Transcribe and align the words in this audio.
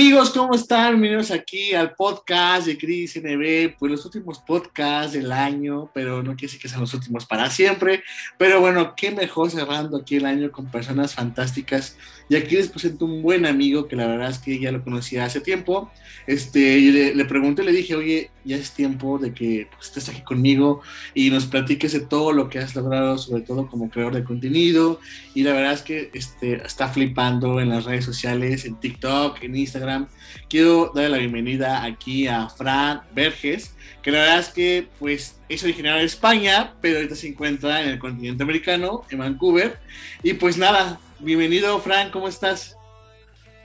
Amigos, 0.00 0.30
¿cómo 0.30 0.54
están? 0.54 0.92
Bienvenidos 0.92 1.30
aquí 1.30 1.74
al 1.74 1.92
podcast 1.92 2.66
de 2.66 2.78
Cris 2.78 3.20
NB, 3.22 3.76
pues 3.78 3.92
los 3.92 4.06
últimos 4.06 4.38
podcasts 4.38 5.12
del 5.12 5.30
año, 5.30 5.90
pero 5.92 6.22
no 6.22 6.30
quiere 6.30 6.46
decir 6.46 6.58
que 6.58 6.70
sean 6.70 6.80
los 6.80 6.94
últimos 6.94 7.26
para 7.26 7.50
siempre. 7.50 8.02
Pero 8.38 8.60
bueno, 8.60 8.94
qué 8.96 9.10
mejor 9.10 9.50
cerrando 9.50 9.98
aquí 9.98 10.16
el 10.16 10.24
año 10.24 10.50
con 10.50 10.70
personas 10.70 11.14
fantásticas. 11.14 11.98
Y 12.30 12.36
aquí 12.36 12.56
les 12.56 12.68
presento 12.68 13.04
un 13.04 13.20
buen 13.20 13.44
amigo 13.44 13.88
que 13.88 13.96
la 13.96 14.06
verdad 14.06 14.30
es 14.30 14.38
que 14.38 14.58
ya 14.58 14.72
lo 14.72 14.82
conocía 14.82 15.26
hace 15.26 15.42
tiempo. 15.42 15.90
Este, 16.26 16.78
y 16.78 17.12
le, 17.12 17.24
pregunté, 17.26 17.62
le 17.62 17.72
dije, 17.72 17.94
oye, 17.94 18.30
ya 18.42 18.56
es 18.56 18.72
tiempo 18.72 19.18
de 19.18 19.34
que 19.34 19.68
pues, 19.70 19.88
estés 19.88 20.08
aquí 20.08 20.22
conmigo 20.22 20.80
y 21.12 21.28
nos 21.28 21.44
platiques 21.44 21.92
de 21.92 22.00
todo 22.00 22.32
lo 22.32 22.48
que 22.48 22.58
has 22.58 22.74
logrado, 22.74 23.18
sobre 23.18 23.42
todo 23.42 23.68
como 23.68 23.90
creador 23.90 24.14
de 24.14 24.24
contenido. 24.24 24.98
Y 25.34 25.42
la 25.42 25.52
verdad 25.52 25.74
es 25.74 25.82
que 25.82 26.10
este, 26.14 26.54
está 26.64 26.88
flipando 26.88 27.60
en 27.60 27.68
las 27.68 27.84
redes 27.84 28.06
sociales, 28.06 28.64
en 28.64 28.80
TikTok, 28.80 29.42
en 29.42 29.56
Instagram 29.56 29.89
Quiero 30.48 30.92
darle 30.94 31.10
la 31.10 31.18
bienvenida 31.18 31.84
aquí 31.84 32.26
a 32.26 32.48
Fran 32.48 33.02
Verges, 33.14 33.74
que 34.02 34.10
la 34.10 34.20
verdad 34.20 34.38
es 34.40 34.48
que 34.48 34.88
pues 34.98 35.40
es 35.48 35.62
originario 35.62 36.00
de 36.00 36.06
España, 36.06 36.74
pero 36.80 36.96
ahorita 36.96 37.14
se 37.14 37.28
encuentra 37.28 37.82
en 37.82 37.88
el 37.90 37.98
continente 37.98 38.42
americano, 38.42 39.04
en 39.10 39.18
Vancouver. 39.18 39.78
Y 40.22 40.34
pues 40.34 40.56
nada, 40.56 41.00
bienvenido 41.18 41.78
Fran, 41.80 42.10
¿cómo 42.10 42.28
estás? 42.28 42.76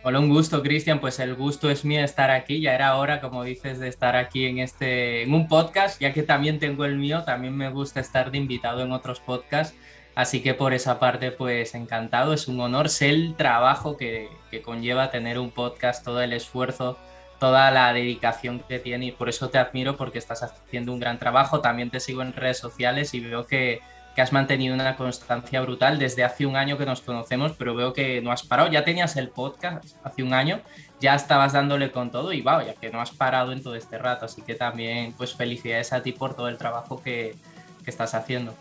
Hola, 0.08 0.20
un 0.20 0.30
gusto, 0.30 0.62
Cristian. 0.62 1.00
Pues 1.00 1.18
el 1.18 1.34
gusto 1.34 1.68
es 1.68 1.84
mío 1.84 2.04
estar 2.04 2.30
aquí. 2.30 2.62
Ya 2.62 2.76
era 2.76 2.96
hora, 2.98 3.20
como 3.20 3.44
dices, 3.44 3.80
de 3.80 3.88
estar 3.88 4.16
aquí 4.16 4.46
en 4.46 4.60
este, 4.60 5.24
en 5.24 5.34
un 5.34 5.48
podcast, 5.48 6.00
ya 6.00 6.14
que 6.14 6.22
también 6.22 6.60
tengo 6.60 6.86
el 6.86 6.96
mío. 6.96 7.24
También 7.24 7.58
me 7.58 7.72
gusta 7.72 8.02
estar 8.02 8.30
de 8.30 8.38
invitado 8.38 8.84
en 8.84 8.92
otros 8.92 9.20
podcasts. 9.20 9.76
Así 10.16 10.42
que 10.42 10.54
por 10.54 10.74
esa 10.74 10.98
parte, 10.98 11.32
pues 11.32 11.76
encantado, 11.76 12.34
es 12.34 12.48
un 12.48 12.62
honor, 12.62 12.88
sé 12.90 13.10
el 13.10 13.36
trabajo 13.36 13.98
que, 13.98 14.30
conlleva 14.64 15.12
tener 15.12 15.38
un 15.38 15.52
podcast, 15.52 16.06
todo 16.06 16.22
el 16.22 16.32
esfuerzo, 16.32 16.98
toda 17.42 17.70
la 17.72 17.92
dedicación 17.92 18.62
que 18.62 18.80
tiene 18.80 19.08
y 19.08 19.12
por 19.12 19.28
eso 19.28 19.50
te 19.50 19.58
admiro 19.58 19.98
porque 19.98 20.18
estás 20.18 20.42
haciendo 20.42 20.94
un 20.94 21.02
gran 21.02 21.20
trabajo. 21.20 21.60
También 21.60 21.90
te 21.90 22.00
sigo 22.00 22.22
en 22.22 22.32
redes 22.32 22.58
sociales 22.58 23.14
y 23.14 23.20
veo 23.20 23.46
que, 23.46 23.82
has 24.18 24.32
mantenido 24.32 24.74
una 24.74 24.96
constancia 24.96 25.60
brutal 25.60 26.00
desde 26.00 26.24
hace 26.24 26.46
un 26.46 26.56
año 26.56 26.78
que 26.78 26.86
nos 26.86 27.02
conocemos, 27.02 27.52
pero 27.58 27.76
veo 27.76 27.92
que 27.92 28.22
no 28.22 28.32
has 28.32 28.44
parado. 28.44 28.72
Ya 28.72 28.86
tenías 28.86 29.18
el 29.18 29.28
podcast 29.28 29.84
hace 30.06 30.24
un 30.24 30.34
año, 30.34 30.62
ya 31.02 31.16
estabas 31.16 31.52
dándole 31.52 31.92
con 31.92 32.12
todo 32.12 32.32
y 32.32 32.42
vaya, 32.42 32.76
que 32.76 32.90
no 32.90 33.02
has 33.02 33.12
parado 33.12 33.52
en 33.52 33.62
todo 33.62 33.76
este 33.76 33.98
rato. 33.98 34.24
Así 34.24 34.42
que 34.42 34.56
también, 34.56 35.12
pues 35.18 35.36
felicidades 35.36 35.92
a 35.92 36.02
ti 36.02 36.14
por 36.14 36.34
todo 36.34 36.48
el 36.48 36.58
trabajo 36.58 37.04
que, 37.04 37.36
que 37.84 37.90
estás 37.90 38.16
haciendo. 38.16 38.56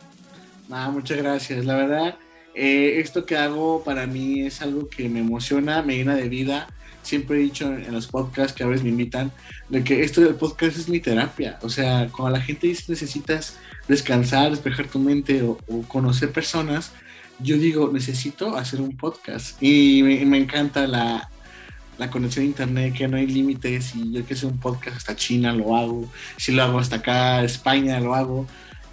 Ah, 0.70 0.90
muchas 0.90 1.18
gracias. 1.18 1.64
La 1.64 1.76
verdad, 1.76 2.18
eh, 2.54 3.00
esto 3.00 3.26
que 3.26 3.36
hago 3.36 3.82
para 3.84 4.06
mí 4.06 4.42
es 4.42 4.62
algo 4.62 4.88
que 4.88 5.08
me 5.08 5.20
emociona, 5.20 5.82
me 5.82 5.96
llena 5.96 6.14
de 6.14 6.28
vida. 6.28 6.68
Siempre 7.02 7.36
he 7.36 7.40
dicho 7.40 7.66
en 7.66 7.92
los 7.92 8.06
podcasts 8.06 8.54
que 8.54 8.64
a 8.64 8.66
veces 8.66 8.82
me 8.82 8.90
invitan 8.90 9.30
de 9.68 9.84
que 9.84 10.02
esto 10.02 10.22
del 10.22 10.36
podcast 10.36 10.78
es 10.78 10.88
mi 10.88 11.00
terapia. 11.00 11.58
O 11.62 11.68
sea, 11.68 12.08
cuando 12.10 12.38
la 12.38 12.42
gente 12.42 12.66
dice 12.66 12.84
necesitas 12.88 13.58
descansar, 13.88 14.50
despejar 14.50 14.86
tu 14.86 14.98
mente 14.98 15.42
o, 15.42 15.58
conocer 15.86 16.32
personas, 16.32 16.92
yo 17.40 17.58
digo 17.58 17.90
necesito 17.92 18.56
hacer 18.56 18.80
un 18.80 18.96
podcast. 18.96 19.62
Y 19.62 20.02
me, 20.02 20.38
encanta 20.38 20.86
la, 20.86 21.28
la 21.98 22.10
conexión 22.10 22.44
a 22.46 22.48
internet, 22.48 22.94
que 22.94 23.06
no 23.06 23.18
hay 23.18 23.26
límites. 23.26 23.94
Y 23.94 24.12
yo 24.12 24.24
que 24.24 24.34
sé 24.34 24.46
un 24.46 24.58
podcast 24.58 24.96
hasta 24.96 25.14
China 25.14 25.52
lo 25.52 25.76
hago. 25.76 26.08
Si 26.38 26.52
lo 26.52 26.62
hago 26.62 26.78
hasta 26.78 26.96
acá, 26.96 27.44
España 27.44 28.00
lo 28.00 28.14
hago. 28.14 28.46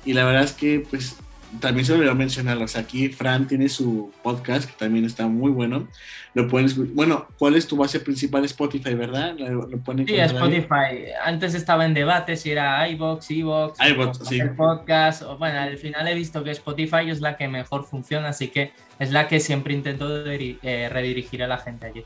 Y 0.03 0.13
la 0.13 0.25
verdad 0.25 0.43
es 0.43 0.51
que 0.51 0.85
pues 0.89 1.15
también 1.59 1.85
se 1.85 1.91
lo 1.93 1.99
voy 1.99 2.07
a 2.07 2.13
mencionar, 2.13 2.57
o 2.57 2.67
sea, 2.67 2.81
aquí 2.81 3.09
Fran 3.09 3.47
tiene 3.47 3.67
su 3.67 4.11
podcast 4.23 4.69
que 4.69 4.75
también 4.77 5.05
está 5.05 5.27
muy 5.27 5.51
bueno. 5.51 5.87
Lo 6.33 6.47
pueden 6.47 6.95
Bueno, 6.95 7.27
¿cuál 7.37 7.55
es 7.55 7.67
tu 7.67 7.75
base 7.75 7.99
principal? 7.99 8.45
Spotify, 8.45 8.93
¿verdad? 8.93 9.35
Lo, 9.37 9.67
sí, 10.07 10.15
Spotify. 10.15 11.11
Antes 11.23 11.53
estaba 11.53 11.85
en 11.85 11.93
debate 11.93 12.37
si 12.37 12.51
era 12.51 12.87
iBox, 12.87 13.31
Evox, 13.31 13.79
sí. 14.27 14.39
el 14.39 14.51
podcast. 14.51 15.23
O, 15.23 15.37
bueno, 15.37 15.59
al 15.59 15.77
final 15.77 16.07
he 16.07 16.15
visto 16.15 16.41
que 16.43 16.51
Spotify 16.51 17.09
es 17.09 17.19
la 17.19 17.35
que 17.35 17.49
mejor 17.49 17.83
funciona, 17.83 18.29
así 18.29 18.47
que 18.47 18.71
es 18.99 19.11
la 19.11 19.27
que 19.27 19.41
siempre 19.41 19.73
intento 19.73 20.25
eh, 20.25 20.89
redirigir 20.89 21.43
a 21.43 21.47
la 21.47 21.57
gente 21.57 21.87
allí. 21.87 22.05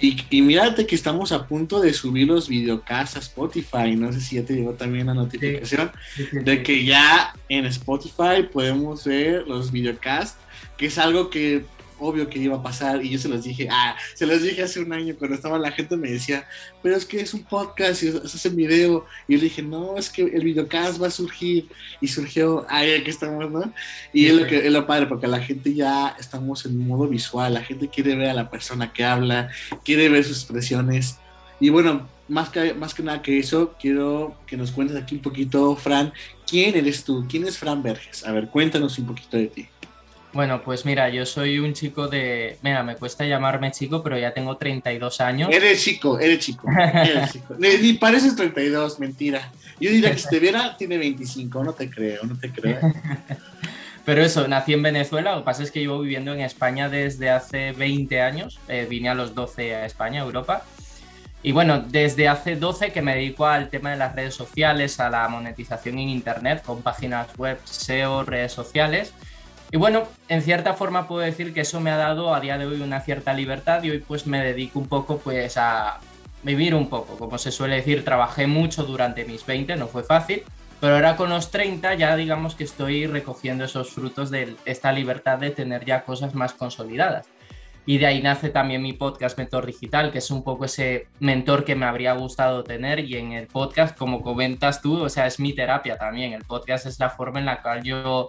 Y, 0.00 0.16
y 0.30 0.42
mírate 0.42 0.86
que 0.86 0.94
estamos 0.94 1.32
a 1.32 1.46
punto 1.46 1.80
de 1.80 1.92
subir 1.92 2.26
los 2.26 2.48
videocasts 2.48 3.16
a 3.16 3.20
Spotify. 3.20 3.94
No 3.96 4.12
sé 4.12 4.20
si 4.20 4.36
ya 4.36 4.44
te 4.44 4.54
llegó 4.54 4.72
también 4.72 5.06
la 5.06 5.14
notificación 5.14 5.92
de 6.32 6.62
que 6.62 6.84
ya 6.84 7.34
en 7.48 7.66
Spotify 7.66 8.42
podemos 8.50 9.04
ver 9.04 9.46
los 9.46 9.70
videocasts, 9.70 10.38
que 10.76 10.86
es 10.86 10.98
algo 10.98 11.30
que 11.30 11.64
obvio 12.00 12.28
que 12.28 12.38
iba 12.38 12.56
a 12.56 12.62
pasar 12.62 13.04
y 13.04 13.10
yo 13.10 13.18
se 13.18 13.28
los 13.28 13.44
dije, 13.44 13.68
ah, 13.70 13.96
se 14.14 14.26
los 14.26 14.42
dije 14.42 14.62
hace 14.62 14.80
un 14.80 14.92
año 14.92 15.14
cuando 15.18 15.36
estaba 15.36 15.58
la 15.58 15.70
gente 15.70 15.96
me 15.96 16.10
decía, 16.10 16.46
pero 16.82 16.96
es 16.96 17.04
que 17.04 17.20
es 17.20 17.34
un 17.34 17.44
podcast 17.44 18.02
y 18.02 18.08
es 18.08 18.44
un 18.44 18.56
video 18.56 19.06
y 19.28 19.34
yo 19.34 19.38
le 19.38 19.44
dije, 19.44 19.62
no, 19.62 19.96
es 19.96 20.10
que 20.10 20.22
el 20.22 20.42
videocast 20.42 21.00
va 21.00 21.08
a 21.08 21.10
surgir 21.10 21.68
y 22.00 22.08
surgió, 22.08 22.66
ahí 22.68 22.92
aquí 22.94 23.10
estamos, 23.10 23.50
¿no? 23.50 23.72
Y 24.12 24.26
es 24.26 24.34
lo 24.34 24.46
que 24.46 24.66
es 24.66 24.72
lo 24.72 24.86
padre 24.86 25.06
porque 25.06 25.26
la 25.26 25.40
gente 25.40 25.74
ya 25.74 26.16
estamos 26.18 26.64
en 26.66 26.76
modo 26.78 27.06
visual, 27.06 27.54
la 27.54 27.62
gente 27.62 27.88
quiere 27.88 28.16
ver 28.16 28.30
a 28.30 28.34
la 28.34 28.50
persona 28.50 28.92
que 28.92 29.04
habla, 29.04 29.50
quiere 29.84 30.08
ver 30.08 30.24
sus 30.24 30.38
expresiones 30.38 31.18
y 31.60 31.68
bueno, 31.68 32.08
más 32.26 32.48
que, 32.48 32.72
más 32.72 32.94
que 32.94 33.02
nada 33.02 33.20
que 33.20 33.38
eso, 33.38 33.74
quiero 33.78 34.34
que 34.46 34.56
nos 34.56 34.70
cuentes 34.70 34.96
aquí 34.96 35.16
un 35.16 35.20
poquito, 35.20 35.76
Fran, 35.76 36.12
¿quién 36.46 36.74
eres 36.74 37.04
tú? 37.04 37.26
¿Quién 37.28 37.46
es 37.46 37.58
Fran 37.58 37.82
Verges? 37.82 38.24
A 38.24 38.32
ver, 38.32 38.48
cuéntanos 38.48 38.98
un 38.98 39.06
poquito 39.06 39.36
de 39.36 39.46
ti. 39.48 39.68
Bueno, 40.32 40.62
pues 40.62 40.86
mira, 40.86 41.08
yo 41.08 41.26
soy 41.26 41.58
un 41.58 41.72
chico 41.72 42.06
de. 42.06 42.56
Mira, 42.62 42.84
me 42.84 42.94
cuesta 42.94 43.24
llamarme 43.24 43.72
chico, 43.72 44.02
pero 44.02 44.16
ya 44.16 44.32
tengo 44.32 44.56
32 44.56 45.20
años. 45.20 45.50
Eres 45.52 45.82
chico, 45.82 46.20
eres 46.20 46.38
chico. 46.38 46.68
Eres 46.70 47.32
chico. 47.32 47.56
Ni, 47.58 47.94
pareces 47.94 48.36
32, 48.36 49.00
mentira. 49.00 49.50
Yo 49.80 49.90
diría 49.90 50.12
que 50.12 50.18
si 50.18 50.28
te 50.28 50.38
viera, 50.38 50.76
tiene 50.76 50.98
25, 50.98 51.64
no 51.64 51.72
te 51.72 51.90
creo, 51.90 52.22
no 52.24 52.38
te 52.38 52.50
creo. 52.50 52.78
Pero 54.04 54.22
eso, 54.22 54.46
nací 54.48 54.72
en 54.72 54.82
Venezuela, 54.82 55.32
lo 55.32 55.38
que 55.38 55.44
pasa 55.44 55.62
es 55.62 55.70
que 55.70 55.80
llevo 55.80 56.00
viviendo 56.00 56.32
en 56.32 56.40
España 56.40 56.88
desde 56.88 57.30
hace 57.30 57.72
20 57.72 58.22
años, 58.22 58.58
eh, 58.68 58.86
vine 58.88 59.08
a 59.08 59.14
los 59.14 59.34
12 59.34 59.74
a 59.74 59.86
España, 59.86 60.22
a 60.22 60.24
Europa. 60.24 60.64
Y 61.42 61.52
bueno, 61.52 61.80
desde 61.80 62.28
hace 62.28 62.56
12 62.56 62.92
que 62.92 63.02
me 63.02 63.14
dedico 63.14 63.46
al 63.46 63.68
tema 63.68 63.90
de 63.90 63.96
las 63.96 64.14
redes 64.14 64.34
sociales, 64.34 65.00
a 65.00 65.10
la 65.10 65.28
monetización 65.28 65.98
en 65.98 66.08
Internet, 66.08 66.62
con 66.64 66.82
páginas 66.82 67.28
web, 67.36 67.58
SEO, 67.64 68.24
redes 68.24 68.52
sociales. 68.52 69.12
Y 69.72 69.76
bueno, 69.76 70.02
en 70.28 70.42
cierta 70.42 70.74
forma 70.74 71.06
puedo 71.06 71.20
decir 71.20 71.54
que 71.54 71.60
eso 71.60 71.80
me 71.80 71.90
ha 71.90 71.96
dado 71.96 72.34
a 72.34 72.40
día 72.40 72.58
de 72.58 72.66
hoy 72.66 72.80
una 72.80 73.00
cierta 73.00 73.32
libertad 73.34 73.82
y 73.84 73.90
hoy 73.90 73.98
pues 73.98 74.26
me 74.26 74.42
dedico 74.42 74.80
un 74.80 74.88
poco 74.88 75.18
pues 75.18 75.56
a 75.56 76.00
vivir 76.42 76.74
un 76.74 76.88
poco, 76.88 77.16
como 77.16 77.38
se 77.38 77.52
suele 77.52 77.76
decir, 77.76 78.04
trabajé 78.04 78.46
mucho 78.46 78.82
durante 78.82 79.24
mis 79.24 79.46
20, 79.46 79.76
no 79.76 79.86
fue 79.86 80.02
fácil, 80.02 80.42
pero 80.80 80.94
ahora 80.94 81.14
con 81.14 81.30
los 81.30 81.50
30 81.50 81.94
ya 81.94 82.16
digamos 82.16 82.56
que 82.56 82.64
estoy 82.64 83.06
recogiendo 83.06 83.64
esos 83.64 83.90
frutos 83.90 84.30
de 84.30 84.56
esta 84.64 84.90
libertad 84.90 85.38
de 85.38 85.50
tener 85.50 85.84
ya 85.84 86.04
cosas 86.04 86.34
más 86.34 86.52
consolidadas. 86.52 87.28
Y 87.86 87.98
de 87.98 88.06
ahí 88.06 88.22
nace 88.22 88.50
también 88.50 88.82
mi 88.82 88.92
podcast 88.92 89.38
Mentor 89.38 89.66
Digital, 89.66 90.12
que 90.12 90.18
es 90.18 90.30
un 90.30 90.44
poco 90.44 90.66
ese 90.66 91.08
mentor 91.18 91.64
que 91.64 91.74
me 91.74 91.86
habría 91.86 92.12
gustado 92.12 92.62
tener. 92.62 93.00
Y 93.00 93.16
en 93.16 93.32
el 93.32 93.46
podcast, 93.46 93.96
como 93.96 94.22
comentas 94.22 94.82
tú, 94.82 95.02
o 95.02 95.08
sea, 95.08 95.26
es 95.26 95.40
mi 95.40 95.54
terapia 95.54 95.96
también. 95.96 96.34
El 96.34 96.44
podcast 96.44 96.86
es 96.86 97.00
la 97.00 97.08
forma 97.08 97.40
en 97.40 97.46
la 97.46 97.62
cual 97.62 97.82
yo 97.82 98.26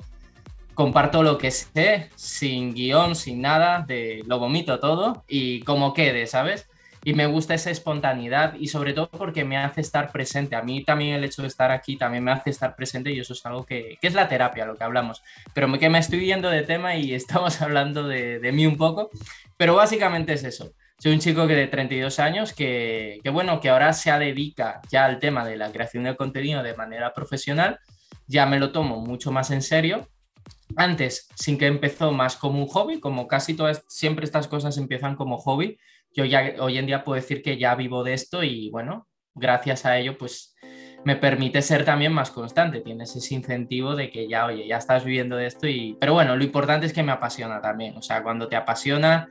comparto 0.82 1.22
lo 1.22 1.38
que 1.38 1.52
sé, 1.52 2.10
sin 2.16 2.74
guion, 2.74 3.16
sin 3.16 3.40
nada, 3.40 3.86
de 3.88 4.24
lo 4.26 4.40
vomito 4.40 4.80
todo 4.80 5.24
y 5.28 5.62
como 5.62 5.94
quede, 5.94 6.26
¿sabes? 6.26 6.68
Y 7.04 7.14
me 7.14 7.28
gusta 7.28 7.54
esa 7.54 7.70
espontaneidad 7.70 8.56
y 8.56 8.68
sobre 8.68 8.94
todo 8.94 9.08
porque 9.12 9.44
me 9.46 9.58
hace 9.58 9.82
estar 9.82 10.12
presente. 10.12 10.56
A 10.56 10.64
mí 10.64 10.84
también 10.84 11.14
el 11.14 11.24
hecho 11.24 11.44
de 11.44 11.50
estar 11.50 11.70
aquí 11.70 11.98
también 11.98 12.24
me 12.24 12.32
hace 12.32 12.50
estar 12.50 12.76
presente 12.76 13.12
y 13.12 13.20
eso 13.20 13.34
es 13.34 13.46
algo 13.46 13.64
que, 13.64 14.00
que 14.02 14.08
es 14.08 14.16
la 14.16 14.28
terapia, 14.28 14.66
lo 14.66 14.76
que 14.76 14.84
hablamos. 14.84 15.22
Pero 15.54 15.72
que 15.78 15.88
me 15.88 16.00
estoy 16.00 16.26
yendo 16.26 16.50
de 16.50 16.64
tema 16.64 16.96
y 16.96 17.14
estamos 17.22 17.62
hablando 17.62 18.08
de, 18.08 18.40
de 18.40 18.52
mí 18.52 18.66
un 18.66 18.78
poco. 18.78 19.12
Pero 19.58 19.76
básicamente 19.76 20.34
es 20.34 20.44
eso. 20.44 20.74
Soy 20.98 21.14
un 21.14 21.20
chico 21.20 21.46
que 21.46 21.54
de 21.54 21.68
32 21.68 22.18
años 22.18 22.54
que, 22.54 23.20
que, 23.24 23.30
bueno, 23.30 23.60
que 23.60 23.70
ahora 23.70 23.94
se 23.94 24.12
dedica 24.14 24.82
ya 24.90 25.06
al 25.06 25.20
tema 25.20 25.46
de 25.46 25.58
la 25.58 25.72
creación 25.72 26.06
de 26.06 26.16
contenido 26.16 26.64
de 26.64 26.74
manera 26.74 27.14
profesional. 27.14 27.78
Ya 28.26 28.48
me 28.48 28.58
lo 28.58 28.72
tomo 28.72 29.00
mucho 29.00 29.32
más 29.32 29.52
en 29.52 29.62
serio 29.62 30.08
antes 30.76 31.28
sin 31.36 31.58
que 31.58 31.68
empezó 31.68 32.12
más 32.12 32.36
como 32.36 32.60
un 32.60 32.68
hobby, 32.68 33.00
como 33.00 33.28
casi 33.28 33.56
todas, 33.56 33.84
siempre 33.88 34.26
estas 34.26 34.48
cosas 34.48 34.78
empiezan 34.78 35.16
como 35.16 35.38
hobby. 35.38 35.78
Yo 36.14 36.26
ya 36.26 36.56
hoy 36.60 36.78
en 36.78 36.86
día 36.86 37.04
puedo 37.04 37.16
decir 37.16 37.42
que 37.42 37.58
ya 37.58 37.76
vivo 37.76 38.04
de 38.04 38.14
esto 38.14 38.44
y 38.44 38.70
bueno, 38.70 39.08
gracias 39.34 39.86
a 39.86 39.98
ello 39.98 40.18
pues 40.18 40.56
me 41.04 41.16
permite 41.16 41.62
ser 41.62 41.84
también 41.86 42.14
más 42.14 42.32
constante. 42.32 42.82
Tienes 42.82 43.16
ese 43.16 43.34
incentivo 43.34 43.96
de 43.96 44.10
que 44.10 44.28
ya, 44.28 44.46
oye, 44.46 44.68
ya 44.68 44.78
estás 44.78 45.04
viviendo 45.04 45.36
de 45.36 45.48
esto 45.48 45.68
y... 45.68 45.98
Pero 46.00 46.14
bueno, 46.14 46.36
lo 46.36 46.44
importante 46.44 46.86
es 46.86 46.94
que 46.94 47.04
me 47.04 47.12
apasiona 47.12 47.62
también. 47.62 47.98
O 47.98 48.02
sea, 48.02 48.22
cuando 48.24 48.48
te 48.48 48.56
apasiona 48.56 49.30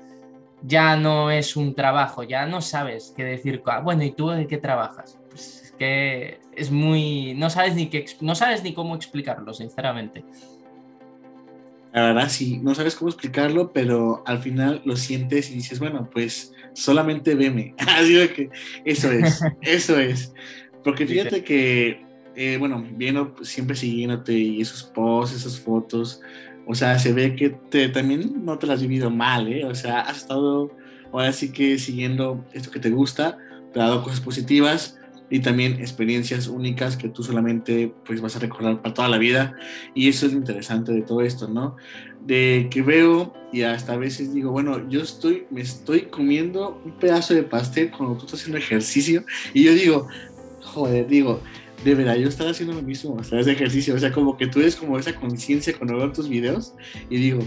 ya 0.62 0.96
no 0.96 1.30
es 1.30 1.56
un 1.56 1.74
trabajo, 1.74 2.22
ya 2.22 2.44
no 2.46 2.60
sabes 2.60 3.14
qué 3.16 3.24
decir. 3.24 3.62
Ah, 3.66 3.80
bueno, 3.80 4.02
¿y 4.02 4.10
tú 4.10 4.30
de 4.30 4.46
qué 4.46 4.58
trabajas? 4.58 5.18
Pues 5.30 5.62
es 5.62 5.72
que 5.72 6.40
es 6.54 6.70
muy... 6.70 7.34
No 7.34 7.50
sabes 7.50 7.74
ni, 7.74 7.86
qué, 7.86 8.04
no 8.20 8.34
sabes 8.34 8.62
ni 8.62 8.74
cómo 8.74 8.96
explicarlo, 8.96 9.54
sinceramente. 9.54 10.24
La 11.92 12.02
verdad, 12.02 12.28
sí, 12.28 12.58
no 12.62 12.74
sabes 12.74 12.94
cómo 12.94 13.08
explicarlo, 13.08 13.72
pero 13.72 14.22
al 14.26 14.38
final 14.38 14.80
lo 14.84 14.96
sientes 14.96 15.50
y 15.50 15.54
dices, 15.54 15.80
bueno, 15.80 16.08
pues 16.10 16.52
solamente 16.72 17.34
veme. 17.34 17.74
Así 17.78 18.14
que 18.28 18.50
eso 18.84 19.10
es, 19.10 19.40
eso 19.62 19.98
es. 19.98 20.32
Porque 20.84 21.06
fíjate 21.06 21.42
que, 21.42 22.04
eh, 22.36 22.56
bueno, 22.58 22.86
viendo, 22.92 23.34
siempre 23.42 23.76
siguiéndote 23.76 24.32
y 24.32 24.60
esos 24.60 24.84
posts, 24.84 25.36
esas 25.36 25.58
fotos, 25.58 26.20
o 26.66 26.74
sea, 26.74 26.98
se 26.98 27.12
ve 27.12 27.34
que 27.34 27.50
te, 27.50 27.88
también 27.88 28.44
no 28.44 28.56
te 28.58 28.66
lo 28.66 28.72
has 28.72 28.80
vivido 28.80 29.10
mal, 29.10 29.52
¿eh? 29.52 29.64
O 29.64 29.74
sea, 29.74 30.02
has 30.02 30.18
estado 30.18 30.70
ahora 31.12 31.32
sí 31.32 31.52
que 31.52 31.78
siguiendo 31.78 32.44
esto 32.52 32.70
que 32.70 32.78
te 32.78 32.90
gusta, 32.90 33.38
te 33.72 33.80
ha 33.80 33.84
dado 33.84 34.04
cosas 34.04 34.20
positivas 34.20 34.99
y 35.30 35.40
también 35.40 35.74
experiencias 35.74 36.48
únicas 36.48 36.96
que 36.96 37.08
tú 37.08 37.22
solamente 37.22 37.94
pues 38.04 38.20
vas 38.20 38.36
a 38.36 38.40
recordar 38.40 38.82
para 38.82 38.94
toda 38.94 39.08
la 39.08 39.18
vida 39.18 39.54
y 39.94 40.08
eso 40.08 40.26
es 40.26 40.32
lo 40.32 40.38
interesante 40.38 40.92
de 40.92 41.02
todo 41.02 41.22
esto, 41.22 41.48
¿no? 41.48 41.76
De 42.26 42.68
que 42.70 42.82
veo 42.82 43.32
y 43.52 43.62
hasta 43.62 43.94
a 43.94 43.96
veces 43.96 44.34
digo, 44.34 44.50
bueno, 44.50 44.88
yo 44.88 45.00
estoy, 45.00 45.46
me 45.50 45.60
estoy 45.60 46.02
comiendo 46.02 46.82
un 46.84 46.92
pedazo 46.98 47.34
de 47.34 47.44
pastel 47.44 47.90
cuando 47.90 48.16
tú 48.16 48.26
estás 48.26 48.40
haciendo 48.40 48.58
ejercicio 48.58 49.24
y 49.54 49.64
yo 49.64 49.74
digo, 49.74 50.08
joder, 50.62 51.06
digo, 51.06 51.40
de 51.84 51.94
verdad, 51.94 52.16
yo 52.16 52.28
estaba 52.28 52.50
haciendo 52.50 52.74
lo 52.74 52.82
mismo, 52.82 53.14
o 53.14 53.24
sea, 53.24 53.40
ese 53.40 53.52
ejercicio, 53.52 53.94
o 53.94 53.98
sea, 53.98 54.12
como 54.12 54.36
que 54.36 54.46
tú 54.46 54.60
eres 54.60 54.76
como 54.76 54.98
esa 54.98 55.14
conciencia 55.14 55.74
cuando 55.76 55.96
veo 55.96 56.12
tus 56.12 56.28
videos 56.28 56.74
y 57.08 57.16
digo, 57.16 57.40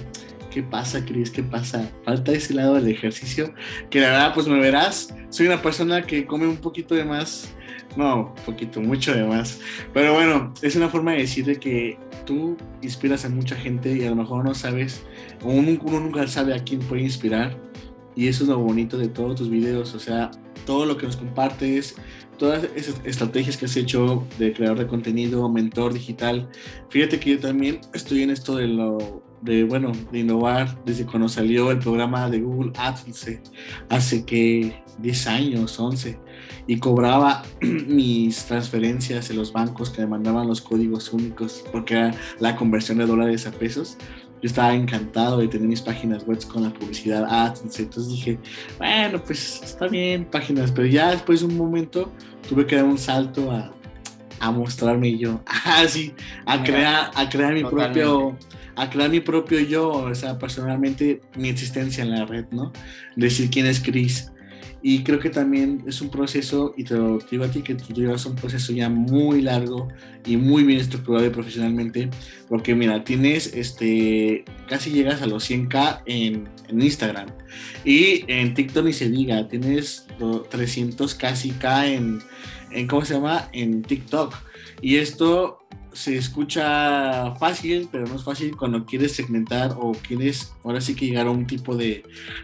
¿qué 0.52 0.64
pasa, 0.64 1.06
Cris? 1.06 1.30
¿Qué 1.30 1.44
pasa? 1.44 1.92
Falta 2.04 2.32
ese 2.32 2.54
lado 2.54 2.76
del 2.76 2.88
ejercicio, 2.88 3.54
que 3.90 4.00
la 4.00 4.10
verdad, 4.10 4.34
pues 4.34 4.48
me 4.48 4.60
verás, 4.60 5.14
soy 5.30 5.48
una 5.48 5.62
persona 5.62 6.02
que 6.04 6.26
come 6.26 6.48
un 6.48 6.58
poquito 6.58 6.96
de 6.96 7.06
más, 7.06 7.54
no, 7.98 8.34
poquito, 8.46 8.82
mucho 8.82 9.14
de 9.14 9.24
más, 9.24 9.60
pero 9.94 10.14
bueno, 10.14 10.54
es 10.62 10.76
una 10.76 10.90
forma 10.90 11.12
de 11.12 11.20
decir 11.20 11.46
de 11.46 11.60
que 11.60 11.98
tú 12.26 12.58
inspiras 12.82 13.26
a 13.26 13.30
mucha 13.30 13.56
gente 13.56 13.96
y 13.96 14.06
a 14.06 14.10
lo 14.10 14.16
mejor 14.16 14.44
no 14.46 14.54
sabes, 14.54 15.04
o 15.44 15.50
uno, 15.50 15.80
uno 15.84 16.00
nunca 16.00 16.28
sabe 16.28 16.56
a 16.56 16.64
quién 16.64 16.80
puede 16.82 17.04
inspirar, 17.04 17.58
y 18.16 18.28
eso 18.28 18.44
es 18.44 18.50
lo 18.50 18.60
bonito 18.60 18.98
de 18.98 19.08
todos 19.08 19.36
tus 19.36 19.50
videos, 19.50 19.94
o 19.96 20.00
sea, 20.00 20.32
todo 20.66 20.86
lo 20.86 20.98
que 20.98 21.06
nos 21.06 21.18
compartes, 21.18 21.96
todas 22.38 22.64
esas 22.76 23.00
estrategias 23.04 23.58
que 23.58 23.66
has 23.66 23.76
hecho 23.76 24.26
de 24.38 24.54
creador 24.54 24.80
de 24.80 24.88
contenido, 24.88 25.50
mentor 25.50 25.94
digital. 25.94 26.50
Fíjate 26.90 27.20
que 27.20 27.32
yo 27.32 27.40
también 27.40 27.82
estoy 27.94 28.24
en 28.24 28.30
esto 28.30 28.56
de 28.56 28.68
lo 28.68 29.24
de 29.44 29.64
bueno, 29.64 29.92
de 30.12 30.20
innovar 30.20 30.84
desde 30.86 31.06
cuando 31.06 31.28
salió 31.28 31.72
el 31.72 31.80
programa 31.80 32.30
de 32.30 32.40
Google 32.40 32.72
Ads 32.78 33.06
hace 33.90 34.26
que 34.26 34.82
10 35.00 35.28
años, 35.28 35.80
11 35.80 36.18
y 36.68 36.80
cobraba 36.80 37.44
mis 37.62 38.46
transferencias 38.46 39.30
en 39.30 39.38
los 39.38 39.52
bancos 39.52 39.90
que 39.90 40.02
me 40.02 40.08
mandaban 40.08 40.48
los 40.48 40.62
códigos 40.62 41.12
únicos 41.14 41.64
porque 41.72 41.96
era 41.96 42.16
la 42.40 42.56
conversión 42.56 42.98
de 42.98 43.06
dólares 43.06 43.46
a 43.48 43.52
pesos. 43.52 43.98
Yo 44.42 44.48
estaba 44.48 44.74
encantado 44.74 45.38
de 45.38 45.48
tener 45.48 45.68
mis 45.68 45.82
páginas 45.82 46.26
web 46.28 46.46
con 46.48 46.64
la 46.64 46.74
publicidad 46.74 47.26
ads, 47.30 47.62
entonces 47.80 48.10
dije, 48.10 48.40
bueno, 48.78 49.24
pues 49.24 49.62
está 49.64 49.88
bien, 49.88 50.26
páginas, 50.26 50.70
pero 50.72 50.86
ya 50.86 51.12
después 51.12 51.40
de 51.40 51.46
un 51.46 51.58
momento 51.58 52.12
tuve 52.50 52.66
que 52.66 52.76
dar 52.76 52.84
un 52.84 52.98
salto 52.98 53.52
a, 53.52 53.74
a 54.40 54.52
mostrarme 54.52 55.18
yo, 55.18 55.42
así, 55.66 56.14
a 56.46 56.64
crear, 56.64 57.12
a 57.16 57.30
crear 57.30 57.54
mi 57.54 57.64
propio, 57.64 58.38
a 58.76 58.90
crear 58.90 59.10
mi 59.10 59.20
propio 59.20 59.60
yo, 59.60 59.90
o 59.90 60.16
sea, 60.16 60.38
personalmente 60.38 61.22
mi 61.36 61.50
existencia 61.50 62.04
en 62.04 62.12
la 62.12 62.26
red, 62.26 62.46
¿no? 62.52 62.72
Decir 63.16 63.50
quién 63.50 63.66
es 63.66 63.80
Chris, 63.80 64.32
y 64.86 65.04
creo 65.04 65.18
que 65.18 65.30
también 65.30 65.82
es 65.88 66.02
un 66.02 66.10
proceso, 66.10 66.74
y 66.76 66.84
te 66.84 66.96
lo 66.96 67.18
digo 67.32 67.46
a 67.46 67.48
ti, 67.48 67.62
que 67.62 67.74
tú 67.74 67.94
llevas 67.94 68.26
un 68.26 68.36
proceso 68.36 68.74
ya 68.74 68.90
muy 68.90 69.42
largo 69.42 69.88
y 70.26 70.36
muy 70.36 70.64
bien 70.64 70.82
estructurado 70.82 71.26
y 71.26 71.30
profesionalmente, 71.30 72.10
porque 72.50 72.76
mira, 72.76 73.06
tienes, 73.06 73.54
este, 73.54 74.44
casi 74.68 74.92
llegas 74.92 75.22
a 75.22 75.28
los 75.28 75.50
100k 75.50 76.02
en, 76.06 76.50
en 76.68 76.82
Instagram, 76.82 77.30
y 77.86 78.26
en 78.28 78.54
TikTok 78.54 78.86
ni 78.86 78.92
se 78.92 79.10
diga, 79.10 79.48
tienes 79.48 80.06
300 80.50 81.16
casi 81.16 81.52
k 81.52 81.88
en, 81.88 82.20
en, 82.74 82.88
¿cómo 82.88 83.06
se 83.06 83.16
llama? 83.16 83.50
En 83.52 83.82
TikTok. 83.82 84.34
Y 84.82 84.98
esto 84.98 85.60
se 85.94 86.18
escucha 86.18 87.34
fácil, 87.36 87.88
pero 87.92 88.06
no 88.08 88.16
es 88.16 88.24
fácil 88.24 88.58
cuando 88.58 88.86
quieres 88.86 89.14
segmentar 89.14 89.76
o 89.80 89.92
quieres 89.92 90.54
ahora 90.64 90.82
sí 90.82 90.96
que 90.96 91.06
llegar 91.06 91.28
a 91.28 91.32
un 91.32 91.46
tipo 91.46 91.76
de, 91.76 92.04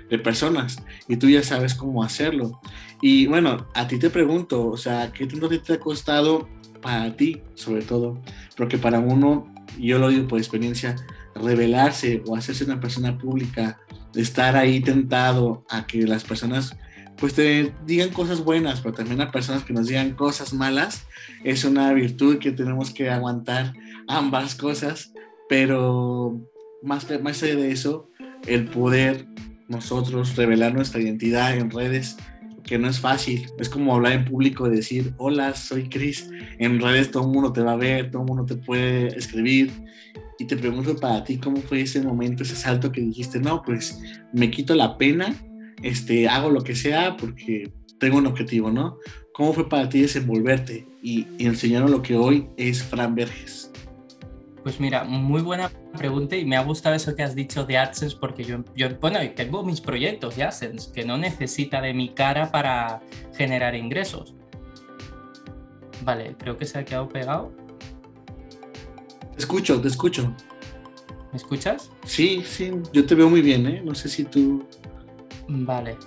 de, 0.09 0.19
personas 0.19 0.83
y 1.07 1.17
tú 1.17 1.29
ya 1.29 1.43
sabes 1.43 1.73
cómo 1.73 2.03
hacerlo. 2.03 2.61
Y 3.01 3.25
bueno, 3.27 3.67
a 3.73 3.87
ti 3.87 3.97
te 3.97 4.09
pregunto, 4.09 4.67
o 4.67 4.77
sea, 4.77 5.11
¿qué 5.11 5.25
tanto 5.25 5.49
te 5.49 5.73
ha 5.73 5.79
costado 5.79 6.47
para 6.81 7.15
ti, 7.15 7.41
sobre 7.55 7.81
todo? 7.81 8.21
Porque 8.55 8.77
para 8.77 8.99
uno, 8.99 9.51
yo 9.79 9.97
lo 9.99 10.09
digo 10.09 10.27
por 10.27 10.39
experiencia, 10.39 10.95
revelarse 11.35 12.21
o 12.27 12.35
hacerse 12.35 12.65
una 12.65 12.79
persona 12.79 13.17
pública, 13.17 13.79
estar 14.15 14.55
ahí 14.55 14.79
tentado 14.81 15.65
a 15.69 15.87
que 15.87 16.05
las 16.05 16.23
personas 16.23 16.75
pues 17.19 17.33
te 17.33 17.73
digan 17.85 18.09
cosas 18.09 18.43
buenas, 18.43 18.81
pero 18.81 18.95
también 18.95 19.21
a 19.21 19.31
personas 19.31 19.63
que 19.63 19.73
nos 19.73 19.87
digan 19.87 20.15
cosas 20.15 20.53
malas, 20.53 21.05
es 21.43 21.65
una 21.65 21.91
virtud 21.93 22.39
que 22.39 22.51
tenemos 22.51 22.91
que 22.91 23.09
aguantar 23.09 23.73
ambas 24.07 24.55
cosas, 24.55 25.13
pero 25.49 26.39
más, 26.81 27.07
más 27.21 27.43
allá 27.43 27.55
de 27.55 27.71
eso, 27.71 28.09
el 28.47 28.65
poder 28.65 29.27
nosotros 29.67 30.35
revelar 30.35 30.73
nuestra 30.73 31.01
identidad 31.01 31.55
en 31.55 31.69
redes, 31.69 32.17
que 32.63 32.77
no 32.77 32.87
es 32.87 32.99
fácil, 32.99 33.47
es 33.59 33.67
como 33.67 33.95
hablar 33.95 34.13
en 34.13 34.25
público 34.25 34.67
y 34.67 34.75
decir, 34.75 35.13
hola, 35.17 35.55
soy 35.55 35.89
Chris, 35.89 36.29
en 36.57 36.79
redes 36.79 37.11
todo 37.11 37.23
el 37.23 37.29
mundo 37.29 37.51
te 37.51 37.61
va 37.61 37.73
a 37.73 37.77
ver, 37.77 38.11
todo 38.11 38.21
el 38.21 38.27
mundo 38.27 38.45
te 38.45 38.55
puede 38.55 39.07
escribir, 39.17 39.71
y 40.37 40.45
te 40.45 40.55
pregunto 40.55 40.95
para 40.95 41.23
ti 41.25 41.37
cómo 41.37 41.57
fue 41.57 41.81
ese 41.81 42.01
momento, 42.01 42.43
ese 42.43 42.55
salto 42.55 42.91
que 42.93 43.01
dijiste, 43.01 43.39
no, 43.39 43.61
pues 43.61 43.99
me 44.31 44.49
quito 44.49 44.73
la 44.73 44.97
pena 44.97 45.35
este, 45.83 46.27
hago 46.27 46.49
lo 46.49 46.61
que 46.63 46.75
sea 46.75 47.17
porque 47.17 47.71
tengo 47.99 48.17
un 48.17 48.27
objetivo, 48.27 48.71
¿no? 48.71 48.97
¿Cómo 49.33 49.53
fue 49.53 49.69
para 49.69 49.87
ti 49.89 50.01
desenvolverte 50.01 50.85
y, 51.01 51.27
y 51.37 51.45
enseñar 51.45 51.89
lo 51.89 52.01
que 52.01 52.15
hoy 52.15 52.49
es 52.57 52.83
Fran 52.83 53.15
Verges? 53.15 53.71
Pues 54.63 54.79
mira, 54.79 55.03
muy 55.05 55.41
buena 55.41 55.71
pregunta 55.97 56.35
y 56.35 56.45
me 56.45 56.57
ha 56.57 56.63
gustado 56.63 56.95
eso 56.95 57.15
que 57.15 57.23
has 57.23 57.33
dicho 57.33 57.65
de 57.65 57.77
AdSense 57.77 58.17
porque 58.19 58.43
yo, 58.43 58.63
yo 58.75 58.89
bueno, 58.99 59.19
tengo 59.35 59.63
mis 59.63 59.79
proyectos 59.79 60.35
de 60.35 60.43
AdSense 60.43 60.91
que 60.91 61.05
no 61.05 61.17
necesita 61.17 61.81
de 61.81 61.93
mi 61.93 62.09
cara 62.09 62.51
para 62.51 63.01
generar 63.35 63.75
ingresos. 63.75 64.35
Vale, 66.03 66.35
creo 66.37 66.57
que 66.57 66.65
se 66.65 66.79
ha 66.79 66.85
quedado 66.85 67.07
pegado. 67.07 67.51
Te 69.33 69.39
escucho, 69.39 69.79
te 69.79 69.87
escucho. 69.87 70.33
¿Me 71.31 71.37
escuchas? 71.37 71.91
Sí, 72.05 72.43
sí, 72.45 72.71
yo 72.91 73.05
te 73.05 73.15
veo 73.15 73.29
muy 73.29 73.41
bien, 73.41 73.67
¿eh? 73.67 73.81
No 73.83 73.95
sé 73.95 74.09
si 74.09 74.25
tú... 74.25 74.65
Vale. 75.49 75.97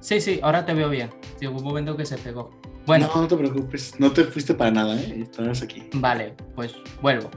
Sí, 0.00 0.20
sí, 0.20 0.38
ahora 0.42 0.64
te 0.64 0.74
veo 0.74 0.90
bien. 0.90 1.10
Hubo 1.42 1.58
un 1.58 1.64
momento 1.64 1.96
que 1.96 2.04
se 2.04 2.18
pegó. 2.18 2.50
Bueno. 2.86 3.08
No, 3.14 3.22
no 3.22 3.28
te 3.28 3.36
preocupes. 3.36 3.98
No 3.98 4.12
te 4.12 4.24
fuiste 4.24 4.54
para 4.54 4.70
nada, 4.70 4.94
¿eh? 5.00 5.26
Aquí. 5.62 5.88
Vale, 5.94 6.34
pues 6.54 6.74
vuelvo. 7.00 7.30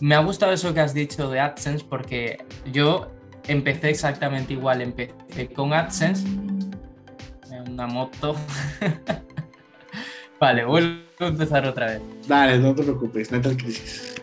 Me 0.00 0.14
ha 0.14 0.20
gustado 0.20 0.52
eso 0.52 0.72
que 0.74 0.80
has 0.80 0.94
dicho 0.94 1.30
de 1.30 1.40
AdSense 1.40 1.84
porque 1.88 2.44
yo 2.72 3.10
empecé 3.46 3.90
exactamente 3.90 4.54
igual. 4.54 4.80
Empecé 4.82 5.48
con 5.52 5.72
AdSense. 5.72 6.26
Una 7.68 7.86
moto. 7.86 8.34
vale, 10.40 10.64
vuelvo 10.64 11.00
a 11.20 11.26
empezar 11.26 11.66
otra 11.66 11.86
vez. 11.86 12.02
Dale, 12.26 12.58
no 12.58 12.74
te 12.74 12.82
preocupes, 12.82 13.30
Mental 13.30 13.56
crisis. 13.56 14.14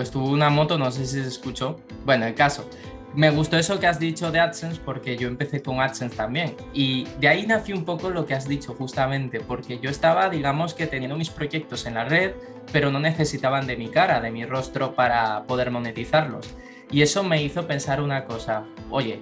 Estuvo 0.00 0.28
una 0.30 0.50
moto, 0.50 0.78
no 0.78 0.90
sé 0.90 1.06
si 1.06 1.20
se 1.20 1.28
escuchó. 1.28 1.80
Bueno, 2.04 2.26
el 2.26 2.34
caso 2.34 2.68
me 3.16 3.30
gustó 3.30 3.56
eso 3.56 3.80
que 3.80 3.86
has 3.86 3.98
dicho 3.98 4.30
de 4.30 4.40
AdSense 4.40 4.78
porque 4.84 5.16
yo 5.16 5.26
empecé 5.26 5.62
con 5.62 5.80
AdSense 5.80 6.14
también. 6.14 6.54
Y 6.74 7.06
de 7.18 7.28
ahí 7.28 7.46
nació 7.46 7.74
un 7.74 7.86
poco 7.86 8.10
lo 8.10 8.26
que 8.26 8.34
has 8.34 8.46
dicho 8.46 8.74
justamente, 8.74 9.40
porque 9.40 9.78
yo 9.78 9.88
estaba, 9.88 10.28
digamos 10.28 10.74
que 10.74 10.86
teniendo 10.86 11.16
mis 11.16 11.30
proyectos 11.30 11.86
en 11.86 11.94
la 11.94 12.04
red, 12.04 12.32
pero 12.72 12.92
no 12.92 13.00
necesitaban 13.00 13.66
de 13.66 13.76
mi 13.76 13.88
cara, 13.88 14.20
de 14.20 14.30
mi 14.30 14.44
rostro 14.44 14.94
para 14.94 15.44
poder 15.44 15.70
monetizarlos. 15.70 16.54
Y 16.90 17.00
eso 17.00 17.24
me 17.24 17.42
hizo 17.42 17.66
pensar 17.66 18.02
una 18.02 18.26
cosa, 18.26 18.64
oye, 18.90 19.20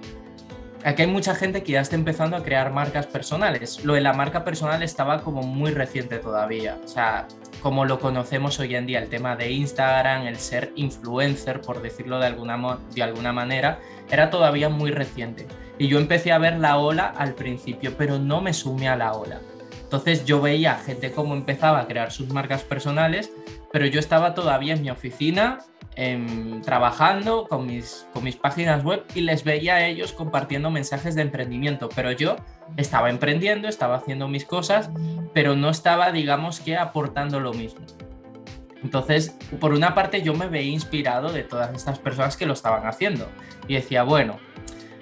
aquí 0.83 1.03
hay 1.03 1.07
mucha 1.07 1.33
gente 1.33 1.63
que 1.63 1.71
ya 1.71 1.81
está 1.81 1.95
empezando 1.95 2.35
a 2.35 2.43
crear 2.43 2.73
marcas 2.73 3.07
personales. 3.07 3.85
Lo 3.85 3.93
de 3.93 4.01
la 4.01 4.11
marca 4.11 4.43
personal 4.43 4.83
estaba 4.83 5.23
como 5.23 5.41
muy 5.41 5.71
reciente 5.71 6.19
todavía. 6.19 6.77
O 6.83 6.87
sea, 6.87 7.27
como 7.65 7.85
lo 7.85 7.99
conocemos 7.99 8.59
hoy 8.59 8.75
en 8.75 8.85
día, 8.85 8.99
el 8.99 9.09
tema 9.09 9.35
de 9.35 9.49
Instagram, 9.51 10.27
el 10.27 10.35
ser 10.35 10.71
influencer, 10.75 11.61
por 11.61 11.81
decirlo 11.81 12.19
de 12.19 12.27
alguna, 12.27 12.77
de 12.93 13.01
alguna 13.01 13.33
manera, 13.33 13.79
era 14.11 14.29
todavía 14.29 14.69
muy 14.69 14.91
reciente. 14.91 15.47
Y 15.79 15.87
yo 15.87 15.97
empecé 15.97 16.31
a 16.31 16.37
ver 16.37 16.59
la 16.59 16.77
ola 16.77 17.07
al 17.07 17.33
principio, 17.33 17.95
pero 17.97 18.19
no 18.19 18.39
me 18.39 18.53
sumé 18.53 18.87
a 18.87 18.95
la 18.95 19.13
ola. 19.13 19.41
Entonces 19.81 20.25
yo 20.25 20.41
veía 20.41 20.75
gente 20.75 21.11
cómo 21.11 21.33
empezaba 21.33 21.79
a 21.79 21.87
crear 21.87 22.11
sus 22.11 22.29
marcas 22.29 22.61
personales, 22.61 23.31
pero 23.71 23.87
yo 23.87 23.99
estaba 23.99 24.35
todavía 24.35 24.75
en 24.75 24.83
mi 24.83 24.91
oficina 24.91 25.57
Em, 25.97 26.61
trabajando 26.61 27.47
con 27.47 27.65
mis, 27.65 28.05
con 28.11 28.25
mis 28.25 28.35
páginas 28.35 28.83
web 28.83 29.05
y 29.15 29.21
les 29.21 29.45
veía 29.45 29.75
a 29.75 29.87
ellos 29.87 30.11
compartiendo 30.11 30.69
mensajes 30.69 31.15
de 31.15 31.21
emprendimiento, 31.21 31.87
pero 31.95 32.11
yo 32.11 32.35
estaba 32.77 33.09
emprendiendo, 33.09 33.67
estaba 33.67 33.95
haciendo 33.95 34.27
mis 34.27 34.45
cosas, 34.45 34.89
pero 35.33 35.55
no 35.55 35.69
estaba, 35.69 36.11
digamos 36.11 36.59
que, 36.59 36.77
aportando 36.77 37.39
lo 37.39 37.53
mismo. 37.53 37.85
Entonces, 38.83 39.35
por 39.59 39.73
una 39.73 39.95
parte 39.95 40.21
yo 40.21 40.35
me 40.35 40.47
veía 40.47 40.71
inspirado 40.71 41.31
de 41.31 41.43
todas 41.43 41.73
estas 41.73 41.97
personas 41.97 42.37
que 42.37 42.45
lo 42.45 42.53
estaban 42.53 42.85
haciendo 42.85 43.27
y 43.67 43.73
decía, 43.73 44.03
bueno, 44.03 44.39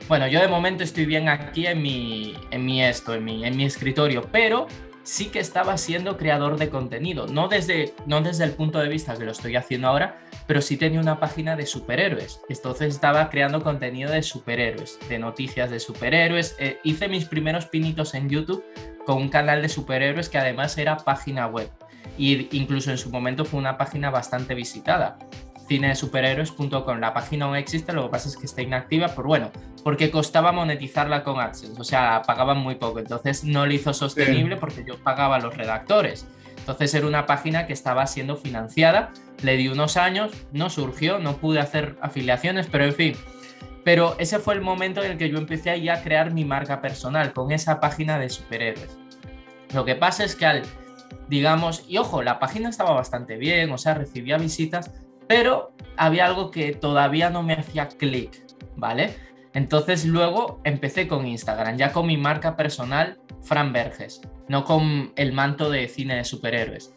bueno, 0.08 0.28
yo 0.28 0.40
de 0.40 0.48
momento 0.48 0.84
estoy 0.84 1.06
bien 1.06 1.28
aquí 1.30 1.68
en 1.68 1.82
mi, 1.82 2.36
en 2.52 2.66
mi 2.66 2.84
esto, 2.84 3.14
en 3.14 3.26
mi, 3.26 3.46
en 3.46 3.58
mi 3.58 3.66
escritorio, 3.66 4.28
pero 4.32 4.68
sí 5.04 5.28
que 5.28 5.40
estaba 5.40 5.78
siendo 5.78 6.18
creador 6.18 6.58
de 6.58 6.70
contenido, 6.70 7.28
no 7.28 7.48
desde, 7.48 7.94
no 8.06 8.22
desde 8.22 8.46
el 8.46 8.52
punto 8.52 8.80
de 8.80 8.90
vista 8.90 9.16
que 9.16 9.26
lo 9.26 9.32
estoy 9.32 9.56
haciendo 9.56 9.88
ahora, 9.88 10.18
pero 10.48 10.62
sí 10.62 10.78
tenía 10.78 11.00
una 11.00 11.20
página 11.20 11.56
de 11.56 11.66
superhéroes. 11.66 12.42
Entonces 12.50 12.94
estaba 12.94 13.30
creando 13.30 13.62
contenido 13.62 14.12
de 14.12 14.24
superhéroes, 14.24 14.98
de 15.10 15.20
noticias 15.20 15.70
de 15.70 15.80
superhéroes. 15.80 16.56
Eh, 16.60 16.80
hice 16.84 17.08
mis 17.08 17.26
primeros 17.26 17.66
pinitos 17.66 18.14
en 18.14 18.30
YouTube 18.30 18.64
con 19.06 19.18
un 19.18 19.30
canal 19.30 19.62
de 19.62 19.70
superhéroes 19.70 20.30
que 20.30 20.38
además 20.38 20.78
era 20.78 20.98
página 20.98 21.48
web. 21.48 21.70
Y 22.18 22.56
incluso 22.56 22.92
en 22.92 22.98
su 22.98 23.10
momento 23.10 23.44
fue 23.44 23.60
una 23.60 23.78
página 23.78 24.10
bastante 24.10 24.54
visitada 24.54 25.18
cinesuperhéroes.com. 25.68 27.00
La 27.00 27.14
página 27.14 27.46
aún 27.46 27.56
existe, 27.56 27.94
lo 27.94 28.04
que 28.04 28.10
pasa 28.10 28.30
es 28.30 28.38
que 28.38 28.46
está 28.46 28.62
inactiva, 28.62 29.10
pero 29.10 29.28
bueno, 29.28 29.52
porque 29.84 30.12
costaba 30.12 30.52
monetizarla 30.52 31.24
con 31.24 31.40
AdSense, 31.40 31.80
o 31.80 31.84
sea, 31.84 32.22
pagaban 32.26 32.58
muy 32.58 32.76
poco, 32.76 33.00
entonces 33.00 33.44
no 33.44 33.66
lo 33.66 33.74
hizo 33.74 33.94
sostenible 33.94 34.58
porque 34.58 34.84
yo 34.86 34.98
pagaba 34.98 35.38
a 35.38 35.40
los 35.40 35.56
redactores. 35.56 36.28
Entonces 36.58 36.94
era 36.94 37.08
una 37.08 37.26
página 37.26 37.68
que 37.68 37.74
estaba 37.74 38.08
siendo 38.08 38.38
financiada, 38.38 39.12
le 39.42 39.58
di 39.58 39.68
unos 39.68 39.98
años, 39.98 40.32
no 40.54 40.70
surgió, 40.70 41.20
no 41.20 41.38
pude 41.38 41.60
hacer 41.60 41.98
afiliaciones, 42.02 42.68
pero 42.68 42.86
en 42.86 42.94
fin. 42.94 43.16
Pero 43.84 44.16
ese 44.18 44.40
fue 44.40 44.54
el 44.54 44.62
momento 44.62 45.04
en 45.04 45.12
el 45.12 45.18
que 45.18 45.30
yo 45.30 45.38
empecé 45.38 45.72
a 45.90 46.02
crear 46.02 46.32
mi 46.32 46.46
marca 46.46 46.80
personal 46.80 47.34
con 47.34 47.52
esa 47.52 47.82
página 47.82 48.18
de 48.18 48.30
superhéroes. 48.30 48.98
Lo 49.74 49.84
que 49.84 49.96
pasa 49.96 50.24
es 50.24 50.38
que 50.38 50.46
al, 50.46 50.64
digamos, 51.28 51.84
y 51.90 51.98
ojo, 51.98 52.24
la 52.24 52.40
página 52.40 52.70
estaba 52.70 52.92
bastante 52.92 53.38
bien, 53.38 53.72
o 53.72 53.78
sea, 53.78 53.94
recibía 53.94 54.38
visitas, 54.38 54.92
pero 55.28 55.74
había 55.98 56.26
algo 56.26 56.52
que 56.52 56.74
todavía 56.74 57.30
no 57.30 57.44
me 57.44 57.54
hacía 57.54 57.88
clic, 57.88 58.46
¿vale? 58.76 59.16
Entonces 59.54 60.06
luego 60.06 60.60
empecé 60.64 61.08
con 61.08 61.28
Instagram, 61.28 61.78
ya 61.78 61.92
con 61.92 62.08
mi 62.08 62.18
marca 62.18 62.56
personal, 62.56 63.20
Fran 63.42 63.72
Verges, 63.72 64.22
no 64.48 64.64
con 64.64 65.14
el 65.16 65.32
manto 65.32 65.70
de 65.70 65.88
cine 65.88 66.16
de 66.16 66.24
superhéroes. 66.24 66.94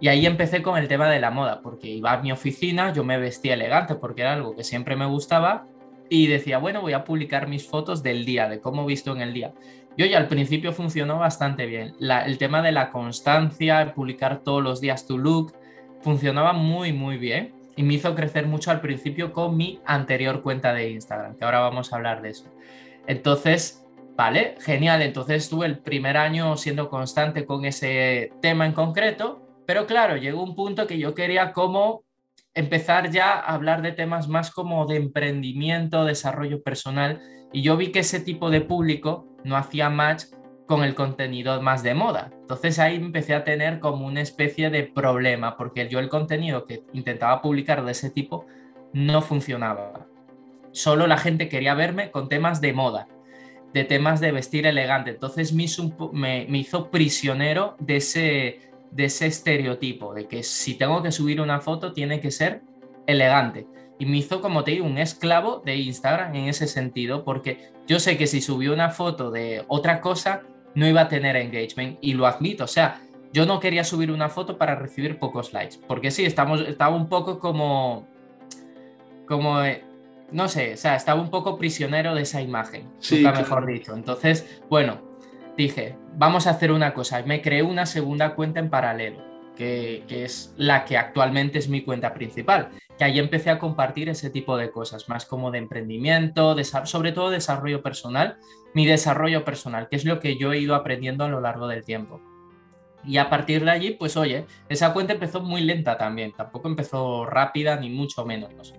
Y 0.00 0.08
ahí 0.08 0.26
empecé 0.26 0.62
con 0.62 0.78
el 0.78 0.88
tema 0.88 1.08
de 1.10 1.20
la 1.20 1.30
moda, 1.30 1.60
porque 1.60 1.88
iba 1.88 2.12
a 2.12 2.22
mi 2.22 2.32
oficina, 2.32 2.92
yo 2.92 3.04
me 3.04 3.18
vestía 3.18 3.54
elegante 3.54 3.96
porque 3.96 4.22
era 4.22 4.34
algo 4.34 4.54
que 4.54 4.64
siempre 4.64 4.96
me 4.96 5.06
gustaba 5.06 5.66
y 6.08 6.28
decía, 6.28 6.58
bueno, 6.58 6.80
voy 6.80 6.94
a 6.94 7.04
publicar 7.04 7.48
mis 7.48 7.66
fotos 7.66 8.02
del 8.02 8.24
día, 8.24 8.48
de 8.48 8.60
cómo 8.60 8.86
visto 8.86 9.12
en 9.12 9.20
el 9.20 9.34
día. 9.34 9.52
Y 9.96 10.04
hoy 10.04 10.14
al 10.14 10.28
principio 10.28 10.72
funcionó 10.72 11.18
bastante 11.18 11.66
bien. 11.66 11.94
el 12.00 12.38
tema 12.38 12.62
de 12.62 12.72
la 12.72 12.90
constancia, 12.90 13.92
publicar 13.94 14.38
todos 14.44 14.62
los 14.62 14.80
días 14.80 15.06
tu 15.06 15.18
look, 15.18 15.52
funcionaba 16.00 16.52
muy, 16.52 16.92
muy 16.92 17.18
bien 17.18 17.57
y 17.78 17.84
me 17.84 17.94
hizo 17.94 18.12
crecer 18.16 18.48
mucho 18.48 18.72
al 18.72 18.80
principio 18.80 19.32
con 19.32 19.56
mi 19.56 19.80
anterior 19.86 20.42
cuenta 20.42 20.74
de 20.74 20.90
Instagram, 20.90 21.36
que 21.36 21.44
ahora 21.44 21.60
vamos 21.60 21.92
a 21.92 21.96
hablar 21.96 22.22
de 22.22 22.30
eso. 22.30 22.52
Entonces, 23.06 23.86
vale, 24.16 24.56
genial. 24.60 25.00
Entonces 25.00 25.44
estuve 25.44 25.66
el 25.66 25.78
primer 25.78 26.16
año 26.16 26.56
siendo 26.56 26.90
constante 26.90 27.46
con 27.46 27.64
ese 27.64 28.32
tema 28.42 28.66
en 28.66 28.72
concreto, 28.72 29.46
pero 29.64 29.86
claro, 29.86 30.16
llegó 30.16 30.42
un 30.42 30.56
punto 30.56 30.88
que 30.88 30.98
yo 30.98 31.14
quería 31.14 31.52
como 31.52 32.02
empezar 32.52 33.12
ya 33.12 33.34
a 33.34 33.54
hablar 33.54 33.80
de 33.80 33.92
temas 33.92 34.26
más 34.26 34.50
como 34.50 34.84
de 34.86 34.96
emprendimiento, 34.96 36.04
desarrollo 36.04 36.60
personal, 36.64 37.20
y 37.52 37.62
yo 37.62 37.76
vi 37.76 37.92
que 37.92 38.00
ese 38.00 38.18
tipo 38.18 38.50
de 38.50 38.60
público 38.60 39.28
no 39.44 39.56
hacía 39.56 39.88
match 39.88 40.24
con 40.68 40.84
el 40.84 40.94
contenido 40.94 41.60
más 41.62 41.82
de 41.82 41.94
moda. 41.94 42.30
Entonces 42.42 42.78
ahí 42.78 42.96
empecé 42.96 43.34
a 43.34 43.42
tener 43.42 43.80
como 43.80 44.06
una 44.06 44.20
especie 44.20 44.68
de 44.68 44.82
problema, 44.82 45.56
porque 45.56 45.88
yo 45.88 45.98
el 45.98 46.10
contenido 46.10 46.66
que 46.66 46.84
intentaba 46.92 47.40
publicar 47.40 47.84
de 47.84 47.92
ese 47.92 48.10
tipo 48.10 48.44
no 48.92 49.22
funcionaba. 49.22 50.06
Solo 50.70 51.06
la 51.06 51.16
gente 51.16 51.48
quería 51.48 51.72
verme 51.72 52.10
con 52.10 52.28
temas 52.28 52.60
de 52.60 52.74
moda, 52.74 53.08
de 53.72 53.84
temas 53.84 54.20
de 54.20 54.30
vestir 54.30 54.66
elegante. 54.66 55.10
Entonces 55.10 55.54
me 55.54 55.62
hizo, 55.62 55.90
me, 56.12 56.46
hizo 56.50 56.90
prisionero 56.90 57.74
de 57.78 57.96
ese, 57.96 58.60
de 58.90 59.06
ese 59.06 59.26
estereotipo, 59.26 60.12
de 60.12 60.28
que 60.28 60.42
si 60.42 60.74
tengo 60.74 61.02
que 61.02 61.12
subir 61.12 61.40
una 61.40 61.60
foto 61.60 61.94
tiene 61.94 62.20
que 62.20 62.30
ser 62.30 62.60
elegante. 63.06 63.66
Y 63.98 64.04
me 64.04 64.18
hizo, 64.18 64.42
como 64.42 64.64
te 64.64 64.72
digo, 64.72 64.84
un 64.84 64.98
esclavo 64.98 65.62
de 65.64 65.76
Instagram 65.76 66.34
en 66.34 66.48
ese 66.48 66.66
sentido, 66.66 67.24
porque 67.24 67.72
yo 67.86 67.98
sé 67.98 68.18
que 68.18 68.26
si 68.26 68.42
subí 68.42 68.68
una 68.68 68.90
foto 68.90 69.30
de 69.30 69.64
otra 69.66 70.02
cosa, 70.02 70.42
no 70.78 70.86
iba 70.86 71.02
a 71.02 71.08
tener 71.08 71.36
engagement 71.36 71.98
y 72.00 72.14
lo 72.14 72.26
admito, 72.26 72.64
o 72.64 72.68
sea, 72.68 73.00
yo 73.32 73.46
no 73.46 73.60
quería 73.60 73.84
subir 73.84 74.10
una 74.10 74.28
foto 74.28 74.56
para 74.56 74.76
recibir 74.76 75.18
pocos 75.18 75.52
likes, 75.52 75.76
porque 75.86 76.10
sí, 76.10 76.24
estamos, 76.24 76.60
estaba 76.60 76.94
un 76.94 77.08
poco 77.08 77.38
como, 77.38 78.06
como, 79.26 79.62
eh, 79.62 79.82
no 80.30 80.48
sé, 80.48 80.74
o 80.74 80.76
sea, 80.76 80.94
estaba 80.94 81.20
un 81.20 81.30
poco 81.30 81.58
prisionero 81.58 82.14
de 82.14 82.22
esa 82.22 82.40
imagen, 82.40 82.88
nunca 83.10 83.32
mejor 83.32 83.66
dicho. 83.66 83.94
Entonces, 83.94 84.60
bueno, 84.70 85.00
dije, 85.56 85.96
vamos 86.14 86.46
a 86.46 86.50
hacer 86.50 86.70
una 86.70 86.94
cosa, 86.94 87.22
me 87.22 87.42
creé 87.42 87.62
una 87.62 87.84
segunda 87.84 88.34
cuenta 88.34 88.60
en 88.60 88.70
paralelo, 88.70 89.18
que, 89.56 90.04
que 90.06 90.24
es 90.24 90.54
la 90.56 90.84
que 90.84 90.96
actualmente 90.96 91.58
es 91.58 91.68
mi 91.68 91.82
cuenta 91.82 92.14
principal, 92.14 92.70
que 92.96 93.04
ahí 93.04 93.18
empecé 93.18 93.50
a 93.50 93.58
compartir 93.58 94.08
ese 94.08 94.30
tipo 94.30 94.56
de 94.56 94.70
cosas, 94.70 95.08
más 95.08 95.26
como 95.26 95.50
de 95.50 95.58
emprendimiento, 95.58 96.56
sobre 96.84 97.12
todo 97.12 97.30
desarrollo 97.30 97.82
personal, 97.82 98.36
mi 98.78 98.86
desarrollo 98.86 99.44
personal, 99.44 99.88
que 99.88 99.96
es 99.96 100.04
lo 100.04 100.20
que 100.20 100.36
yo 100.36 100.52
he 100.52 100.60
ido 100.60 100.76
aprendiendo 100.76 101.24
a 101.24 101.28
lo 101.28 101.40
largo 101.40 101.66
del 101.66 101.84
tiempo. 101.84 102.20
Y 103.04 103.16
a 103.16 103.28
partir 103.28 103.64
de 103.64 103.72
allí, 103.72 103.90
pues 103.90 104.16
oye, 104.16 104.46
esa 104.68 104.92
cuenta 104.92 105.14
empezó 105.14 105.40
muy 105.40 105.62
lenta 105.62 105.98
también, 105.98 106.32
tampoco 106.32 106.68
empezó 106.68 107.26
rápida 107.26 107.74
ni 107.74 107.90
mucho 107.90 108.24
menos. 108.24 108.72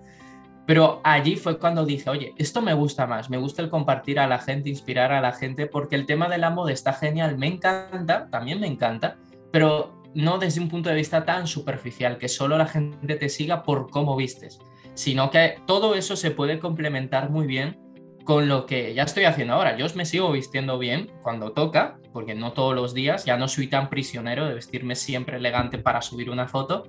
Pero 0.64 1.02
allí 1.04 1.36
fue 1.36 1.58
cuando 1.58 1.84
dije, 1.84 2.08
oye, 2.08 2.32
esto 2.38 2.62
me 2.62 2.72
gusta 2.72 3.06
más, 3.06 3.28
me 3.28 3.36
gusta 3.36 3.60
el 3.60 3.68
compartir 3.68 4.18
a 4.20 4.26
la 4.26 4.38
gente, 4.38 4.70
inspirar 4.70 5.12
a 5.12 5.20
la 5.20 5.32
gente, 5.32 5.66
porque 5.66 5.96
el 5.96 6.06
tema 6.06 6.30
de 6.30 6.38
la 6.38 6.48
moda 6.48 6.72
está 6.72 6.94
genial, 6.94 7.36
me 7.36 7.48
encanta, 7.48 8.30
también 8.30 8.58
me 8.58 8.68
encanta, 8.68 9.18
pero 9.52 10.00
no 10.14 10.38
desde 10.38 10.62
un 10.62 10.70
punto 10.70 10.88
de 10.88 10.94
vista 10.94 11.26
tan 11.26 11.46
superficial, 11.46 12.16
que 12.16 12.28
solo 12.30 12.56
la 12.56 12.68
gente 12.68 13.16
te 13.16 13.28
siga 13.28 13.64
por 13.64 13.90
cómo 13.90 14.16
vistes, 14.16 14.60
sino 14.94 15.30
que 15.30 15.56
todo 15.66 15.94
eso 15.94 16.16
se 16.16 16.30
puede 16.30 16.58
complementar 16.58 17.28
muy 17.28 17.46
bien 17.46 17.89
con 18.24 18.48
lo 18.48 18.66
que 18.66 18.94
ya 18.94 19.04
estoy 19.04 19.24
haciendo 19.24 19.54
ahora. 19.54 19.76
Yo 19.76 19.86
me 19.94 20.04
sigo 20.04 20.30
vistiendo 20.32 20.78
bien 20.78 21.10
cuando 21.22 21.52
toca, 21.52 21.98
porque 22.12 22.34
no 22.34 22.52
todos 22.52 22.74
los 22.74 22.94
días, 22.94 23.24
ya 23.24 23.36
no 23.36 23.48
soy 23.48 23.68
tan 23.68 23.90
prisionero 23.90 24.46
de 24.46 24.54
vestirme 24.54 24.94
siempre 24.94 25.36
elegante 25.36 25.78
para 25.78 26.02
subir 26.02 26.30
una 26.30 26.48
foto, 26.48 26.84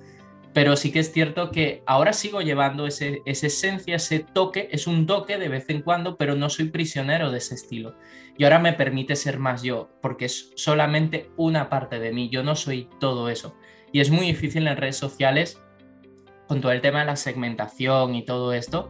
pero 0.53 0.75
sí 0.75 0.91
que 0.91 0.99
es 0.99 1.13
cierto 1.13 1.49
que 1.51 1.81
ahora 1.85 2.11
sigo 2.11 2.41
llevando 2.41 2.85
ese, 2.85 3.21
esa 3.25 3.47
esencia, 3.47 3.95
ese 3.95 4.19
toque, 4.19 4.67
es 4.71 4.85
un 4.85 5.05
toque 5.05 5.37
de 5.37 5.47
vez 5.47 5.69
en 5.69 5.81
cuando, 5.81 6.17
pero 6.17 6.35
no 6.35 6.49
soy 6.49 6.65
prisionero 6.65 7.31
de 7.31 7.37
ese 7.37 7.55
estilo. 7.55 7.95
Y 8.37 8.43
ahora 8.43 8.59
me 8.59 8.73
permite 8.73 9.15
ser 9.15 9.39
más 9.39 9.63
yo, 9.63 9.89
porque 10.01 10.25
es 10.25 10.51
solamente 10.55 11.29
una 11.37 11.69
parte 11.69 11.99
de 11.99 12.11
mí, 12.11 12.29
yo 12.29 12.43
no 12.43 12.55
soy 12.55 12.89
todo 12.99 13.29
eso. 13.29 13.55
Y 13.93 14.01
es 14.01 14.09
muy 14.09 14.25
difícil 14.25 14.67
en 14.67 14.77
redes 14.77 14.97
sociales, 14.97 15.61
con 16.47 16.59
todo 16.59 16.73
el 16.73 16.81
tema 16.81 16.99
de 16.99 17.05
la 17.05 17.15
segmentación 17.15 18.15
y 18.15 18.25
todo 18.25 18.51
esto, 18.51 18.89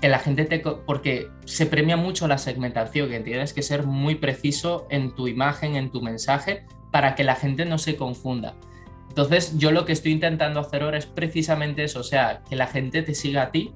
que 0.00 0.08
la 0.08 0.18
gente 0.18 0.44
te... 0.44 0.58
porque 0.60 1.28
se 1.44 1.66
premia 1.66 1.96
mucho 1.96 2.26
la 2.26 2.38
segmentación, 2.38 3.08
que 3.08 3.20
tienes 3.20 3.52
que 3.52 3.62
ser 3.62 3.84
muy 3.86 4.14
preciso 4.16 4.86
en 4.90 5.14
tu 5.14 5.28
imagen, 5.28 5.76
en 5.76 5.90
tu 5.90 6.00
mensaje, 6.00 6.64
para 6.90 7.14
que 7.14 7.24
la 7.24 7.34
gente 7.34 7.64
no 7.64 7.78
se 7.78 7.96
confunda. 7.96 8.54
Entonces 9.08 9.58
yo 9.58 9.72
lo 9.72 9.84
que 9.84 9.92
estoy 9.92 10.12
intentando 10.12 10.60
hacer 10.60 10.82
ahora 10.82 10.98
es 10.98 11.06
precisamente 11.06 11.84
eso, 11.84 12.00
o 12.00 12.04
sea, 12.04 12.42
que 12.48 12.56
la 12.56 12.66
gente 12.66 13.02
te 13.02 13.14
siga 13.14 13.42
a 13.42 13.50
ti, 13.50 13.72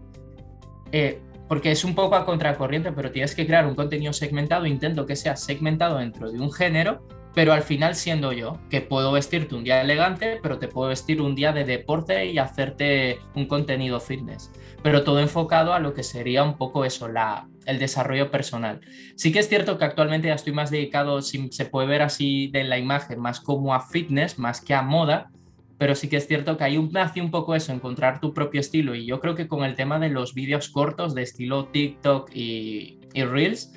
eh, 0.92 1.20
porque 1.48 1.72
es 1.72 1.84
un 1.84 1.94
poco 1.94 2.14
a 2.14 2.24
contracorriente, 2.24 2.92
pero 2.92 3.10
tienes 3.10 3.34
que 3.34 3.46
crear 3.46 3.66
un 3.66 3.74
contenido 3.74 4.12
segmentado, 4.12 4.64
intento 4.66 5.06
que 5.06 5.16
sea 5.16 5.36
segmentado 5.36 5.98
dentro 5.98 6.30
de 6.30 6.40
un 6.40 6.52
género 6.52 7.06
pero 7.34 7.52
al 7.52 7.62
final 7.62 7.96
siendo 7.96 8.32
yo, 8.32 8.58
que 8.70 8.80
puedo 8.80 9.12
vestirte 9.12 9.54
un 9.54 9.64
día 9.64 9.80
elegante, 9.80 10.38
pero 10.42 10.58
te 10.58 10.68
puedo 10.68 10.88
vestir 10.88 11.20
un 11.20 11.34
día 11.34 11.52
de 11.52 11.64
deporte 11.64 12.26
y 12.26 12.38
hacerte 12.38 13.18
un 13.34 13.46
contenido 13.46 14.00
fitness, 14.00 14.52
pero 14.82 15.02
todo 15.02 15.18
enfocado 15.18 15.74
a 15.74 15.80
lo 15.80 15.94
que 15.94 16.04
sería 16.04 16.44
un 16.44 16.56
poco 16.56 16.84
eso, 16.84 17.08
la, 17.08 17.48
el 17.66 17.78
desarrollo 17.78 18.30
personal. 18.30 18.80
Sí 19.16 19.32
que 19.32 19.40
es 19.40 19.48
cierto 19.48 19.78
que 19.78 19.84
actualmente 19.84 20.28
ya 20.28 20.34
estoy 20.34 20.52
más 20.52 20.70
dedicado, 20.70 21.22
si 21.22 21.48
se 21.50 21.66
puede 21.66 21.88
ver 21.88 22.02
así 22.02 22.48
de 22.48 22.64
la 22.64 22.78
imagen, 22.78 23.20
más 23.20 23.40
como 23.40 23.74
a 23.74 23.80
fitness, 23.80 24.38
más 24.38 24.60
que 24.60 24.74
a 24.74 24.82
moda, 24.82 25.30
pero 25.76 25.96
sí 25.96 26.08
que 26.08 26.16
es 26.16 26.28
cierto 26.28 26.56
que 26.56 26.64
hay 26.64 26.76
un, 26.76 26.92
un 27.16 27.30
poco 27.32 27.56
eso, 27.56 27.72
encontrar 27.72 28.20
tu 28.20 28.32
propio 28.32 28.60
estilo 28.60 28.94
y 28.94 29.06
yo 29.06 29.18
creo 29.18 29.34
que 29.34 29.48
con 29.48 29.64
el 29.64 29.74
tema 29.74 29.98
de 29.98 30.08
los 30.08 30.32
vídeos 30.32 30.68
cortos 30.68 31.16
de 31.16 31.22
estilo 31.22 31.66
TikTok 31.66 32.30
y, 32.32 33.00
y 33.12 33.24
Reels, 33.24 33.72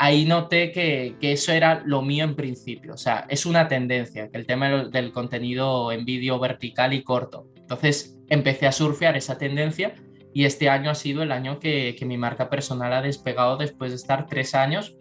ahí 0.00 0.24
noté 0.24 0.72
que, 0.72 1.14
eso 1.20 1.52
era 1.52 1.82
lo 1.84 2.00
mío 2.00 2.24
en 2.24 2.34
principio. 2.34 2.94
O 2.94 2.96
sea, 2.96 3.26
es 3.28 3.44
una 3.44 3.68
tendencia, 3.68 4.30
que 4.30 4.38
el 4.38 4.46
tema 4.46 4.84
del 4.84 5.12
contenido 5.12 5.92
en 5.92 6.06
vídeo 6.06 6.38
vertical 6.38 6.94
y 6.94 7.02
corto. 7.02 7.48
Entonces 7.54 8.18
empecé 8.30 8.66
a 8.66 8.72
surfear 8.72 9.18
esa 9.18 9.36
tendencia 9.36 9.94
y 10.32 10.46
este 10.46 10.70
año 10.70 10.90
ha 10.90 10.94
sido 10.94 11.22
el 11.22 11.30
año 11.30 11.60
que, 11.60 11.94
mi 12.06 12.16
marca 12.16 12.48
personal 12.48 12.94
ha 12.94 13.02
despegado 13.02 13.58
después 13.58 13.90
de 13.90 13.96
estar 13.96 14.26
tres 14.26 14.54
años 14.54 14.96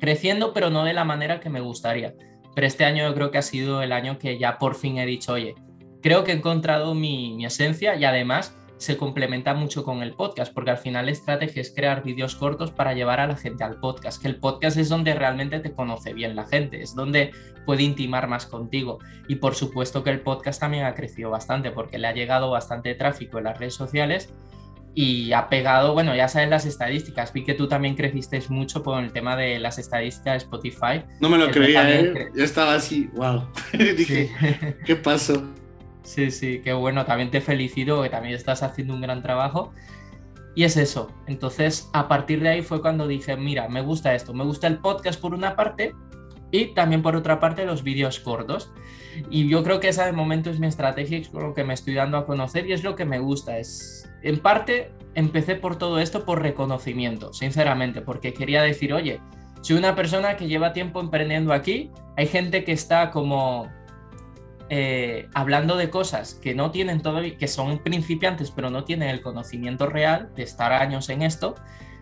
creciendo, 0.00 0.54
pero 0.54 0.70
no 0.70 0.84
de 0.84 0.94
la 0.94 1.04
manera 1.04 1.38
que 1.38 1.50
me 1.50 1.60
gustaría. 1.60 2.14
Pero 2.54 2.66
este 2.66 2.86
año 2.86 3.06
yo 3.06 3.14
creo 3.14 3.30
que 3.30 3.38
ha 3.38 3.42
sido 3.42 3.82
el 3.82 3.92
año 3.92 4.18
que 4.18 4.38
ya 4.38 4.56
por 4.56 4.76
fin 4.76 4.96
he 4.96 5.04
dicho, 5.04 5.34
oye, 5.34 5.54
creo 6.00 6.24
que 6.24 6.32
he 6.32 6.36
encontrado 6.36 6.94
mi, 6.94 7.34
mi 7.34 7.44
esencia 7.44 7.96
y 7.96 8.04
además 8.06 8.56
se 8.82 8.96
complementa 8.96 9.54
mucho 9.54 9.84
con 9.84 10.02
el 10.02 10.12
podcast, 10.14 10.52
porque 10.52 10.72
al 10.72 10.78
final 10.78 11.06
la 11.06 11.12
estrategia 11.12 11.62
es 11.62 11.72
crear 11.72 12.02
vídeos 12.02 12.34
cortos 12.34 12.72
para 12.72 12.94
llevar 12.94 13.20
a 13.20 13.28
la 13.28 13.36
gente 13.36 13.62
al 13.62 13.78
podcast, 13.78 14.20
que 14.20 14.26
el 14.26 14.36
podcast 14.36 14.76
es 14.76 14.88
donde 14.88 15.14
realmente 15.14 15.60
te 15.60 15.72
conoce 15.72 16.12
bien 16.12 16.34
la 16.34 16.44
gente, 16.44 16.82
es 16.82 16.94
donde 16.94 17.30
puede 17.64 17.84
intimar 17.84 18.26
más 18.26 18.46
contigo. 18.46 18.98
Y 19.28 19.36
por 19.36 19.54
supuesto 19.54 20.02
que 20.02 20.10
el 20.10 20.20
podcast 20.20 20.60
también 20.60 20.84
ha 20.84 20.94
crecido 20.94 21.30
bastante, 21.30 21.70
porque 21.70 21.98
le 21.98 22.08
ha 22.08 22.12
llegado 22.12 22.50
bastante 22.50 22.94
tráfico 22.96 23.38
en 23.38 23.44
las 23.44 23.58
redes 23.58 23.74
sociales 23.74 24.34
y 24.94 25.32
ha 25.32 25.48
pegado, 25.48 25.94
bueno, 25.94 26.14
ya 26.16 26.26
sabes 26.26 26.50
las 26.50 26.66
estadísticas, 26.66 27.32
vi 27.32 27.44
que 27.44 27.54
tú 27.54 27.68
también 27.68 27.94
creciste 27.94 28.42
mucho 28.48 28.82
con 28.82 29.04
el 29.04 29.12
tema 29.12 29.36
de 29.36 29.60
las 29.60 29.78
estadísticas 29.78 30.32
de 30.32 30.38
Spotify. 30.38 31.04
No 31.20 31.28
me 31.28 31.38
lo 31.38 31.50
creía, 31.50 31.88
¿eh? 31.88 32.30
Yo 32.34 32.44
estaba 32.44 32.74
así, 32.74 33.08
wow. 33.14 33.44
Dije, 33.72 34.76
¿qué 34.84 34.96
pasó? 34.96 35.42
Sí, 36.02 36.30
sí, 36.30 36.60
qué 36.62 36.72
bueno, 36.72 37.04
también 37.04 37.30
te 37.30 37.40
felicito 37.40 38.02
que 38.02 38.10
también 38.10 38.34
estás 38.34 38.62
haciendo 38.62 38.94
un 38.94 39.00
gran 39.00 39.22
trabajo. 39.22 39.72
Y 40.54 40.64
es 40.64 40.76
eso. 40.76 41.10
Entonces, 41.26 41.88
a 41.92 42.08
partir 42.08 42.42
de 42.42 42.50
ahí 42.50 42.62
fue 42.62 42.82
cuando 42.82 43.06
dije, 43.06 43.36
mira, 43.36 43.68
me 43.68 43.80
gusta 43.80 44.14
esto, 44.14 44.34
me 44.34 44.44
gusta 44.44 44.66
el 44.66 44.78
podcast 44.78 45.20
por 45.20 45.32
una 45.32 45.56
parte 45.56 45.94
y 46.50 46.74
también 46.74 47.00
por 47.00 47.16
otra 47.16 47.40
parte 47.40 47.64
los 47.64 47.82
vídeos 47.82 48.20
cortos. 48.20 48.70
Y 49.30 49.48
yo 49.48 49.64
creo 49.64 49.80
que 49.80 49.88
esa 49.88 50.04
de 50.04 50.12
momento 50.12 50.50
es 50.50 50.60
mi 50.60 50.66
estrategia, 50.66 51.18
es 51.18 51.32
lo 51.32 51.54
que 51.54 51.64
me 51.64 51.74
estoy 51.74 51.94
dando 51.94 52.18
a 52.18 52.26
conocer 52.26 52.66
y 52.66 52.72
es 52.72 52.84
lo 52.84 52.94
que 52.94 53.06
me 53.06 53.18
gusta. 53.18 53.58
Es, 53.58 54.10
en 54.22 54.38
parte, 54.40 54.92
empecé 55.14 55.54
por 55.54 55.76
todo 55.76 55.98
esto 55.98 56.24
por 56.24 56.42
reconocimiento, 56.42 57.32
sinceramente, 57.32 58.02
porque 58.02 58.34
quería 58.34 58.62
decir, 58.62 58.92
oye, 58.92 59.20
soy 59.62 59.76
una 59.78 59.94
persona 59.94 60.36
que 60.36 60.48
lleva 60.48 60.74
tiempo 60.74 61.00
emprendiendo 61.00 61.52
aquí, 61.52 61.90
hay 62.16 62.26
gente 62.26 62.64
que 62.64 62.72
está 62.72 63.10
como 63.10 63.70
eh, 64.68 65.28
hablando 65.34 65.76
de 65.76 65.90
cosas 65.90 66.34
que 66.34 66.54
no 66.54 66.70
tienen 66.70 67.02
todavía, 67.02 67.36
que 67.36 67.48
son 67.48 67.78
principiantes, 67.78 68.50
pero 68.50 68.70
no 68.70 68.84
tienen 68.84 69.08
el 69.08 69.22
conocimiento 69.22 69.86
real 69.86 70.30
de 70.34 70.42
estar 70.42 70.72
años 70.72 71.08
en 71.08 71.22
esto. 71.22 71.54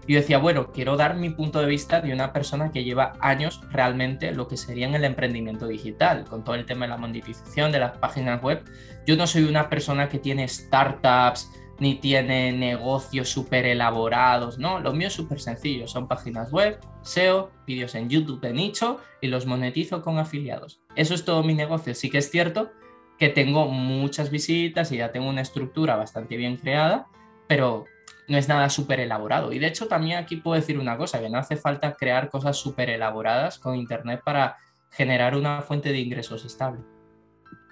Yo 0.08 0.16
decía, 0.16 0.38
bueno, 0.38 0.72
quiero 0.72 0.96
dar 0.96 1.16
mi 1.16 1.30
punto 1.30 1.60
de 1.60 1.66
vista 1.66 2.00
de 2.00 2.12
una 2.12 2.32
persona 2.32 2.72
que 2.72 2.82
lleva 2.82 3.12
años 3.20 3.60
realmente 3.70 4.32
lo 4.32 4.48
que 4.48 4.56
sería 4.56 4.86
en 4.86 4.94
el 4.94 5.04
emprendimiento 5.04 5.68
digital, 5.68 6.24
con 6.24 6.42
todo 6.42 6.56
el 6.56 6.66
tema 6.66 6.86
de 6.86 6.90
la 6.90 6.96
monetización 6.96 7.70
de 7.70 7.80
las 7.80 7.98
páginas 7.98 8.42
web. 8.42 8.64
Yo 9.06 9.16
no 9.16 9.26
soy 9.26 9.44
una 9.44 9.68
persona 9.68 10.08
que 10.08 10.18
tiene 10.18 10.48
startups, 10.48 11.50
ni 11.80 11.94
tiene 11.94 12.52
negocios 12.52 13.30
súper 13.30 13.64
elaborados, 13.64 14.58
¿no? 14.58 14.80
Lo 14.80 14.92
mío 14.92 15.08
es 15.08 15.14
súper 15.14 15.40
sencillo, 15.40 15.88
son 15.88 16.06
páginas 16.06 16.52
web, 16.52 16.78
SEO, 17.02 17.50
vídeos 17.66 17.94
en 17.94 18.08
YouTube 18.08 18.40
de 18.40 18.52
nicho 18.52 18.98
y 19.20 19.28
los 19.28 19.46
monetizo 19.46 20.02
con 20.02 20.18
afiliados. 20.18 20.80
Eso 20.94 21.14
es 21.14 21.24
todo 21.24 21.42
mi 21.42 21.54
negocio. 21.54 21.94
Sí 21.94 22.10
que 22.10 22.18
es 22.18 22.30
cierto 22.30 22.70
que 23.18 23.30
tengo 23.30 23.66
muchas 23.66 24.30
visitas 24.30 24.92
y 24.92 24.98
ya 24.98 25.10
tengo 25.10 25.28
una 25.28 25.40
estructura 25.40 25.96
bastante 25.96 26.36
bien 26.36 26.58
creada, 26.58 27.06
pero 27.48 27.86
no 28.28 28.36
es 28.36 28.48
nada 28.48 28.68
súper 28.68 29.00
elaborado. 29.00 29.52
Y 29.52 29.58
de 29.58 29.66
hecho 29.66 29.88
también 29.88 30.18
aquí 30.18 30.36
puedo 30.36 30.60
decir 30.60 30.78
una 30.78 30.98
cosa, 30.98 31.20
que 31.20 31.30
no 31.30 31.38
hace 31.38 31.56
falta 31.56 31.94
crear 31.94 32.28
cosas 32.28 32.58
súper 32.58 32.90
elaboradas 32.90 33.58
con 33.58 33.74
Internet 33.74 34.20
para 34.24 34.58
generar 34.90 35.34
una 35.34 35.62
fuente 35.62 35.92
de 35.92 35.98
ingresos 35.98 36.44
estable. 36.44 36.80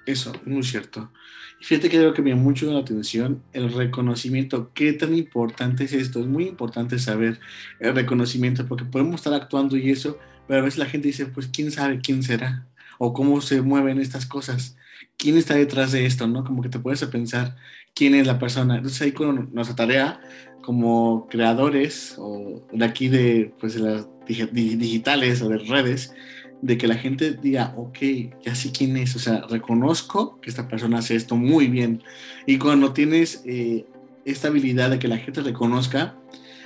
Eso, 0.09 0.33
muy 0.47 0.63
cierto. 0.63 1.13
Y 1.61 1.65
fíjate 1.65 1.91
que 1.91 1.99
algo 1.99 2.15
que 2.15 2.23
me 2.23 2.31
llama 2.31 2.41
mucho 2.41 2.73
la 2.73 2.79
atención, 2.79 3.43
el 3.53 3.71
reconocimiento. 3.75 4.71
¿Qué 4.73 4.95
tan 4.95 5.15
importante 5.15 5.85
es 5.85 5.93
esto? 5.93 6.21
Es 6.21 6.27
muy 6.27 6.47
importante 6.47 6.99
saber 6.99 7.39
el 7.79 7.95
reconocimiento, 7.95 8.67
porque 8.67 8.87
podemos 8.87 9.17
estar 9.17 9.35
actuando 9.35 9.77
y 9.77 9.91
eso, 9.91 10.19
pero 10.47 10.61
a 10.61 10.65
veces 10.65 10.79
la 10.79 10.87
gente 10.87 11.09
dice, 11.09 11.27
pues, 11.27 11.49
¿quién 11.49 11.71
sabe 11.71 12.01
quién 12.01 12.23
será? 12.23 12.67
O 12.97 13.13
cómo 13.13 13.43
se 13.43 13.61
mueven 13.61 14.01
estas 14.01 14.25
cosas. 14.25 14.79
¿Quién 15.19 15.37
está 15.37 15.57
detrás 15.57 15.93
de 15.93 16.07
esto? 16.07 16.27
¿no? 16.27 16.43
Como 16.43 16.63
que 16.63 16.71
te 16.71 16.79
puedes 16.79 17.05
pensar 17.05 17.57
quién 17.95 18.15
es 18.15 18.27
la 18.27 18.39
persona. 18.39 18.77
Entonces 18.77 19.03
ahí 19.03 19.13
con 19.13 19.51
nuestra 19.53 19.77
tarea 19.77 20.23
como 20.63 21.27
creadores 21.29 22.15
o 22.17 22.67
de 22.73 22.85
aquí 22.85 23.09
de, 23.09 23.53
pues, 23.61 23.75
de 23.75 23.81
las 23.81 24.07
digitales 24.27 25.43
o 25.43 25.51
de 25.51 25.59
redes, 25.59 26.15
de 26.61 26.77
que 26.77 26.89
la 26.89 26.97
gente 26.97 27.33
diga, 27.33 27.73
ok, 27.77 27.99
ya 28.45 28.55
sé 28.55 28.73
quién 28.73 28.97
es, 28.97 29.15
o 29.17 29.19
sea, 29.19 29.43
reconozco 29.49 30.41
que 30.41 30.51
esta 30.51 30.69
persona 30.69 30.99
hace 30.99 31.15
esto 31.15 31.37
muy 31.37 31.69
bien. 31.69 32.03
Y 32.47 32.59
cuando 32.59 32.93
tienes 32.93 33.43
eh, 33.47 33.87
esta 34.25 34.49
habilidad 34.49 34.91
de 34.91 34.99
que 34.99 35.09
la 35.09 35.19
gente 35.19 35.41
reconozca, 35.43 36.17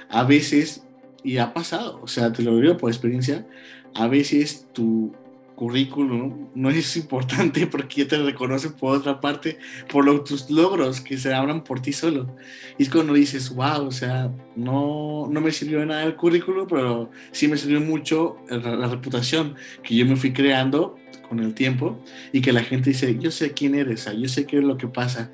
a 0.08 0.24
veces, 0.24 0.84
y 1.22 1.38
ha 1.38 1.52
pasado, 1.52 2.00
o 2.02 2.08
sea, 2.08 2.32
te 2.32 2.42
lo 2.42 2.58
digo 2.58 2.76
por 2.76 2.90
experiencia, 2.90 3.46
a 3.94 4.08
veces 4.08 4.66
tu, 4.72 5.14
currículum 5.54 6.48
no 6.54 6.70
es 6.70 6.96
importante 6.96 7.66
porque 7.70 8.02
ya 8.02 8.08
te 8.08 8.18
reconocen 8.18 8.72
por 8.72 8.96
otra 8.96 9.20
parte, 9.20 9.58
por 9.90 10.24
tus 10.24 10.50
logros 10.50 11.00
que 11.00 11.16
se 11.18 11.32
abran 11.32 11.64
por 11.64 11.80
ti 11.80 11.92
solo. 11.92 12.34
Y 12.78 12.84
es 12.84 12.90
cuando 12.90 13.14
dices, 13.14 13.54
wow, 13.54 13.86
o 13.86 13.90
sea, 13.90 14.32
no, 14.56 15.28
no 15.30 15.40
me 15.40 15.52
sirvió 15.52 15.80
de 15.80 15.86
nada 15.86 16.04
el 16.04 16.16
currículum, 16.16 16.66
pero 16.68 17.10
sí 17.30 17.48
me 17.48 17.56
sirvió 17.56 17.80
mucho 17.80 18.36
la, 18.48 18.88
reputación 18.88 19.54
que 19.82 19.94
yo 19.94 20.04
me 20.06 20.16
fui 20.16 20.32
creando 20.32 20.96
con 21.28 21.38
el 21.38 21.54
tiempo 21.54 21.98
y 22.32 22.40
que 22.40 22.52
la 22.52 22.62
gente 22.62 22.90
dice, 22.90 23.16
yo 23.18 23.30
sé 23.30 23.52
quién 23.52 23.74
eres, 23.74 24.08
yo 24.18 24.28
sé 24.28 24.46
qué 24.46 24.58
es 24.58 24.64
lo 24.64 24.76
que 24.76 24.88
pasa. 24.88 25.32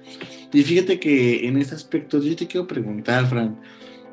Y 0.53 0.63
fíjate 0.63 1.01
que 1.01 1.47
en 1.47 1.59
este 1.59 1.75
aspecto 1.75 2.23
yo 2.23 2.37
te 2.37 2.47
quiero 2.47 2.67
preguntar, 2.67 3.27
Fran, 3.27 3.59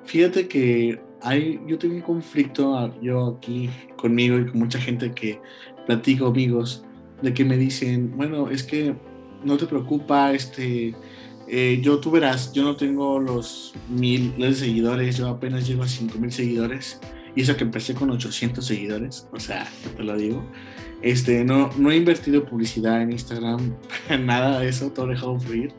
fíjate 0.05 0.47
que 0.47 0.99
hay, 1.21 1.59
yo 1.65 1.77
tengo 1.77 1.95
un 1.95 2.01
conflicto 2.01 2.77
ah, 2.77 2.93
yo 3.01 3.37
aquí 3.37 3.69
conmigo 3.95 4.37
y 4.37 4.45
con 4.45 4.59
mucha 4.59 4.79
gente 4.79 5.11
que 5.11 5.39
platico 5.85 6.27
amigos 6.27 6.83
de 7.21 7.33
que 7.33 7.45
me 7.45 7.57
dicen, 7.57 8.15
bueno, 8.15 8.49
es 8.49 8.63
que 8.63 8.95
no 9.43 9.57
te 9.57 9.65
preocupa, 9.65 10.33
este, 10.33 10.95
eh, 11.47 11.79
yo 11.81 11.99
tú 11.99 12.11
verás, 12.11 12.51
yo 12.53 12.63
no 12.63 12.75
tengo 12.75 13.19
los 13.19 13.73
mil 13.89 14.35
de 14.37 14.53
seguidores, 14.53 15.17
yo 15.17 15.29
apenas 15.29 15.67
llego 15.67 15.83
a 15.83 15.87
cinco 15.87 16.17
mil 16.17 16.31
seguidores, 16.31 16.99
y 17.35 17.41
eso 17.41 17.57
que 17.57 17.65
empecé 17.65 17.93
con 17.93 18.09
800 18.09 18.65
seguidores, 18.65 19.27
o 19.31 19.39
sea, 19.39 19.69
te 19.97 20.03
lo 20.03 20.15
digo. 20.15 20.43
Este, 21.01 21.43
no, 21.43 21.69
no 21.77 21.91
he 21.91 21.97
invertido 21.97 22.45
publicidad 22.45 23.01
en 23.01 23.11
Instagram, 23.11 23.75
nada 24.25 24.59
de 24.59 24.69
eso, 24.69 24.91
todo 24.91 25.07
dejado 25.07 25.39
fluir. 25.39 25.73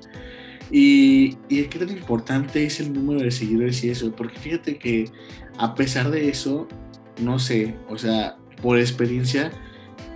Y, 0.71 1.38
y 1.49 1.62
qué 1.64 1.79
tan 1.79 1.90
importante 1.90 2.64
es 2.64 2.81
el 2.81 2.92
número 2.92 3.21
de 3.21 3.31
seguidores 3.31 3.83
y 3.85 3.90
eso, 3.90 4.12
porque 4.14 4.38
fíjate 4.38 4.77
que 4.77 5.11
a 5.59 5.75
pesar 5.75 6.11
de 6.11 6.29
eso, 6.29 6.69
no 7.23 7.38
sé, 7.38 7.75
o 7.88 7.97
sea, 7.97 8.37
por 8.61 8.79
experiencia, 8.79 9.51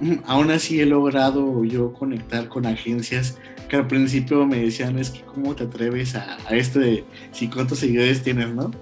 aún 0.27 0.51
así 0.51 0.81
he 0.81 0.87
logrado 0.87 1.65
yo 1.65 1.93
conectar 1.93 2.49
con 2.49 2.67
agencias 2.67 3.39
que 3.69 3.77
al 3.77 3.87
principio 3.87 4.45
me 4.47 4.59
decían, 4.59 4.99
es 4.99 5.11
que 5.11 5.21
cómo 5.23 5.55
te 5.55 5.65
atreves 5.65 6.17
a, 6.17 6.39
esto 6.51 6.81
de 6.81 7.05
si 7.31 7.49
cuántos 7.49 7.79
seguidores 7.79 8.23
tienes, 8.23 8.53
¿no? 8.53 8.73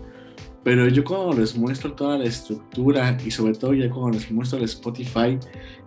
Pero 0.64 0.88
yo 0.88 1.04
cuando 1.04 1.34
les 1.34 1.56
muestro 1.56 1.92
toda 1.92 2.18
la 2.18 2.24
estructura 2.24 3.16
y 3.24 3.30
sobre 3.30 3.54
todo 3.54 3.74
ya 3.74 3.90
cuando 3.90 4.18
les 4.18 4.30
muestro 4.30 4.58
el 4.58 4.64
Spotify, 4.64 5.38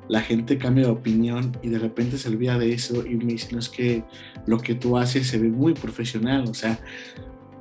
la 0.08 0.22
gente 0.22 0.58
cambia 0.58 0.86
de 0.86 0.91
opinión 0.91 1.58
y 1.63 1.70
de 1.70 1.80
repente 1.80 2.17
se 2.17 2.30
olvida 2.30 2.58
de 2.60 2.74
eso 2.74 3.06
y 3.06 3.15
me 3.15 3.34
dicen, 3.34 3.58
es 3.58 3.70
que 3.70 4.04
lo 4.46 4.60
que 4.60 4.76
tú 4.76 4.98
haces 4.98 5.28
se 5.28 5.39
ve 5.39 5.50
muy 5.50 5.74
profesional, 5.74 6.46
o 6.48 6.54
sea, 6.54 6.80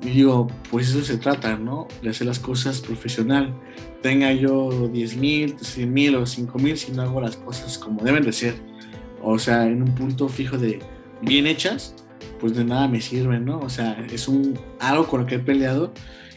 y 0.02 0.10
digo, 0.10 0.46
pues 0.70 0.90
eso 0.90 1.02
se 1.02 1.18
trata, 1.18 1.56
¿no? 1.56 1.88
De 2.02 2.10
hacer 2.10 2.26
las 2.26 2.38
cosas 2.38 2.80
profesional. 2.80 3.54
Tenga 4.02 4.32
yo 4.32 4.88
10 4.88 5.16
mil, 5.16 5.58
100 5.58 5.92
mil 5.92 6.16
o 6.16 6.26
5 6.26 6.58
mil 6.58 6.76
si 6.76 6.92
no 6.92 7.02
hago 7.02 7.20
las 7.20 7.36
cosas 7.36 7.76
como 7.78 8.02
deben 8.02 8.24
de 8.24 8.32
ser. 8.32 8.54
O 9.22 9.38
sea, 9.38 9.66
en 9.66 9.82
un 9.82 9.94
punto 9.94 10.28
fijo 10.28 10.56
de 10.56 10.78
bien 11.20 11.46
hechas, 11.46 11.94
pues 12.38 12.54
de 12.54 12.64
nada 12.64 12.88
me 12.88 13.00
sirve, 13.00 13.38
¿no? 13.38 13.60
O 13.60 13.68
sea, 13.68 14.04
es 14.10 14.28
un 14.28 14.58
algo 14.78 15.06
con 15.06 15.20
lo 15.20 15.26
que 15.26 15.36
he 15.36 15.38
peleado. 15.38 15.92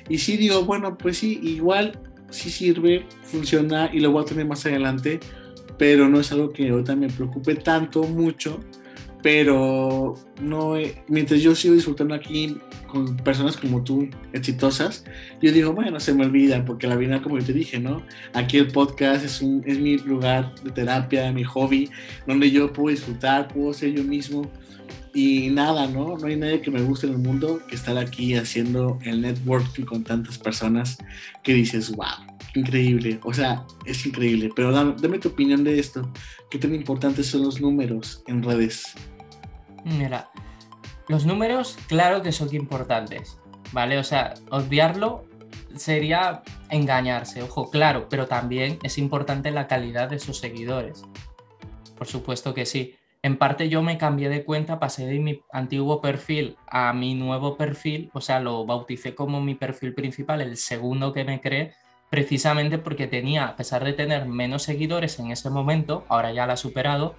Y 0.10 0.18
sí 0.18 0.36
digo, 0.36 0.64
bueno, 0.66 0.98
pues 0.98 1.18
sí, 1.18 1.40
igual 1.42 2.00
sí 2.30 2.50
sirve, 2.50 3.06
funciona 3.24 3.90
y 3.94 4.00
lo 4.00 4.12
voy 4.12 4.24
a 4.24 4.26
tener 4.26 4.46
más 4.46 4.66
adelante, 4.66 5.20
pero 5.78 6.10
no 6.10 6.20
es 6.20 6.32
algo 6.32 6.52
que 6.52 6.70
ahorita 6.70 6.96
me 6.96 7.08
preocupe 7.08 7.56
tanto, 7.56 8.04
mucho, 8.04 8.60
pero 9.22 10.16
no, 10.42 10.76
mientras 11.08 11.42
yo 11.42 11.56
sigo 11.56 11.76
disfrutando 11.76 12.14
aquí 12.14 12.58
con 12.94 13.18
personas 13.18 13.58
como 13.58 13.84
tú, 13.84 14.08
exitosas, 14.34 15.04
yo 15.42 15.52
digo, 15.52 15.74
bueno, 15.74 16.00
se 16.00 16.14
me 16.14 16.24
olvida, 16.24 16.64
porque 16.64 16.86
la 16.86 16.96
vida, 16.96 17.24
como 17.24 17.40
yo 17.40 17.46
te 17.46 17.54
dije, 17.54 17.80
¿no? 17.80 18.06
Aquí 18.34 18.60
el 18.60 18.68
podcast 18.68 19.26
es, 19.26 19.42
un, 19.42 19.64
es 19.66 19.80
mi 19.80 19.98
lugar 19.98 20.54
de 20.64 20.70
terapia, 20.70 21.32
mi 21.32 21.44
hobby, 21.44 21.90
donde 22.28 22.52
yo 22.52 22.72
puedo 22.72 22.90
disfrutar, 22.90 23.48
puedo 23.48 23.74
ser 23.74 23.94
yo 23.94 24.04
mismo. 24.04 24.50
Y 25.16 25.50
nada, 25.50 25.88
¿no? 25.88 26.18
No 26.18 26.28
hay 26.28 26.36
nadie 26.36 26.62
que 26.62 26.70
me 26.70 26.82
guste 26.84 27.08
en 27.08 27.14
el 27.14 27.20
mundo 27.20 27.62
que 27.68 27.76
estar 27.76 27.98
aquí 27.98 28.36
haciendo 28.36 29.00
el 29.04 29.22
networking 29.22 29.86
con 29.86 30.04
tantas 30.04 30.38
personas 30.38 30.98
que 31.44 31.54
dices, 31.56 31.92
wow, 31.96 32.28
increíble. 32.54 33.20
O 33.24 33.34
sea, 33.34 33.66
es 33.86 34.06
increíble. 34.06 34.52
Pero 34.56 34.72
dame, 34.72 34.96
dame 35.02 35.18
tu 35.18 35.30
opinión 35.30 35.64
de 35.64 35.80
esto. 35.80 36.12
¿Qué 36.52 36.60
tan 36.60 36.76
importantes 36.76 37.26
son 37.26 37.44
los 37.44 37.60
números 37.60 38.24
en 38.28 38.44
redes? 38.44 38.94
Mira, 39.84 40.30
los 41.08 41.26
números, 41.26 41.78
claro 41.88 42.22
que 42.22 42.32
son 42.32 42.54
importantes, 42.56 43.38
¿vale? 43.72 43.98
O 43.98 44.04
sea, 44.04 44.34
obviarlo 44.50 45.26
sería 45.76 46.44
engañarse, 46.70 47.42
ojo, 47.42 47.70
claro, 47.70 48.08
pero 48.10 48.28
también 48.28 48.80
es 48.84 48.98
importante 48.98 49.52
la 49.52 49.68
calidad 49.68 50.10
de 50.10 50.20
sus 50.20 50.38
seguidores. 50.38 51.04
Por 51.98 52.08
supuesto 52.08 52.54
que 52.54 52.66
sí. 52.66 52.96
en 53.22 53.38
parte 53.38 53.70
yo 53.70 53.82
me 53.82 53.98
cambié 53.98 54.28
de 54.28 54.44
cuenta, 54.44 54.80
pasé 54.80 55.06
de 55.06 55.20
mi 55.20 55.42
antiguo 55.52 56.02
perfil 56.02 56.58
a 56.68 56.92
mi 56.92 57.16
nuevo 57.16 57.56
perfil, 57.56 58.10
o 58.14 58.20
sea, 58.20 58.40
lo 58.42 58.66
bauticé 58.66 59.16
como 59.16 59.40
mi 59.40 59.56
perfil 59.56 59.94
principal, 59.94 60.42
el 60.42 60.58
segundo 60.58 61.14
que 61.14 61.24
me 61.24 61.40
creé, 61.40 61.74
precisamente 62.10 62.78
porque 62.78 63.08
tenía, 63.08 63.46
a 63.46 63.56
pesar 63.56 63.84
de 63.84 63.94
tener 63.94 64.26
menos 64.28 64.64
seguidores 64.64 65.20
en 65.20 65.32
ese 65.32 65.50
momento, 65.50 66.06
ahora 66.10 66.34
ya 66.34 66.46
la 66.46 66.54
ha 66.54 66.58
superado, 66.58 67.16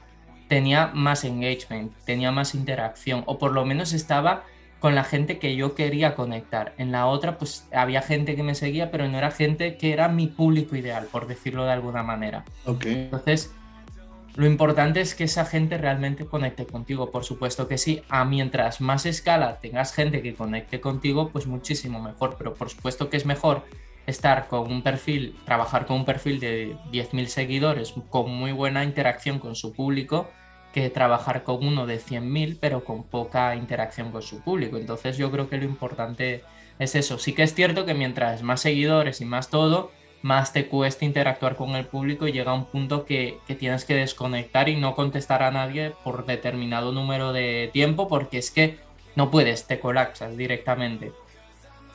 tenía 0.55 0.93
más 0.95 1.25
engagement, 1.25 1.93
tenía 2.05 2.31
más 2.31 2.55
interacción, 2.55 3.25
o 3.27 3.41
por 3.41 3.51
lo 3.51 3.65
menos 3.65 3.93
estaba 3.93 4.45
con 4.79 4.95
la 4.95 5.03
gente 5.03 5.41
que 5.41 5.57
yo 5.57 5.75
quería 5.75 6.15
conectar. 6.15 6.75
En 6.79 6.93
la 6.93 7.07
otra, 7.07 7.39
pues 7.39 7.67
había 7.73 8.03
gente 8.03 8.37
que 8.37 8.45
me 8.45 8.55
seguía, 8.55 8.93
pero 8.93 9.09
no 9.09 9.19
era 9.19 9.33
gente 9.33 9.77
que 9.77 9.93
era 9.93 10.07
mi 10.07 10.29
público 10.29 10.77
ideal, 10.77 11.09
por 11.11 11.27
decirlo 11.27 11.65
de 11.65 11.73
alguna 11.73 12.05
manera. 12.05 12.45
Entonces, 12.65 13.53
lo 14.37 14.47
importante 14.47 15.01
es 15.01 15.17
que 15.17 15.25
esa 15.25 15.45
gente 15.45 15.77
realmente 15.77 16.25
conecte 16.25 16.67
contigo, 16.67 17.11
por 17.11 17.25
supuesto 17.25 17.67
que 17.67 17.77
sí. 17.77 18.03
A 18.09 18.25
mientras 18.25 18.81
más 18.81 19.07
escala 19.07 19.59
tengas 19.61 19.93
gente 19.93 20.23
que 20.23 20.37
conecte 20.37 20.81
contigo, 20.81 21.31
pues 21.31 21.49
muchísimo 21.49 22.01
mejor. 22.01 22.37
Pero 22.39 22.55
por 22.55 22.71
supuesto 22.71 23.11
que 23.11 23.17
es 23.17 23.27
mejor 23.27 23.65
estar 24.07 24.47
con 24.47 24.71
un 24.71 24.83
perfil, 24.83 25.35
trabajar 25.45 25.85
con 25.85 25.97
un 25.97 26.05
perfil 26.05 26.39
de 26.39 26.77
10.000 26.93 27.27
seguidores 27.27 27.93
con 28.09 28.31
muy 28.31 28.53
buena 28.53 28.85
interacción 28.85 29.41
con 29.41 29.57
su 29.57 29.73
público 29.73 30.31
que 30.75 30.91
trabajar 30.91 31.45
con 31.45 31.65
uno 31.65 31.87
de 31.87 32.01
100.000 32.01 32.59
pero 32.61 32.85
con 32.85 33.05
poca 33.05 33.55
interacción 33.55 34.11
con 34.11 34.23
su 34.23 34.41
público. 34.41 34.77
Entonces 34.77 35.17
yo 35.17 35.31
creo 35.31 35.49
que 35.49 35.57
lo 35.57 35.65
importante 35.65 36.43
es 36.81 36.97
eso. 36.97 37.17
Sí 37.17 37.33
que 37.33 37.45
es 37.45 37.55
cierto 37.55 37.87
que 37.87 37.95
mientras 37.95 38.43
más 38.43 38.63
seguidores 38.63 39.21
y 39.21 39.25
más 39.25 39.51
todo, 39.51 39.93
más 40.23 40.53
te 40.53 40.67
cuesta 40.67 41.05
interactuar 41.05 41.55
con 41.55 41.77
el 41.77 41.87
público 41.87 42.27
y 42.27 42.33
llega 42.33 42.53
un 42.53 42.65
punto 42.65 43.05
que, 43.05 43.39
tienes 43.57 43.85
que 43.85 43.95
desconectar 43.95 44.69
y 44.69 44.75
no 44.75 44.97
contestar 44.97 45.45
a 45.45 45.53
nadie 45.53 45.93
por 46.03 46.27
determinado 46.27 46.91
número 46.91 47.33
de 47.33 47.71
tiempo 47.73 48.09
porque 48.09 48.39
es 48.39 48.51
que 48.51 48.79
no 49.15 49.31
puedes, 49.31 49.69
te 49.69 49.79
colapsas 49.79 50.37
directamente. 50.37 51.13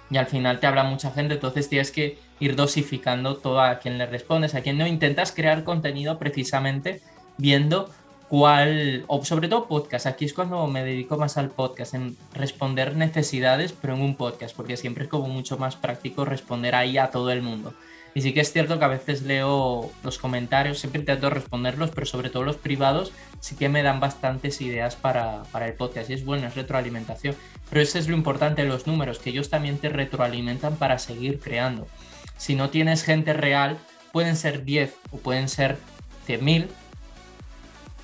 Y 0.09 0.15
al 0.15 0.27
final 0.27 0.61
te 0.61 0.67
habla 0.67 0.85
mucha 0.85 1.11
gente, 1.11 1.33
entonces 1.33 1.67
tienes 1.67 1.91
que 1.91 2.17
ir 2.39 2.55
dosificando 2.55 3.35
todo 3.35 3.59
a 3.59 3.79
quien 3.79 3.97
le 3.97 4.05
respondes, 4.05 4.55
a 4.55 4.61
quien 4.61 4.77
no 4.77 4.87
intentas 4.87 5.33
crear 5.33 5.65
contenido 5.65 6.17
precisamente 6.17 7.01
viendo 7.37 7.89
cuál, 8.29 9.03
o 9.07 9.25
sobre 9.25 9.47
todo 9.47 9.67
podcast, 9.67 10.05
aquí 10.05 10.25
es 10.25 10.33
cuando 10.33 10.67
me 10.67 10.83
dedico 10.83 11.17
más 11.17 11.37
al 11.37 11.49
podcast, 11.49 11.95
en 11.95 12.15
responder 12.33 12.95
necesidades, 12.95 13.73
pero 13.73 13.95
en 13.95 14.01
un 14.01 14.15
podcast, 14.15 14.55
porque 14.55 14.77
siempre 14.77 15.05
es 15.05 15.09
como 15.09 15.27
mucho 15.27 15.57
más 15.57 15.75
práctico 15.75 16.25
responder 16.25 16.75
ahí 16.75 16.97
a 16.97 17.09
todo 17.09 17.31
el 17.31 17.41
mundo. 17.41 17.73
Y 18.13 18.21
sí 18.21 18.33
que 18.33 18.41
es 18.41 18.51
cierto 18.51 18.79
que 18.79 18.85
a 18.85 18.89
veces 18.89 19.23
leo 19.23 19.91
los 20.03 20.17
comentarios, 20.17 20.79
siempre 20.79 20.99
intento 20.99 21.29
responderlos, 21.29 21.91
pero 21.91 22.05
sobre 22.05 22.29
todo 22.29 22.43
los 22.43 22.57
privados 22.57 23.11
sí 23.39 23.55
que 23.55 23.69
me 23.69 23.83
dan 23.83 23.99
bastantes 23.99 24.61
ideas 24.61 24.95
para, 24.95 25.43
para 25.51 25.67
el 25.67 25.73
podcast. 25.73 26.09
Y 26.09 26.13
es 26.13 26.25
bueno, 26.25 26.47
es 26.47 26.55
retroalimentación. 26.55 27.35
Pero 27.69 27.81
eso 27.81 27.99
es 27.99 28.07
lo 28.07 28.15
importante 28.15 28.63
de 28.63 28.67
los 28.67 28.87
números, 28.87 29.19
que 29.19 29.29
ellos 29.29 29.49
también 29.49 29.77
te 29.77 29.89
retroalimentan 29.89 30.75
para 30.75 30.97
seguir 30.97 31.39
creando. 31.39 31.87
Si 32.37 32.55
no 32.55 32.69
tienes 32.69 33.03
gente 33.03 33.33
real, 33.33 33.77
pueden 34.11 34.35
ser 34.35 34.65
10 34.65 34.95
o 35.11 35.17
pueden 35.17 35.47
ser 35.47 35.77
100.000, 36.27 36.67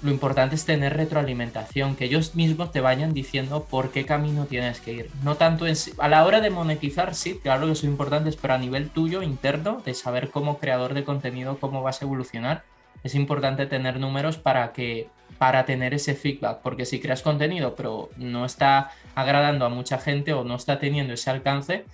lo 0.05 0.11
importante 0.11 0.53
es 0.53 0.65
tener 0.65 0.95
retroalimentación, 0.95 1.95
que 1.95 2.05
ellos 2.05 2.35
mismos 2.35 2.71
te 2.71 2.79
vayan 2.79 3.13
diciendo 3.13 3.65
por 3.67 3.91
qué 3.91 4.05
camino 4.05 4.45
tienes 4.45 4.79
que 4.79 4.93
ir. 4.93 5.09
No 5.23 5.35
tanto 5.35 5.65
en, 5.65 5.75
a 5.97 6.07
la 6.07 6.23
hora 6.25 6.41
de 6.41 6.51
monetizar, 6.51 7.15
sí, 7.15 7.39
claro 7.41 7.65
que 7.65 7.73
son 7.73 7.89
importantes, 7.89 8.35
pero 8.35 8.53
a 8.53 8.59
nivel 8.59 8.91
tuyo, 8.91 9.23
interno, 9.23 9.81
de 9.83 9.95
saber 9.95 10.29
como 10.29 10.59
creador 10.59 10.93
de 10.93 11.03
contenido 11.03 11.57
cómo 11.59 11.81
vas 11.81 12.01
a 12.01 12.05
evolucionar, 12.05 12.63
es 13.03 13.15
importante 13.15 13.65
tener 13.65 13.99
números 13.99 14.37
para 14.37 14.73
que 14.73 15.09
para 15.39 15.65
tener 15.65 15.93
ese 15.95 16.13
feedback, 16.13 16.59
porque 16.61 16.85
si 16.85 17.01
creas 17.01 17.21
contenido 17.21 17.75
pero 17.75 18.09
no 18.15 18.45
está 18.45 18.91
agradando 19.15 19.65
a 19.65 19.69
mucha 19.69 19.97
gente 19.97 20.33
o 20.33 20.43
no 20.43 20.55
está 20.55 20.79
teniendo 20.79 21.13
ese 21.13 21.31
alcance, 21.31 21.85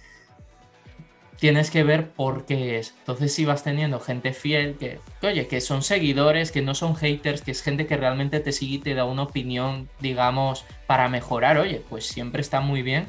tienes 1.42 1.72
que 1.72 1.84
ver 1.84 2.12
por 2.12 2.46
qué 2.46 2.78
es. 2.78 2.94
Entonces, 3.00 3.34
si 3.34 3.46
vas 3.46 3.64
teniendo 3.64 4.00
gente 4.00 4.32
fiel, 4.32 4.76
que, 4.78 5.00
oye, 5.24 5.48
que 5.48 5.60
son 5.60 5.82
seguidores, 5.82 6.52
que 6.52 6.62
no 6.62 6.76
son 6.76 6.96
haters, 6.96 7.42
que 7.42 7.50
es 7.50 7.64
gente 7.64 7.88
que 7.88 7.98
realmente 7.98 8.40
te 8.42 8.52
sigue 8.52 8.76
y 8.76 8.78
te 8.78 8.94
da 8.94 9.06
una 9.06 9.24
opinión, 9.24 9.90
digamos, 10.00 10.66
para 10.86 11.10
mejorar, 11.10 11.58
oye, 11.58 11.82
pues 11.90 12.06
siempre 12.06 12.42
está 12.42 12.62
muy 12.62 12.84
bien 12.84 13.08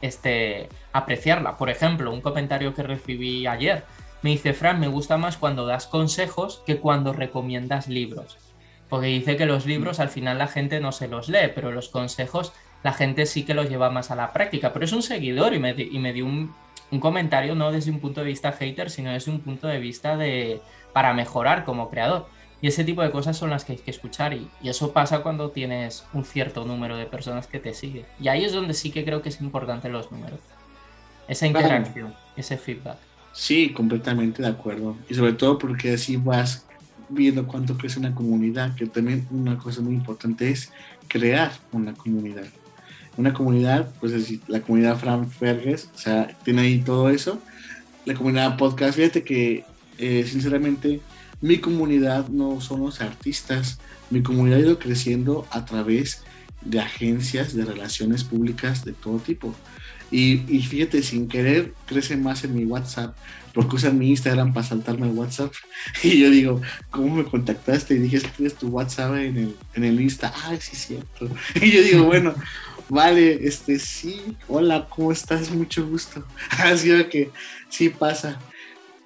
este, 0.00 0.70
apreciarla. 0.94 1.58
Por 1.58 1.68
ejemplo, 1.68 2.10
un 2.10 2.22
comentario 2.22 2.72
que 2.72 2.84
recibí 2.84 3.46
ayer 3.46 3.84
me 4.22 4.30
dice, 4.30 4.54
Fran, 4.54 4.80
me 4.80 4.88
gusta 4.88 5.18
más 5.18 5.36
cuando 5.36 5.66
das 5.66 5.86
consejos 5.86 6.62
que 6.64 6.78
cuando 6.78 7.12
recomiendas 7.12 7.86
libros. 7.86 8.38
Porque 8.88 9.08
dice 9.08 9.36
que 9.36 9.44
los 9.44 9.66
libros 9.66 10.00
al 10.00 10.08
final 10.08 10.38
la 10.38 10.48
gente 10.48 10.80
no 10.80 10.90
se 10.90 11.06
los 11.06 11.28
lee, 11.28 11.52
pero 11.54 11.70
los 11.70 11.90
consejos 11.90 12.54
la 12.82 12.94
gente 12.94 13.26
sí 13.26 13.44
que 13.44 13.52
los 13.52 13.68
lleva 13.68 13.90
más 13.90 14.10
a 14.10 14.16
la 14.16 14.32
práctica. 14.32 14.72
Pero 14.72 14.86
es 14.86 14.92
un 14.94 15.02
seguidor 15.02 15.52
y 15.52 15.58
me, 15.58 15.74
y 15.76 15.98
me 15.98 16.14
dio 16.14 16.24
un, 16.24 16.54
un 16.90 17.00
comentario 17.00 17.54
no 17.54 17.70
desde 17.70 17.90
un 17.90 18.00
punto 18.00 18.20
de 18.20 18.26
vista 18.26 18.52
hater, 18.52 18.90
sino 18.90 19.10
desde 19.10 19.30
un 19.30 19.40
punto 19.40 19.66
de 19.66 19.78
vista 19.78 20.16
de 20.16 20.60
para 20.92 21.14
mejorar 21.14 21.64
como 21.64 21.90
creador. 21.90 22.26
Y 22.62 22.68
ese 22.68 22.84
tipo 22.84 23.02
de 23.02 23.10
cosas 23.10 23.38
son 23.38 23.50
las 23.50 23.64
que 23.64 23.72
hay 23.72 23.78
que 23.78 23.90
escuchar 23.90 24.34
y, 24.34 24.48
eso 24.62 24.92
pasa 24.92 25.22
cuando 25.22 25.50
tienes 25.50 26.04
un 26.12 26.24
cierto 26.24 26.64
número 26.64 26.96
de 26.96 27.06
personas 27.06 27.46
que 27.46 27.58
te 27.58 27.72
siguen. 27.72 28.04
Y 28.20 28.28
ahí 28.28 28.44
es 28.44 28.52
donde 28.52 28.74
sí 28.74 28.90
que 28.90 29.04
creo 29.04 29.22
que 29.22 29.30
es 29.30 29.40
importante 29.40 29.88
los 29.88 30.12
números. 30.12 30.40
Esa 31.26 31.46
interacción, 31.46 32.14
ese 32.36 32.58
feedback. 32.58 32.98
Sí, 33.32 33.72
completamente 33.72 34.42
de 34.42 34.48
acuerdo. 34.48 34.96
Y 35.08 35.14
sobre 35.14 35.32
todo 35.32 35.58
porque 35.58 35.94
así 35.94 36.16
vas 36.16 36.66
viendo 37.08 37.46
cuánto 37.46 37.78
crece 37.78 37.98
una 37.98 38.14
comunidad, 38.14 38.74
que 38.74 38.86
también 38.86 39.26
una 39.30 39.56
cosa 39.56 39.80
muy 39.80 39.94
importante 39.94 40.50
es 40.50 40.72
crear 41.08 41.52
una 41.72 41.94
comunidad 41.94 42.46
una 43.20 43.34
comunidad, 43.34 43.90
pues 44.00 44.12
es 44.12 44.38
la 44.48 44.60
comunidad 44.60 44.98
Fran 44.98 45.30
Fergues, 45.30 45.88
o 45.94 45.98
sea, 45.98 46.36
tiene 46.42 46.62
ahí 46.62 46.78
todo 46.78 47.10
eso. 47.10 47.40
La 48.04 48.14
comunidad 48.14 48.56
podcast, 48.56 48.96
fíjate 48.96 49.22
que 49.22 49.64
eh, 49.98 50.24
sinceramente 50.26 51.00
mi 51.40 51.58
comunidad 51.58 52.28
no 52.28 52.60
son 52.60 52.80
los 52.80 53.00
artistas, 53.00 53.78
mi 54.10 54.22
comunidad 54.22 54.58
ha 54.58 54.62
ido 54.62 54.78
creciendo 54.78 55.46
a 55.50 55.64
través 55.64 56.22
de 56.62 56.80
agencias 56.80 57.54
de 57.54 57.64
relaciones 57.64 58.24
públicas 58.24 58.84
de 58.84 58.92
todo 58.92 59.18
tipo. 59.18 59.54
Y, 60.10 60.42
y, 60.48 60.62
fíjate, 60.62 61.02
sin 61.02 61.28
querer, 61.28 61.72
crece 61.86 62.16
más 62.16 62.42
en 62.42 62.54
mi 62.56 62.64
WhatsApp, 62.64 63.14
porque 63.54 63.76
usan 63.76 63.98
mi 63.98 64.10
Instagram 64.10 64.52
para 64.52 64.66
saltarme 64.66 65.06
el 65.06 65.12
WhatsApp. 65.12 65.52
Y 66.02 66.20
yo 66.20 66.30
digo, 66.30 66.60
¿cómo 66.90 67.16
me 67.16 67.24
contactaste? 67.24 67.94
Y 67.94 67.98
dije, 67.98 68.20
tienes 68.36 68.54
tu 68.54 68.68
WhatsApp 68.68 69.14
en 69.14 69.36
el, 69.36 69.56
en 69.74 69.84
el 69.84 70.00
Insta. 70.00 70.32
Ah, 70.34 70.56
sí, 70.60 70.76
cierto. 70.76 71.28
Y 71.60 71.70
yo 71.70 71.82
digo, 71.82 72.04
bueno, 72.04 72.34
Vale, 72.90 73.46
este 73.46 73.78
sí, 73.78 74.36
hola, 74.48 74.88
¿cómo 74.90 75.12
estás? 75.12 75.52
Mucho 75.52 75.86
gusto. 75.86 76.26
Así 76.58 76.90
que 77.04 77.30
sí 77.68 77.88
pasa. 77.88 78.40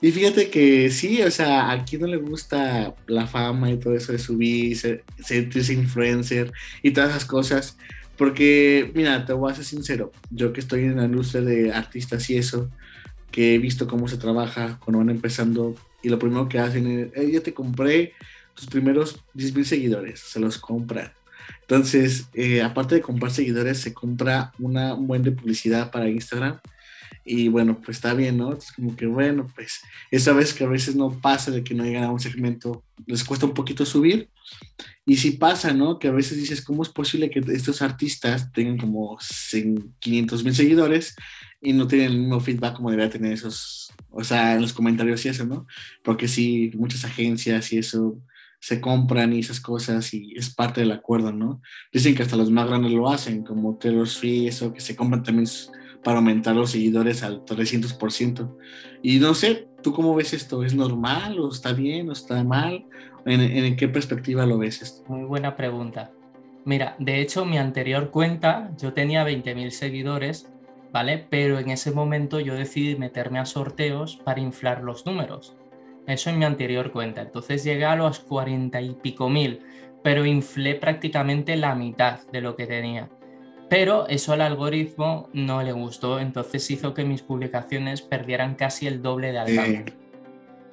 Y 0.00 0.10
fíjate 0.10 0.48
que 0.48 0.88
sí, 0.90 1.20
o 1.20 1.30
sea, 1.30 1.70
a 1.70 1.84
quien 1.84 2.00
no 2.00 2.06
le 2.06 2.16
gusta 2.16 2.94
la 3.06 3.26
fama 3.26 3.70
y 3.70 3.78
todo 3.78 3.94
eso 3.94 4.12
de 4.12 4.18
subir, 4.18 5.04
sentirse 5.22 5.74
influencer 5.74 6.50
y 6.82 6.92
todas 6.92 7.10
esas 7.10 7.26
cosas. 7.26 7.76
Porque, 8.16 8.90
mira, 8.94 9.26
te 9.26 9.34
voy 9.34 9.52
a 9.52 9.54
ser 9.54 9.66
sincero, 9.66 10.12
yo 10.30 10.54
que 10.54 10.60
estoy 10.60 10.84
en 10.84 10.96
la 10.96 11.04
industria 11.04 11.42
de 11.42 11.72
artistas 11.72 12.30
y 12.30 12.38
eso, 12.38 12.70
que 13.30 13.54
he 13.54 13.58
visto 13.58 13.86
cómo 13.86 14.08
se 14.08 14.16
trabaja 14.16 14.78
cuando 14.82 15.00
van 15.00 15.10
empezando 15.10 15.74
y 16.02 16.08
lo 16.08 16.18
primero 16.18 16.48
que 16.48 16.58
hacen 16.58 17.12
es, 17.14 17.32
ya 17.32 17.40
te 17.42 17.52
compré 17.52 18.14
tus 18.54 18.66
primeros 18.66 19.22
10 19.34 19.54
mil 19.54 19.66
seguidores, 19.66 20.20
se 20.20 20.40
los 20.40 20.56
compran 20.58 21.12
entonces, 21.62 22.28
eh, 22.34 22.62
aparte 22.62 22.96
de 22.96 23.00
comprar 23.00 23.32
seguidores, 23.32 23.78
se 23.78 23.94
compra 23.94 24.52
una 24.58 24.94
buena 24.94 25.30
publicidad 25.30 25.90
para 25.90 26.08
Instagram. 26.08 26.60
Y 27.24 27.48
bueno, 27.48 27.80
pues 27.82 27.96
está 27.96 28.12
bien, 28.12 28.36
¿no? 28.36 28.52
Es 28.52 28.70
como 28.72 28.94
que 28.96 29.06
bueno, 29.06 29.50
pues 29.54 29.80
esa 30.10 30.34
vez 30.34 30.52
que 30.52 30.64
a 30.64 30.68
veces 30.68 30.94
no 30.94 31.20
pasa 31.20 31.50
de 31.50 31.64
que 31.64 31.74
no 31.74 31.82
llegan 31.82 32.04
a 32.04 32.10
un 32.10 32.20
segmento, 32.20 32.84
les 33.06 33.24
cuesta 33.24 33.46
un 33.46 33.54
poquito 33.54 33.86
subir. 33.86 34.28
Y 35.06 35.16
sí 35.16 35.32
pasa, 35.32 35.72
¿no? 35.72 35.98
Que 35.98 36.08
a 36.08 36.12
veces 36.12 36.36
dices, 36.36 36.60
¿cómo 36.60 36.82
es 36.82 36.90
posible 36.90 37.30
que 37.30 37.40
estos 37.48 37.80
artistas 37.80 38.52
tengan 38.52 38.76
como 38.76 39.18
500 40.00 40.44
mil 40.44 40.54
seguidores 40.54 41.16
y 41.62 41.72
no 41.72 41.88
tienen 41.88 42.12
el 42.12 42.18
mismo 42.18 42.40
feedback 42.40 42.76
como 42.76 42.90
debería 42.90 43.10
tener 43.10 43.32
esos, 43.32 43.90
o 44.10 44.22
sea, 44.22 44.54
en 44.54 44.60
los 44.60 44.74
comentarios 44.74 45.24
y 45.24 45.30
eso, 45.30 45.46
¿no? 45.46 45.66
Porque 46.02 46.28
sí, 46.28 46.70
muchas 46.74 47.06
agencias 47.06 47.72
y 47.72 47.78
eso 47.78 48.18
se 48.64 48.80
compran 48.80 49.34
y 49.34 49.40
esas 49.40 49.60
cosas 49.60 50.14
y 50.14 50.32
es 50.34 50.48
parte 50.48 50.80
del 50.80 50.92
acuerdo, 50.92 51.34
¿no? 51.34 51.60
Dicen 51.92 52.14
que 52.14 52.22
hasta 52.22 52.34
los 52.34 52.50
más 52.50 52.66
grandes 52.66 52.92
lo 52.92 53.10
hacen, 53.10 53.44
como 53.44 53.76
Taylor 53.76 54.08
Swift, 54.08 54.48
eso, 54.48 54.72
que 54.72 54.80
se 54.80 54.96
compran 54.96 55.22
también 55.22 55.46
para 56.02 56.16
aumentar 56.16 56.56
los 56.56 56.70
seguidores 56.70 57.22
al 57.22 57.44
300%. 57.44 58.56
Y 59.02 59.18
no 59.18 59.34
sé, 59.34 59.68
¿tú 59.82 59.92
cómo 59.92 60.14
ves 60.14 60.32
esto? 60.32 60.64
¿Es 60.64 60.74
normal 60.74 61.38
o 61.40 61.50
está 61.50 61.74
bien 61.74 62.08
o 62.08 62.12
está 62.12 62.42
mal? 62.42 62.86
¿En, 63.26 63.42
en 63.42 63.76
qué 63.76 63.86
perspectiva 63.86 64.46
lo 64.46 64.56
ves 64.56 64.80
esto? 64.80 65.04
Muy 65.12 65.24
buena 65.24 65.56
pregunta. 65.56 66.10
Mira, 66.64 66.96
de 66.98 67.20
hecho, 67.20 67.44
mi 67.44 67.58
anterior 67.58 68.10
cuenta, 68.10 68.70
yo 68.80 68.94
tenía 68.94 69.28
20.000 69.28 69.68
seguidores, 69.72 70.50
¿vale? 70.90 71.26
Pero 71.28 71.58
en 71.58 71.68
ese 71.68 71.90
momento 71.90 72.40
yo 72.40 72.54
decidí 72.54 72.96
meterme 72.96 73.40
a 73.40 73.44
sorteos 73.44 74.16
para 74.24 74.40
inflar 74.40 74.82
los 74.82 75.04
números. 75.04 75.54
Eso 76.06 76.30
en 76.30 76.38
mi 76.38 76.44
anterior 76.44 76.92
cuenta. 76.92 77.22
Entonces 77.22 77.64
llegué 77.64 77.84
a 77.84 77.96
los 77.96 78.20
cuarenta 78.20 78.80
y 78.80 78.94
pico 78.94 79.28
mil. 79.28 79.60
pero 80.02 80.26
inflé 80.26 80.74
prácticamente 80.74 81.56
la 81.56 81.74
mitad 81.74 82.20
de 82.30 82.42
lo 82.42 82.56
que 82.56 82.66
tenía. 82.66 83.08
Pero 83.70 84.06
eso 84.06 84.34
al 84.34 84.42
algoritmo 84.42 85.30
no 85.32 85.62
le 85.62 85.72
gustó, 85.72 86.20
entonces 86.20 86.70
hizo 86.70 86.92
que 86.92 87.04
mis 87.04 87.22
publicaciones 87.22 88.02
perdieran 88.02 88.54
casi 88.54 88.86
el 88.86 89.00
doble 89.00 89.32
de 89.32 89.38
alcance. 89.38 89.84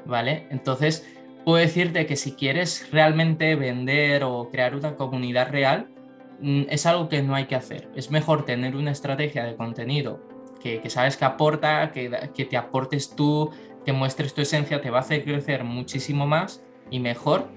¿Vale? 0.05 0.47
Entonces, 0.49 1.07
puedo 1.45 1.59
decirte 1.59 2.05
que 2.05 2.17
si 2.17 2.33
quieres 2.33 2.91
realmente 2.91 3.55
vender 3.55 4.25
o 4.25 4.49
crear 4.51 4.75
una 4.75 4.97
comunidad 4.97 5.49
real, 5.49 5.87
mm, 6.41 6.63
es 6.69 6.85
algo 6.85 7.07
que 7.07 7.21
no 7.21 7.33
hay 7.33 7.45
que 7.45 7.55
hacer. 7.55 7.89
Es 7.95 8.11
mejor 8.11 8.45
tener 8.45 8.75
una 8.75 8.91
estrategia 8.91 9.45
de 9.45 9.55
contenido 9.55 10.19
que, 10.61 10.89
sabes 10.89 11.17
que 11.17 11.25
aporta, 11.25 11.91
que, 11.91 12.29
que, 12.33 12.45
te 12.45 12.57
aportes 12.57 13.15
tú, 13.15 13.51
que 13.85 13.93
muestres 13.93 14.33
tu 14.33 14.41
esencia, 14.41 14.81
te 14.81 14.89
va 14.89 14.99
a 14.99 15.01
hacer 15.01 15.23
crecer 15.23 15.63
muchísimo 15.63 16.27
más 16.27 16.63
y 16.89 16.99
mejor 16.99 17.49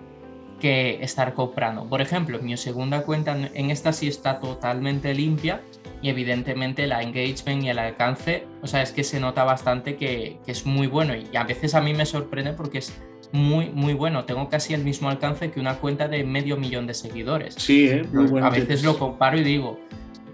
que 0.60 1.02
estar 1.02 1.34
comprando. 1.34 1.87
Por 1.88 2.00
ejemplo, 2.00 2.38
mi 2.40 2.56
segunda 2.56 3.02
cuenta, 3.02 3.37
en 3.37 3.70
esta 3.70 3.92
sí 3.92 4.08
está 4.08 4.40
totalmente 4.40 5.12
limpia 5.12 5.60
y 6.00 6.08
evidentemente 6.08 6.87
la 6.87 7.02
engagement 7.02 7.64
y 7.64 7.68
el 7.68 7.78
alcance, 7.78 8.46
o 8.62 8.66
sea, 8.66 8.82
es 8.82 8.92
que 8.92 9.04
se 9.04 9.20
nota 9.20 9.44
bastante 9.44 9.96
que, 9.96 10.38
que 10.44 10.52
es 10.52 10.64
muy 10.64 10.87
bueno 10.87 11.14
y 11.14 11.37
a 11.37 11.44
veces 11.44 11.74
a 11.74 11.80
mí 11.80 11.92
me 11.92 12.06
sorprende 12.06 12.52
porque 12.52 12.78
es 12.78 12.94
muy, 13.32 13.70
muy 13.70 13.94
bueno. 13.94 14.24
Tengo 14.24 14.48
casi 14.48 14.74
el 14.74 14.84
mismo 14.84 15.10
alcance 15.10 15.50
que 15.50 15.58
una 15.60 15.76
cuenta 15.78 16.06
de 16.08 16.22
medio 16.24 16.56
millón 16.56 16.87
de 16.87 16.94
seguidores. 16.94 17.54
Sí, 17.56 17.88
¿eh? 17.88 18.04
muy 18.12 18.26
bueno. 18.26 18.46
A 18.46 18.50
veces 18.50 18.84
lo 18.84 18.96
comparo 18.96 19.38
y 19.38 19.42
digo, 19.42 19.80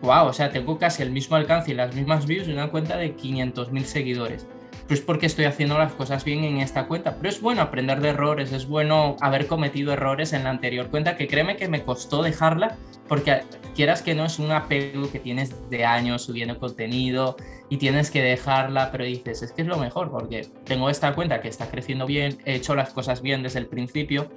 wow, 0.03 0.26
o 0.26 0.33
sea, 0.33 0.50
tengo 0.50 0.79
casi 0.79 1.03
el 1.03 1.11
mismo 1.11 1.37
alcance 1.37 1.70
y 1.70 1.74
las 1.74 1.94
mismas 1.94 2.26
views 2.26 2.46
de 2.46 2.53
una 2.53 2.70
cuenta 2.70 2.98
de 2.98 3.16
500.000 3.16 3.85
seguidores. 3.85 4.46
Pues 4.90 5.00
porque 5.00 5.26
estoy 5.26 5.44
haciendo 5.44 5.79
las 5.79 5.92
cosas 5.92 6.24
bien 6.24 6.42
en 6.42 6.57
esta 6.57 6.88
cuenta. 6.88 7.14
Pero 7.14 7.29
es 7.29 7.40
bueno 7.40 7.62
aprender 7.62 8.00
de 8.00 8.09
errores, 8.09 8.50
es 8.50 8.66
bueno 8.66 9.14
haber 9.20 9.46
cometido 9.46 9.92
errores 9.92 10.33
en 10.33 10.42
la 10.42 10.50
anterior 10.50 10.90
cuenta, 10.90 11.16
que 11.16 11.29
créeme 11.29 11.55
que 11.55 11.68
me 11.68 11.85
costó 11.85 12.24
dejarla, 12.24 12.76
porque 13.07 13.44
quieras 13.76 14.03
que 14.03 14.16
no 14.16 14.24
es 14.24 14.40
un 14.40 14.50
apego 14.50 15.09
que 15.09 15.20
tienes 15.20 15.70
de 15.70 15.85
años 15.85 16.22
subiendo 16.22 16.59
contenido 16.59 17.37
y 17.68 17.76
tienes 17.76 18.11
que 18.11 18.20
dejarla, 18.20 18.90
pero 18.90 19.05
dices, 19.05 19.42
es 19.42 19.53
que 19.53 19.62
es 19.62 19.68
lo 19.68 19.76
mejor, 19.76 20.11
porque 20.11 20.48
tengo 20.64 20.90
esta 20.90 21.14
cuenta 21.14 21.40
que 21.40 21.46
está 21.46 21.70
creciendo 21.70 22.05
bien, 22.05 22.38
he 22.44 22.57
hecho 22.57 22.74
las 22.74 22.90
cosas 22.92 23.22
bien 23.22 23.44
desde 23.44 23.61
el 23.61 23.68
principio, 23.68 24.29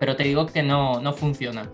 pero 0.00 0.16
te 0.16 0.24
digo 0.24 0.46
que 0.46 0.64
no, 0.64 1.00
no 1.00 1.12
funciona 1.12 1.70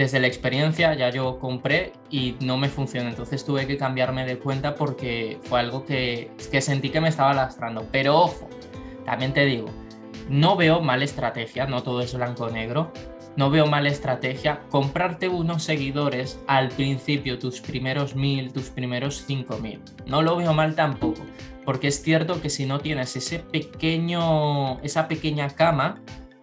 desde 0.00 0.18
la 0.18 0.28
experiencia 0.28 0.94
ya 0.94 1.10
yo 1.10 1.38
compré 1.38 1.92
y 2.08 2.34
no 2.40 2.56
me 2.56 2.70
funciona. 2.70 3.10
Entonces 3.10 3.44
tuve 3.44 3.66
que 3.66 3.76
cambiarme 3.76 4.24
de 4.24 4.38
cuenta 4.38 4.74
porque 4.74 5.38
fue 5.42 5.60
algo 5.60 5.84
que, 5.84 6.30
que 6.50 6.62
sentí 6.62 6.88
que 6.88 7.02
me 7.02 7.10
estaba 7.10 7.34
lastrando. 7.34 7.86
Pero 7.92 8.16
ojo, 8.16 8.48
también 9.04 9.34
te 9.34 9.44
digo, 9.44 9.68
no 10.30 10.56
veo 10.56 10.80
mala 10.80 11.04
estrategia, 11.04 11.66
no 11.66 11.82
todo 11.82 12.00
es 12.00 12.14
blanco-negro. 12.14 12.90
No 13.36 13.50
veo 13.50 13.66
mala 13.66 13.90
estrategia 13.90 14.62
comprarte 14.70 15.28
unos 15.28 15.64
seguidores 15.64 16.40
al 16.46 16.70
principio, 16.70 17.38
tus 17.38 17.60
primeros 17.60 18.16
mil, 18.16 18.54
tus 18.54 18.70
primeros 18.70 19.24
cinco 19.26 19.58
mil. 19.58 19.82
No 20.06 20.22
lo 20.22 20.34
veo 20.34 20.54
mal 20.54 20.74
tampoco, 20.74 21.20
porque 21.66 21.88
es 21.88 22.02
cierto 22.02 22.40
que 22.40 22.48
si 22.48 22.64
no 22.64 22.80
tienes 22.80 23.14
ese 23.16 23.40
pequeño, 23.40 24.80
esa 24.80 25.08
pequeña 25.08 25.50
cama, 25.50 26.00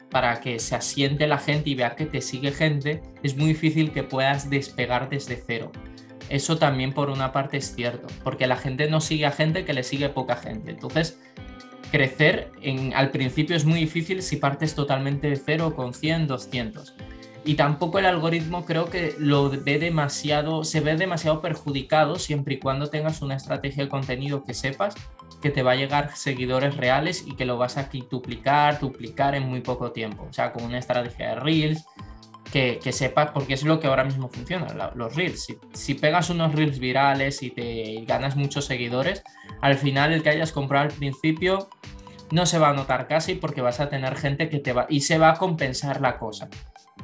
para 0.10 0.40
que 0.40 0.60
se 0.60 0.76
asiente 0.76 1.28
la 1.28 1.38
gente 1.38 1.70
y 1.70 1.76
vea 1.76 1.96
que 1.96 2.06
te 2.06 2.22
sigue 2.22 2.52
gente, 2.52 3.02
es 3.24 3.36
muy 3.36 3.50
difícil 3.50 3.92
que 3.92 4.04
puedas 4.04 4.50
despegar 4.50 5.10
desde 5.10 5.42
cero. 5.46 5.72
Eso 6.30 6.58
también 6.58 6.94
por 6.94 7.10
una 7.10 7.32
parte 7.32 7.58
es 7.58 7.74
cierto, 7.74 8.08
porque 8.24 8.48
la 8.48 8.58
gente 8.58 8.90
no 8.90 9.02
sigue 9.02 9.26
a 9.26 9.32
gente 9.32 9.66
que 9.66 9.74
le 9.74 9.84
sigue 9.84 10.10
poca 10.10 10.36
gente. 10.36 10.72
Entonces, 10.72 11.20
crecer 11.92 12.52
en, 12.62 12.94
al 12.94 13.12
principio 13.12 13.56
es 13.56 13.66
muy 13.66 13.80
difícil 13.80 14.22
si 14.22 14.38
partes 14.38 14.76
totalmente 14.76 15.30
de 15.30 15.36
cero 15.38 15.74
con 15.76 15.94
100, 15.94 16.28
200. 16.28 16.96
Y 17.46 17.56
tampoco 17.56 18.00
el 18.00 18.06
algoritmo 18.06 18.66
creo 18.66 18.90
que 18.90 19.16
lo 19.18 19.50
ve 19.50 19.80
demasiado, 19.80 20.66
se 20.66 20.82
ve 20.82 20.98
demasiado 20.98 21.42
perjudicado 21.42 22.18
siempre 22.18 22.56
y 22.56 22.60
cuando 22.60 22.88
tengas 22.88 23.22
una 23.22 23.36
estrategia 23.36 23.84
de 23.84 23.90
contenido 23.90 24.44
que 24.44 24.54
sepas 24.54 24.96
que 25.42 25.50
te 25.50 25.64
va 25.64 25.74
a 25.74 25.76
llegar 25.76 26.16
seguidores 26.16 26.78
reales 26.78 27.24
y 27.26 27.36
que 27.36 27.46
lo 27.46 27.58
vas 27.58 27.78
a 27.78 27.90
duplicar, 28.10 28.80
duplicar 28.80 29.36
en 29.36 29.48
muy 29.48 29.62
poco 29.62 29.92
tiempo. 29.92 30.26
O 30.30 30.34
sea, 30.34 30.52
con 30.52 30.64
una 30.64 30.80
estrategia 30.80 31.30
de 31.30 31.36
Reels, 31.36 31.86
que, 32.52 32.80
que 32.82 32.92
sepas, 32.92 33.32
porque 33.32 33.54
es 33.54 33.64
lo 33.64 33.80
que 33.80 33.88
ahora 33.88 34.04
mismo 34.04 34.30
funciona, 34.30 34.68
los 34.96 35.16
Reels. 35.16 35.48
Si, 35.74 35.94
pegas 35.96 36.30
unos 36.30 36.54
Reels 36.56 36.80
virales 36.80 37.44
y 37.44 37.52
te 37.52 38.04
ganas 38.08 38.36
muchos 38.36 38.66
seguidores, 38.66 39.24
al 39.62 39.76
final 39.76 40.14
el 40.14 40.24
que 40.24 40.30
hayas 40.30 40.52
comprado 40.52 40.86
al 40.86 40.94
principio 40.94 41.70
no 42.32 42.46
se 42.46 42.60
va 42.60 42.70
a 42.70 42.74
notar 42.74 43.08
casi 43.08 43.36
porque 43.36 43.62
vas 43.62 43.80
a 43.80 43.90
tener 43.90 44.16
gente 44.16 44.50
que 44.50 44.60
te 44.60 44.74
va 44.74 44.86
y 44.90 45.02
se 45.02 45.18
va 45.18 45.32
a 45.32 45.34
compensar 45.36 46.02
la 46.02 46.18
cosa. 46.18 46.50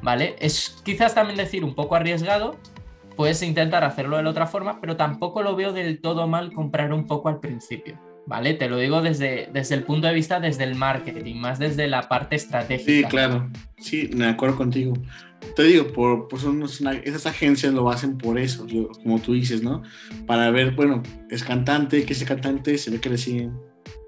¿Vale? 0.02 0.36
Es 0.40 0.82
quizás 0.84 1.16
también 1.16 1.38
decir 1.38 1.64
un 1.64 1.76
poco 1.76 1.96
arriesgado, 1.96 2.58
puedes 3.16 3.42
intentar 3.42 3.84
hacerlo 3.84 4.18
de 4.18 4.24
la 4.24 4.32
otra 4.32 4.48
forma, 4.48 4.82
pero 4.82 4.98
tampoco 4.98 5.44
lo 5.44 5.56
veo 5.56 5.72
del 5.72 6.02
todo 6.02 6.28
mal 6.28 6.52
comprar 6.52 6.92
un 6.92 7.08
poco 7.08 7.30
al 7.30 7.40
principio. 7.40 7.98
¿Vale? 8.26 8.54
Te 8.54 8.70
lo 8.70 8.78
digo 8.78 9.02
desde, 9.02 9.50
desde 9.54 9.76
el 9.76 9.84
punto 9.84 10.08
de 10.08 10.14
vista 10.14 10.40
desde 10.40 10.64
el 10.64 10.76
marketing, 10.76 11.36
más 11.36 11.60
desde 11.60 11.88
la 11.88 12.08
parte 12.08 12.36
estratégica. 12.36 12.92
Sí, 12.92 13.04
claro, 13.10 13.50
sí, 13.78 14.10
me 14.14 14.26
acuerdo 14.26 14.58
contigo. 14.58 14.94
Te 15.56 15.64
digo, 15.64 15.88
por, 15.88 16.28
por 16.28 16.40
son 16.40 16.64
esas 16.64 17.26
agencias 17.26 17.74
lo 17.74 17.90
hacen 17.90 18.18
por 18.18 18.40
eso, 18.40 18.66
como 19.04 19.20
tú 19.20 19.34
dices, 19.34 19.62
¿no? 19.62 19.84
Para 20.26 20.50
ver, 20.52 20.72
bueno, 20.72 21.04
es 21.30 21.44
cantante, 21.44 22.06
que 22.06 22.14
ese 22.14 22.26
cantante 22.26 22.78
se 22.78 22.92
ve 22.92 23.00
que 23.00 23.10
le 23.10 23.18
siguen 23.18 23.54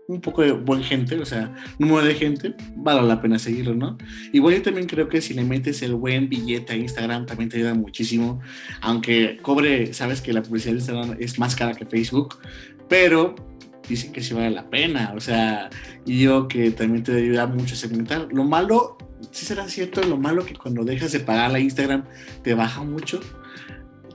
un 0.08 0.22
poco 0.22 0.44
de 0.44 0.52
buen 0.52 0.84
gente, 0.84 1.20
o 1.20 1.26
sea, 1.26 1.54
número 1.80 2.06
de 2.06 2.14
gente, 2.14 2.54
vale 2.76 3.02
la 3.02 3.22
pena 3.22 3.40
seguirlo, 3.40 3.74
¿no? 3.74 3.98
Igual 4.32 4.56
yo 4.56 4.62
también 4.62 4.88
creo 4.88 5.10
que 5.10 5.22
si 5.22 5.34
le 5.34 5.44
metes 5.44 5.82
el 5.82 5.96
buen 5.96 6.30
billete 6.30 6.74
a 6.74 6.76
Instagram 6.76 7.26
también 7.26 7.50
te 7.50 7.58
ayuda 7.58 7.74
muchísimo, 7.74 8.40
aunque 8.82 9.38
cobre, 9.42 9.94
sabes 9.94 10.22
que 10.22 10.32
la 10.32 10.44
publicidad 10.44 10.74
de 10.74 10.80
Instagram 10.80 11.18
es 11.20 11.40
más 11.40 11.56
cara 11.56 11.74
que 11.74 11.86
Facebook, 11.86 12.38
pero 12.88 13.36
dicen 13.88 14.12
que 14.12 14.22
sí 14.22 14.34
vale 14.34 14.52
la 14.52 14.70
pena, 14.70 15.14
o 15.16 15.20
sea, 15.20 15.70
y 16.06 16.22
yo 16.22 16.48
que 16.48 16.72
también 16.72 17.04
te 17.04 17.16
ayuda 17.16 17.48
mucho 17.48 17.74
a 17.74 17.78
segmentar. 17.78 18.28
Lo 18.32 18.44
malo, 18.44 18.98
sí 19.32 19.46
será 19.46 19.68
cierto, 19.68 20.02
lo 20.04 20.18
malo 20.18 20.46
que 20.46 20.56
cuando 20.56 20.84
dejas 20.84 21.12
de 21.12 21.20
pagar 21.20 21.52
la 21.52 21.60
Instagram 21.60 22.04
te 22.44 22.54
baja 22.54 22.84
mucho. 22.84 23.20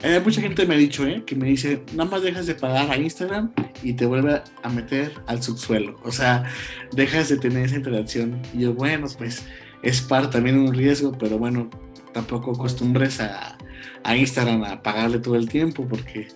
Eh, 0.02 0.20
mucha 0.24 0.40
gente 0.40 0.64
me 0.64 0.76
ha 0.76 0.78
dicho, 0.78 1.06
¿eh? 1.06 1.24
Que 1.26 1.36
me 1.36 1.46
dice, 1.46 1.82
nada 1.92 2.08
más 2.10 2.22
dejas 2.22 2.46
de 2.46 2.54
pagar 2.54 2.90
a 2.90 2.96
Instagram 2.96 3.52
y 3.82 3.92
te 3.92 4.06
vuelve 4.06 4.40
a 4.62 4.68
meter 4.70 5.12
al 5.26 5.42
subsuelo. 5.42 6.00
O 6.04 6.10
sea, 6.10 6.44
dejas 6.92 7.28
de 7.28 7.36
tener 7.36 7.66
esa 7.66 7.76
interacción. 7.76 8.40
Y 8.54 8.60
yo, 8.60 8.72
bueno, 8.72 9.08
pues 9.18 9.44
es 9.82 10.00
parte 10.00 10.28
también 10.28 10.58
un 10.58 10.72
riesgo, 10.74 11.12
pero 11.12 11.38
bueno, 11.38 11.68
tampoco 12.14 12.52
acostumbres 12.52 13.20
a, 13.20 13.58
a 14.04 14.16
Instagram 14.16 14.64
a 14.64 14.82
pagarle 14.82 15.18
todo 15.18 15.36
el 15.36 15.48
tiempo, 15.48 15.86
porque 15.88 16.28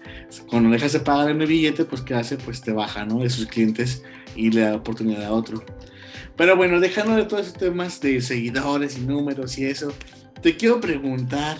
cuando 0.48 0.70
dejas 0.70 0.92
de 0.92 1.00
pagar 1.00 1.31
en 1.31 1.40
el 1.40 1.48
billete, 1.48 1.85
pues 1.85 2.03
¿qué 2.03 2.14
hace? 2.14 2.37
Pues 2.37 2.61
te 2.61 2.72
baja, 2.72 3.05
¿no? 3.05 3.20
De 3.20 3.31
sus 3.31 3.46
clientes 3.46 4.03
y 4.37 4.50
le 4.50 4.62
da 4.62 4.77
oportunidad 4.77 5.24
a 5.24 5.33
otro. 5.33 5.64
Pero 6.37 6.57
bueno, 6.57 6.81
dejando 6.81 7.14
de 7.14 7.24
todos 7.24 7.46
esos 7.46 7.59
temas 7.59 8.00
de 8.00 8.20
seguidores 8.20 8.98
y 8.98 9.03
números 9.03 9.57
y 9.59 9.66
eso, 9.66 9.92
te 10.42 10.57
quiero 10.57 10.81
preguntar, 10.81 11.59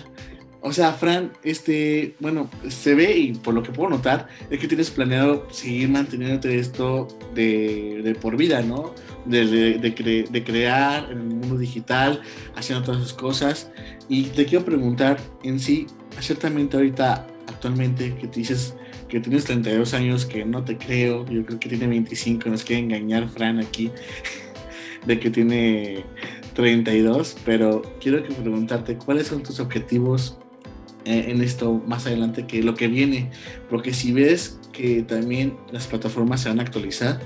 o 0.61 0.73
sea, 0.73 0.91
Fran, 0.93 1.31
este, 1.43 2.15
bueno, 2.19 2.49
se 2.67 2.93
ve 2.93 3.17
y 3.17 3.33
por 3.33 3.53
lo 3.53 3.63
que 3.63 3.71
puedo 3.71 3.89
notar 3.89 4.27
es 4.49 4.59
que 4.59 4.67
tienes 4.67 4.91
planeado 4.91 5.47
seguir 5.51 5.89
manteniéndote 5.89 6.59
esto 6.59 7.07
de, 7.33 8.01
de 8.03 8.15
por 8.15 8.35
vida, 8.35 8.61
¿no? 8.61 8.93
De, 9.25 9.47
de, 9.47 10.27
de, 10.29 10.43
crear 10.43 11.11
en 11.11 11.17
el 11.17 11.23
mundo 11.23 11.57
digital, 11.57 12.21
haciendo 12.55 12.85
todas 12.85 13.01
esas 13.01 13.13
cosas. 13.13 13.71
Y 14.07 14.25
te 14.25 14.45
quiero 14.45 14.63
preguntar 14.63 15.17
en 15.43 15.59
sí, 15.59 15.87
ciertamente 16.19 16.77
ahorita, 16.77 17.25
actualmente, 17.47 18.15
que 18.15 18.27
te 18.27 18.41
dices 18.41 18.75
que 19.07 19.19
tienes 19.19 19.45
32 19.45 19.93
años, 19.93 20.25
que 20.25 20.45
no 20.45 20.63
te 20.63 20.77
creo, 20.77 21.25
yo 21.25 21.45
creo 21.45 21.59
que 21.59 21.69
tiene 21.69 21.87
25, 21.87 22.49
nos 22.49 22.63
quiere 22.63 22.83
engañar 22.83 23.27
Fran 23.29 23.59
aquí, 23.59 23.91
de 25.05 25.19
que 25.19 25.29
tiene 25.29 26.03
32, 26.53 27.37
pero 27.45 27.81
quiero 27.99 28.23
que 28.23 28.33
preguntarte 28.33 28.95
cuáles 28.95 29.27
son 29.27 29.43
tus 29.43 29.59
objetivos 29.59 30.37
eh, 31.05 31.25
en 31.27 31.41
esto 31.41 31.83
más 31.85 32.07
adelante 32.07 32.47
que 32.47 32.63
lo 32.63 32.73
que 32.73 32.87
viene, 32.87 33.29
porque 33.69 33.93
si 33.93 34.11
ves 34.11 34.59
que 34.71 35.03
también 35.03 35.55
las 35.71 35.85
plataformas 35.87 36.41
se 36.41 36.49
van 36.49 36.59
a 36.59 36.63
actualizar 36.63 37.21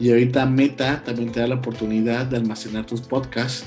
y 0.00 0.10
ahorita 0.10 0.46
Meta 0.46 1.02
también 1.04 1.32
te 1.32 1.40
da 1.40 1.46
la 1.46 1.56
oportunidad 1.56 2.26
de 2.26 2.36
almacenar 2.36 2.86
tus 2.86 3.00
podcasts 3.00 3.66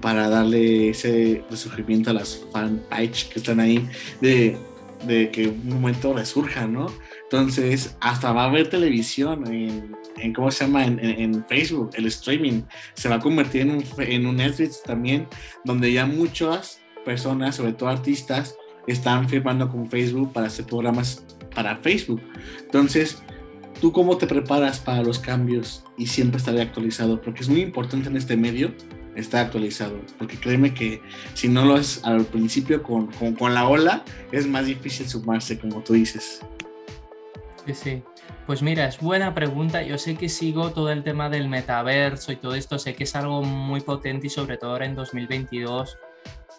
para 0.00 0.28
darle 0.28 0.90
ese 0.90 1.44
resurgimiento 1.50 2.10
a 2.10 2.14
las 2.14 2.42
fanpage 2.52 3.28
que 3.28 3.38
están 3.38 3.60
ahí 3.60 3.86
de, 4.20 4.56
de 5.06 5.30
que 5.30 5.48
un 5.48 5.68
momento 5.68 6.14
resurja, 6.14 6.66
¿no? 6.66 6.86
Entonces, 7.24 7.96
hasta 8.00 8.32
va 8.32 8.44
a 8.44 8.46
haber 8.46 8.68
televisión 8.68 9.46
en, 9.46 9.94
en 10.16 10.32
¿cómo 10.32 10.50
se 10.50 10.64
llama? 10.64 10.84
En, 10.84 10.98
en, 10.98 11.44
Facebook, 11.46 11.90
el 11.94 12.06
streaming. 12.06 12.62
Se 12.94 13.08
va 13.08 13.16
a 13.16 13.20
convertir 13.20 13.62
en 13.62 13.70
un, 13.70 13.84
en 13.98 14.26
un 14.26 14.36
Netflix 14.36 14.82
también, 14.82 15.28
donde 15.64 15.92
ya 15.92 16.06
muchas 16.06 16.80
personas, 17.04 17.56
sobre 17.56 17.72
todo 17.72 17.88
artistas, 17.88 18.56
están 18.86 19.28
firmando 19.28 19.68
con 19.68 19.88
Facebook 19.88 20.32
para 20.32 20.46
hacer 20.48 20.64
programas 20.64 21.24
para 21.54 21.76
Facebook. 21.76 22.20
Entonces, 22.62 23.22
¿tú 23.80 23.92
cómo 23.92 24.16
te 24.18 24.26
preparas 24.26 24.78
para 24.78 25.02
los 25.02 25.18
cambios 25.18 25.84
y 25.96 26.06
siempre 26.06 26.38
estar 26.38 26.58
actualizado? 26.58 27.20
Porque 27.20 27.40
es 27.40 27.48
muy 27.48 27.62
importante 27.62 28.08
en 28.08 28.16
este 28.16 28.36
medio 28.36 28.74
estar 29.16 29.46
actualizado, 29.46 30.00
porque 30.18 30.38
créeme 30.38 30.72
que 30.72 31.02
si 31.34 31.48
no 31.48 31.64
lo 31.64 31.76
es 31.76 32.04
al 32.04 32.24
principio 32.24 32.82
con, 32.82 33.08
con, 33.08 33.54
la 33.54 33.68
ola, 33.68 34.04
es 34.32 34.46
más 34.46 34.66
difícil 34.66 35.08
sumarse, 35.08 35.58
como 35.58 35.82
tú 35.82 35.94
dices. 35.94 36.40
Sí. 37.72 38.02
Pues 38.46 38.62
mira, 38.62 38.86
es 38.86 38.98
buena 38.98 39.32
pregunta. 39.32 39.82
Yo 39.82 39.96
sé 39.96 40.16
que 40.16 40.28
sigo 40.28 40.70
todo 40.70 40.90
el 40.90 41.04
tema 41.04 41.28
del 41.28 41.48
metaverso 41.48 42.32
y 42.32 42.36
todo 42.36 42.54
esto, 42.54 42.78
sé 42.78 42.94
que 42.94 43.04
es 43.04 43.14
algo 43.14 43.42
muy 43.42 43.80
potente 43.80 44.26
y 44.26 44.30
sobre 44.30 44.56
todo 44.56 44.72
ahora 44.72 44.86
en 44.86 44.94
2022 44.94 45.96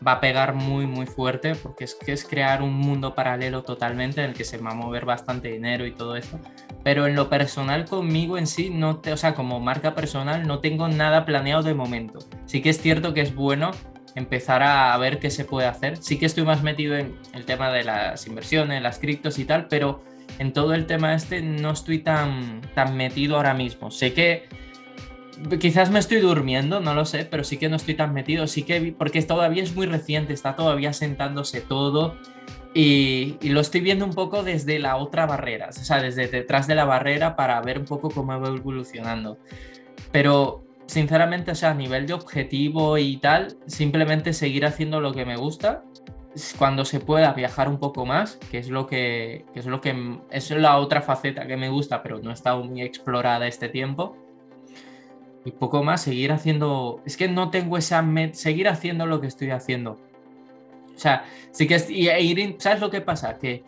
va 0.06 0.14
a 0.14 0.20
pegar 0.20 0.54
muy 0.54 0.88
muy 0.88 1.06
fuerte 1.06 1.56
porque 1.56 1.84
es 1.84 1.96
que 1.96 2.12
es 2.12 2.26
crear 2.26 2.62
un 2.62 2.74
mundo 2.74 3.14
paralelo 3.14 3.64
totalmente 3.64 4.24
en 4.24 4.32
el 4.32 4.36
que 4.36 4.44
se 4.44 4.58
va 4.58 4.72
a 4.72 4.76
mover 4.76 5.06
bastante 5.06 5.50
dinero 5.50 5.86
y 5.86 5.92
todo 5.92 6.16
eso. 6.16 6.40
Pero 6.84 7.06
en 7.06 7.16
lo 7.16 7.30
personal 7.30 7.86
conmigo 7.86 8.38
en 8.38 8.48
sí, 8.48 8.70
no 8.72 8.98
te, 8.98 9.14
o 9.14 9.18
sea, 9.18 9.36
como 9.36 9.60
marca 9.60 9.94
personal 9.94 10.48
no 10.48 10.60
tengo 10.60 10.88
nada 10.88 11.26
planeado 11.26 11.62
de 11.64 11.74
momento. 11.74 12.20
Sí 12.46 12.62
que 12.62 12.70
es 12.70 12.82
cierto 12.82 13.14
que 13.14 13.22
es 13.22 13.36
bueno 13.36 13.72
empezar 14.16 14.64
a 14.64 14.98
ver 14.98 15.20
qué 15.20 15.30
se 15.30 15.46
puede 15.46 15.68
hacer. 15.68 15.98
Sí 15.98 16.18
que 16.18 16.26
estoy 16.26 16.44
más 16.44 16.64
metido 16.64 16.98
en 16.98 17.16
el 17.34 17.46
tema 17.46 17.72
de 17.72 17.84
las 17.84 18.26
inversiones, 18.28 18.82
las 18.82 19.00
criptos 19.00 19.38
y 19.40 19.46
tal, 19.46 19.68
pero 19.68 20.04
en 20.40 20.54
todo 20.54 20.74
el 20.74 20.88
tema 20.88 21.14
este 21.14 21.42
no 21.42 21.72
estoy 21.72 22.00
tan, 22.00 22.62
tan 22.74 22.98
metido 22.98 23.36
ahora 23.36 23.54
mismo. 23.54 23.92
Sé 23.92 24.14
que 24.14 24.48
quizás 25.60 25.90
me 25.90 26.00
estoy 26.00 26.20
durmiendo, 26.20 26.80
no 26.80 26.94
lo 26.94 27.06
sé, 27.06 27.26
pero 27.26 27.44
sí 27.44 27.58
que 27.58 27.70
no 27.70 27.76
estoy 27.76 27.96
tan 27.96 28.14
metido, 28.14 28.48
sí 28.48 28.64
que 28.64 28.94
porque 28.98 29.22
todavía 29.22 29.64
es 29.64 29.76
muy 29.76 29.86
reciente, 29.86 30.34
está 30.34 30.56
todavía 30.56 30.94
sentándose 30.94 31.62
todo 31.62 32.18
y, 32.74 33.38
lo 33.50 33.60
estoy 33.60 33.82
viendo 33.82 34.06
un 34.06 34.14
poco 34.14 34.44
desde 34.44 34.80
la 34.80 34.96
otra 34.96 35.26
barrera, 35.26 35.70
o 35.70 35.74
sea, 35.74 36.02
desde 36.02 36.28
detrás 36.28 36.68
de 36.68 36.76
la 36.76 36.86
barrera 36.86 37.36
para 37.36 37.62
ver 37.62 37.80
un 37.80 37.86
poco 37.86 38.10
cómo 38.10 38.40
va 38.40 38.48
evolucionando. 38.48 39.40
Pero 40.12 40.64
sinceramente, 40.86 41.52
o 41.52 41.56
sea, 41.56 41.72
a 41.72 41.74
nivel 41.74 42.08
de 42.08 42.14
objetivo 42.14 42.98
y 42.98 43.18
tal, 43.18 43.58
simplemente 43.68 44.34
seguir 44.34 44.66
haciendo 44.66 45.02
lo 45.02 45.14
que 45.14 45.26
me 45.26 45.36
gusta. 45.36 45.84
Cuando 46.58 46.86
se 46.86 47.02
pueda 47.02 47.34
viajar 47.34 47.68
un 47.68 47.78
poco 47.78 48.06
más, 48.06 48.38
que 48.50 48.58
es 48.58 48.70
lo 48.70 48.88
que, 48.88 49.44
que 49.54 49.60
es 49.60 49.66
lo 49.66 49.82
que 49.82 50.20
es 50.32 50.50
la 50.52 50.78
otra 50.78 51.02
faceta 51.02 51.46
que 51.46 51.58
me 51.58 51.68
gusta, 51.68 52.02
pero 52.02 52.20
no 52.20 52.32
estado 52.32 52.64
muy 52.64 52.84
explorada 52.84 53.48
este 53.48 53.68
tiempo 53.68 54.16
y 55.44 55.52
poco 55.52 55.84
más, 55.84 56.02
seguir 56.02 56.32
haciendo, 56.32 57.02
es 57.06 57.18
que 57.18 57.28
no 57.28 57.50
tengo 57.50 57.78
esa, 57.78 58.06
seguir 58.34 58.68
haciendo 58.68 59.06
lo 59.06 59.22
que 59.22 59.28
estoy 59.28 59.52
haciendo. 59.52 60.00
O 60.96 61.00
sea, 61.00 61.26
sí 61.52 61.68
que 61.68 61.76
es, 61.76 61.90
y, 61.90 62.10
e 62.10 62.56
¿sabes 62.60 62.80
lo 62.80 62.92
que 62.92 63.02
pasa? 63.02 63.38
Que 63.38 63.64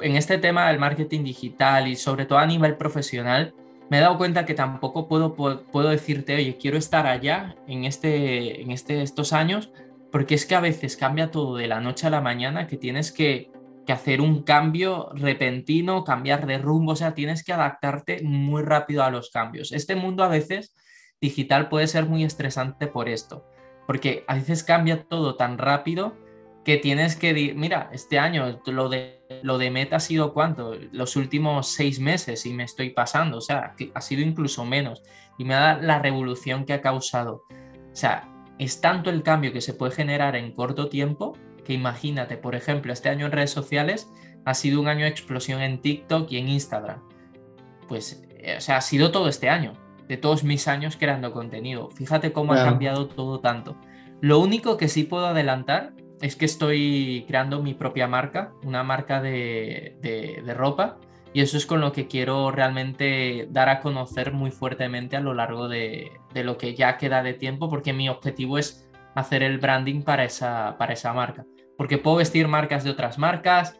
en 0.00 0.16
este 0.16 0.38
tema 0.38 0.68
del 0.68 0.78
marketing 0.78 1.24
digital 1.24 1.88
y 1.88 1.96
sobre 1.96 2.26
todo 2.26 2.38
a 2.38 2.46
nivel 2.46 2.76
profesional, 2.76 3.54
me 3.88 3.98
he 3.98 4.00
dado 4.00 4.18
cuenta 4.18 4.44
que 4.44 4.54
tampoco 4.54 5.08
puedo, 5.08 5.34
puedo, 5.34 5.88
decirte, 5.88 6.36
oye, 6.36 6.56
quiero 6.56 6.76
estar 6.76 7.06
allá 7.06 7.56
en, 7.66 7.84
este, 7.84 8.62
en 8.62 8.70
este, 8.70 9.02
estos 9.02 9.32
años, 9.32 9.72
porque 10.12 10.34
es 10.34 10.46
que 10.46 10.54
a 10.54 10.60
veces 10.60 10.96
cambia 10.96 11.30
todo 11.30 11.56
de 11.56 11.66
la 11.66 11.80
noche 11.80 12.06
a 12.06 12.10
la 12.10 12.20
mañana, 12.20 12.66
que 12.66 12.76
tienes 12.76 13.10
que, 13.10 13.50
que 13.86 13.92
hacer 13.92 14.20
un 14.20 14.42
cambio 14.42 15.10
repentino, 15.14 16.04
cambiar 16.04 16.46
de 16.46 16.58
rumbo, 16.58 16.92
o 16.92 16.96
sea, 16.96 17.14
tienes 17.14 17.42
que 17.42 17.52
adaptarte 17.52 18.22
muy 18.22 18.62
rápido 18.62 19.02
a 19.02 19.10
los 19.10 19.30
cambios. 19.30 19.72
Este 19.72 19.96
mundo 19.96 20.22
a 20.22 20.28
veces 20.28 20.74
digital 21.20 21.68
puede 21.68 21.86
ser 21.86 22.06
muy 22.06 22.24
estresante 22.24 22.86
por 22.86 23.08
esto, 23.08 23.44
porque 23.86 24.24
a 24.26 24.34
veces 24.34 24.64
cambia 24.64 25.04
todo 25.04 25.36
tan 25.36 25.58
rápido 25.58 26.16
que 26.64 26.76
tienes 26.76 27.16
que, 27.16 27.54
mira, 27.54 27.88
este 27.92 28.18
año 28.18 28.60
lo 28.66 28.88
de, 28.88 29.20
lo 29.42 29.58
de 29.58 29.70
Meta 29.70 29.96
ha 29.96 30.00
sido 30.00 30.32
cuánto, 30.34 30.74
los 30.92 31.16
últimos 31.16 31.68
seis 31.68 32.00
meses 32.00 32.44
y 32.46 32.52
me 32.52 32.64
estoy 32.64 32.90
pasando, 32.90 33.38
o 33.38 33.40
sea, 33.40 33.74
ha 33.94 34.00
sido 34.00 34.22
incluso 34.22 34.64
menos 34.64 35.02
y 35.38 35.44
me 35.44 35.54
da 35.54 35.78
la 35.78 36.00
revolución 36.00 36.64
que 36.64 36.74
ha 36.74 36.82
causado. 36.82 37.44
O 37.50 37.96
sea, 37.96 38.28
es 38.58 38.80
tanto 38.80 39.08
el 39.10 39.22
cambio 39.22 39.52
que 39.52 39.62
se 39.62 39.72
puede 39.72 39.92
generar 39.92 40.36
en 40.36 40.52
corto 40.52 40.88
tiempo 40.88 41.36
que 41.64 41.72
imagínate, 41.72 42.36
por 42.36 42.54
ejemplo, 42.54 42.92
este 42.92 43.08
año 43.08 43.26
en 43.26 43.32
redes 43.32 43.50
sociales 43.50 44.10
ha 44.44 44.54
sido 44.54 44.80
un 44.80 44.88
año 44.88 45.04
de 45.04 45.10
explosión 45.10 45.60
en 45.62 45.80
TikTok 45.80 46.30
y 46.30 46.38
en 46.38 46.48
Instagram. 46.48 47.02
Pues, 47.88 48.22
eh, 48.30 48.56
o 48.58 48.60
sea, 48.60 48.76
ha 48.76 48.80
sido 48.80 49.10
todo 49.10 49.28
este 49.28 49.48
año 49.48 49.74
de 50.10 50.16
todos 50.16 50.42
mis 50.42 50.66
años 50.66 50.96
creando 50.96 51.30
contenido. 51.30 51.88
Fíjate 51.92 52.32
cómo 52.32 52.52
ha 52.52 52.64
cambiado 52.64 53.06
todo 53.06 53.38
tanto. 53.38 53.76
Lo 54.20 54.40
único 54.40 54.76
que 54.76 54.88
sí 54.88 55.04
puedo 55.04 55.26
adelantar 55.26 55.92
es 56.20 56.34
que 56.34 56.46
estoy 56.46 57.24
creando 57.28 57.62
mi 57.62 57.74
propia 57.74 58.08
marca, 58.08 58.52
una 58.64 58.82
marca 58.82 59.22
de, 59.22 59.96
de, 60.02 60.52
ropa, 60.52 60.98
y 61.32 61.42
eso 61.42 61.56
es 61.56 61.64
con 61.64 61.80
lo 61.80 61.92
que 61.92 62.08
quiero 62.08 62.50
realmente 62.50 63.46
dar 63.52 63.68
a 63.68 63.78
conocer 63.78 64.32
muy 64.32 64.50
fuertemente 64.50 65.16
a 65.16 65.20
lo 65.20 65.32
largo 65.32 65.68
de, 65.68 66.10
de, 66.34 66.42
lo 66.42 66.58
que 66.58 66.74
ya 66.74 66.96
queda 66.96 67.22
de 67.22 67.34
tiempo, 67.34 67.70
porque 67.70 67.92
mi 67.92 68.08
objetivo 68.08 68.58
es 68.58 68.90
hacer 69.14 69.44
el 69.44 69.58
branding 69.58 70.02
para 70.02 70.24
esa, 70.24 70.74
para 70.76 70.94
esa 70.94 71.12
marca. 71.12 71.46
Porque 71.76 71.98
puedo 71.98 72.16
vestir 72.16 72.48
marcas 72.48 72.82
de 72.82 72.90
otras 72.90 73.16
marcas, 73.16 73.78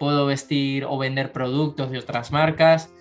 puedo 0.00 0.26
vestir 0.26 0.84
o 0.84 0.98
vender 0.98 1.30
productos 1.30 1.92
de 1.92 1.98
otras 1.98 2.32
marcas, 2.32 2.92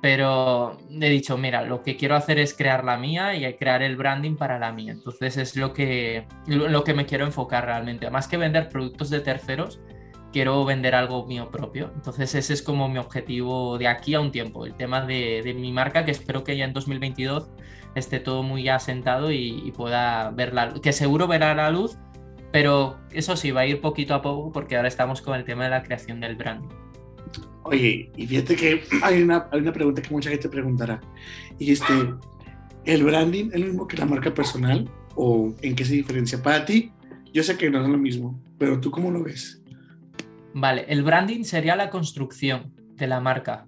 pero 0.00 0.78
he 0.90 1.10
dicho, 1.10 1.36
mira, 1.36 1.62
lo 1.62 1.82
que 1.82 1.96
quiero 1.96 2.16
hacer 2.16 2.38
es 2.38 2.54
crear 2.54 2.84
la 2.84 2.96
mía 2.96 3.34
y 3.34 3.52
crear 3.54 3.82
el 3.82 3.96
branding 3.96 4.36
para 4.36 4.58
la 4.58 4.72
mía. 4.72 4.92
Entonces 4.92 5.36
es 5.36 5.56
lo 5.56 5.74
que, 5.74 6.26
lo 6.46 6.84
que 6.84 6.94
me 6.94 7.04
quiero 7.04 7.26
enfocar 7.26 7.66
realmente. 7.66 8.10
Más 8.10 8.26
que 8.26 8.38
vender 8.38 8.70
productos 8.70 9.10
de 9.10 9.20
terceros, 9.20 9.78
quiero 10.32 10.64
vender 10.64 10.94
algo 10.94 11.26
mío 11.26 11.50
propio. 11.50 11.92
Entonces 11.94 12.34
ese 12.34 12.54
es 12.54 12.62
como 12.62 12.88
mi 12.88 12.98
objetivo 12.98 13.76
de 13.76 13.88
aquí 13.88 14.14
a 14.14 14.20
un 14.20 14.32
tiempo. 14.32 14.64
El 14.64 14.74
tema 14.74 15.02
de, 15.02 15.42
de 15.44 15.52
mi 15.52 15.70
marca, 15.70 16.04
que 16.06 16.12
espero 16.12 16.44
que 16.44 16.56
ya 16.56 16.64
en 16.64 16.72
2022 16.72 17.50
esté 17.94 18.20
todo 18.20 18.42
muy 18.42 18.68
asentado 18.68 19.30
y, 19.30 19.62
y 19.64 19.72
pueda 19.72 20.30
verla, 20.30 20.72
que 20.82 20.92
seguro 20.92 21.26
verá 21.26 21.54
la 21.54 21.70
luz, 21.70 21.98
pero 22.52 22.98
eso 23.12 23.36
sí, 23.36 23.50
va 23.50 23.62
a 23.62 23.66
ir 23.66 23.80
poquito 23.80 24.14
a 24.14 24.22
poco 24.22 24.50
porque 24.50 24.76
ahora 24.76 24.88
estamos 24.88 25.20
con 25.20 25.34
el 25.34 25.44
tema 25.44 25.64
de 25.64 25.70
la 25.70 25.82
creación 25.82 26.20
del 26.20 26.36
branding. 26.36 26.68
Oye, 27.64 28.10
y 28.16 28.26
fíjate 28.26 28.56
que 28.56 28.82
hay 29.02 29.22
una, 29.22 29.48
hay 29.50 29.60
una 29.60 29.72
pregunta 29.72 30.02
que 30.02 30.10
mucha 30.10 30.30
gente 30.30 30.48
preguntará. 30.48 31.00
Y 31.58 31.72
este, 31.72 31.92
¿el 32.84 33.04
branding 33.04 33.50
es 33.52 33.60
lo 33.60 33.66
mismo 33.66 33.86
que 33.86 33.96
la 33.96 34.06
marca 34.06 34.32
personal? 34.32 34.88
¿O 35.14 35.54
en 35.62 35.74
qué 35.74 35.84
se 35.84 35.94
diferencia? 35.94 36.42
Para 36.42 36.64
ti, 36.64 36.92
yo 37.32 37.42
sé 37.42 37.56
que 37.56 37.70
no 37.70 37.82
es 37.82 37.88
lo 37.88 37.98
mismo, 37.98 38.40
pero 38.58 38.80
¿tú 38.80 38.90
cómo 38.90 39.10
lo 39.10 39.22
ves? 39.22 39.62
Vale, 40.54 40.84
el 40.88 41.02
branding 41.02 41.44
sería 41.44 41.76
la 41.76 41.90
construcción 41.90 42.72
de 42.96 43.06
la 43.06 43.20
marca. 43.20 43.66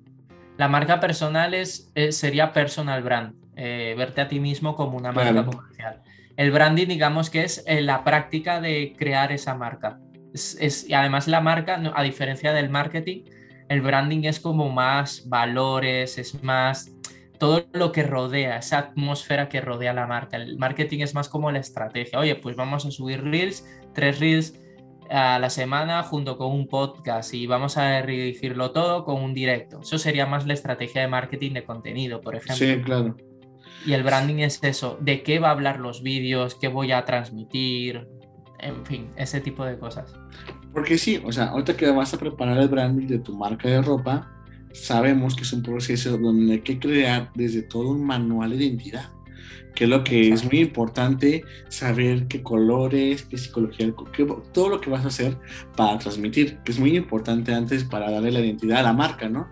La 0.59 0.69
marca 0.69 1.01
personal 1.01 1.55
es, 1.55 1.91
eh, 1.95 2.13
sería 2.13 2.53
personal 2.53 3.03
brand, 3.03 3.35
eh, 3.57 3.95
verte 3.97 4.21
a 4.21 4.29
ti 4.29 4.41
mismo 4.41 4.75
como 4.75 4.97
una 4.97 5.13
marca 5.13 5.45
comercial. 5.45 6.03
El 6.37 6.51
branding, 6.51 6.87
digamos 6.87 7.31
que 7.31 7.45
es 7.45 7.63
eh, 7.67 7.83
la 7.83 8.05
práctica 8.05 8.61
de 8.61 8.95
crear 8.97 9.33
esa 9.33 9.55
marca. 9.55 10.01
Es, 10.33 10.89
y 10.89 10.95
además 10.95 11.29
la 11.29 11.41
marca, 11.41 11.81
a 11.95 12.03
diferencia 12.03 12.53
del 12.53 12.71
marketing, 12.71 13.25
el 13.73 13.81
branding 13.81 14.25
es 14.25 14.39
como 14.39 14.71
más 14.71 15.29
valores, 15.29 16.19
es 16.19 16.43
más 16.43 16.93
todo 17.39 17.67
lo 17.73 17.91
que 17.91 18.03
rodea, 18.03 18.59
esa 18.59 18.79
atmósfera 18.79 19.49
que 19.49 19.61
rodea 19.61 19.93
la 19.93 20.07
marca. 20.07 20.37
El 20.37 20.59
marketing 20.59 21.01
es 21.01 21.15
más 21.15 21.29
como 21.29 21.51
la 21.51 21.59
estrategia. 21.59 22.19
Oye, 22.19 22.37
pues 22.37 22.55
vamos 22.55 22.87
a 22.87 22.91
subir 22.91 23.25
reels, 23.25 23.67
tres 23.95 24.21
reels 24.21 24.61
a 25.11 25.39
la 25.39 25.51
semana 25.51 26.03
junto 26.03 26.37
con 26.37 26.53
un 26.53 26.69
podcast 26.69 27.35
y 27.35 27.47
vamos 27.47 27.77
a 27.79 28.01
dirigirlo 28.03 28.73
todo 28.73 29.05
con 29.05 29.23
un 29.23 29.35
directo. 29.35 29.81
Eso 29.81 29.99
sería 29.99 30.27
más 30.27 30.47
la 30.47 30.53
estrategia 30.53 31.01
de 31.01 31.09
marketing 31.09 31.53
de 31.53 31.65
contenido, 31.65 32.21
por 32.21 32.37
ejemplo. 32.37 32.55
Sí, 32.55 32.81
claro. 32.83 33.17
Y 33.85 33.95
el 33.95 34.05
branding 34.05 34.37
es 34.37 34.63
eso, 34.63 34.99
de 35.01 35.23
qué 35.23 35.39
va 35.39 35.49
a 35.49 35.53
hablar 35.53 35.81
los 35.81 36.03
vídeos, 36.03 36.55
qué 36.55 36.69
voy 36.69 36.93
a 36.93 37.05
transmitir, 37.05 38.07
en 38.61 38.87
fin, 38.87 39.11
ese 39.17 39.41
tipo 39.41 39.65
de 39.65 39.79
cosas. 39.79 40.15
Porque 40.73 40.97
sí, 40.97 41.21
o 41.25 41.33
sea, 41.33 41.47
ahorita 41.47 41.77
que 41.77 41.91
vas 41.91 42.15
a 42.15 42.19
preparar 42.19 42.59
el 42.59 42.69
branding 42.69 43.07
de 43.07 43.19
tu 43.19 43.37
marca 43.37 43.69
de 43.69 43.83
ropa, 43.83 44.31
sabemos 44.73 45.37
que 45.37 45.43
es 45.43 45.53
un 45.53 45.63
proceso 45.63 46.17
donde 46.17 46.55
hay 46.55 46.61
que 46.61 46.79
crear 46.79 47.31
desde 47.35 47.63
todo 47.63 47.91
un 47.91 48.05
manual 48.05 48.51
de 48.51 48.65
identidad, 48.65 49.11
que 49.75 49.85
es 49.85 49.91
lo 49.91 50.03
que 50.03 50.31
es 50.31 50.45
muy 50.45 50.61
importante 50.61 51.45
saber 51.69 52.27
qué 52.27 52.43
colores, 52.43 53.25
qué 53.25 53.37
psicología, 53.37 53.93
todo 54.53 54.71
lo 54.71 54.81
que 54.81 54.89
vas 54.89 55.05
a 55.05 55.09
hacer 55.09 55.37
para 55.77 55.99
transmitir, 55.99 56.59
que 56.65 56.73
es 56.73 56.79
muy 56.79 56.97
importante 56.97 57.53
antes 57.53 57.85
para 57.85 58.11
darle 58.11 58.33
la 58.33 58.41
identidad 58.41 58.79
a 58.79 58.83
la 58.83 58.93
marca, 58.95 59.29
¿no? 59.29 59.49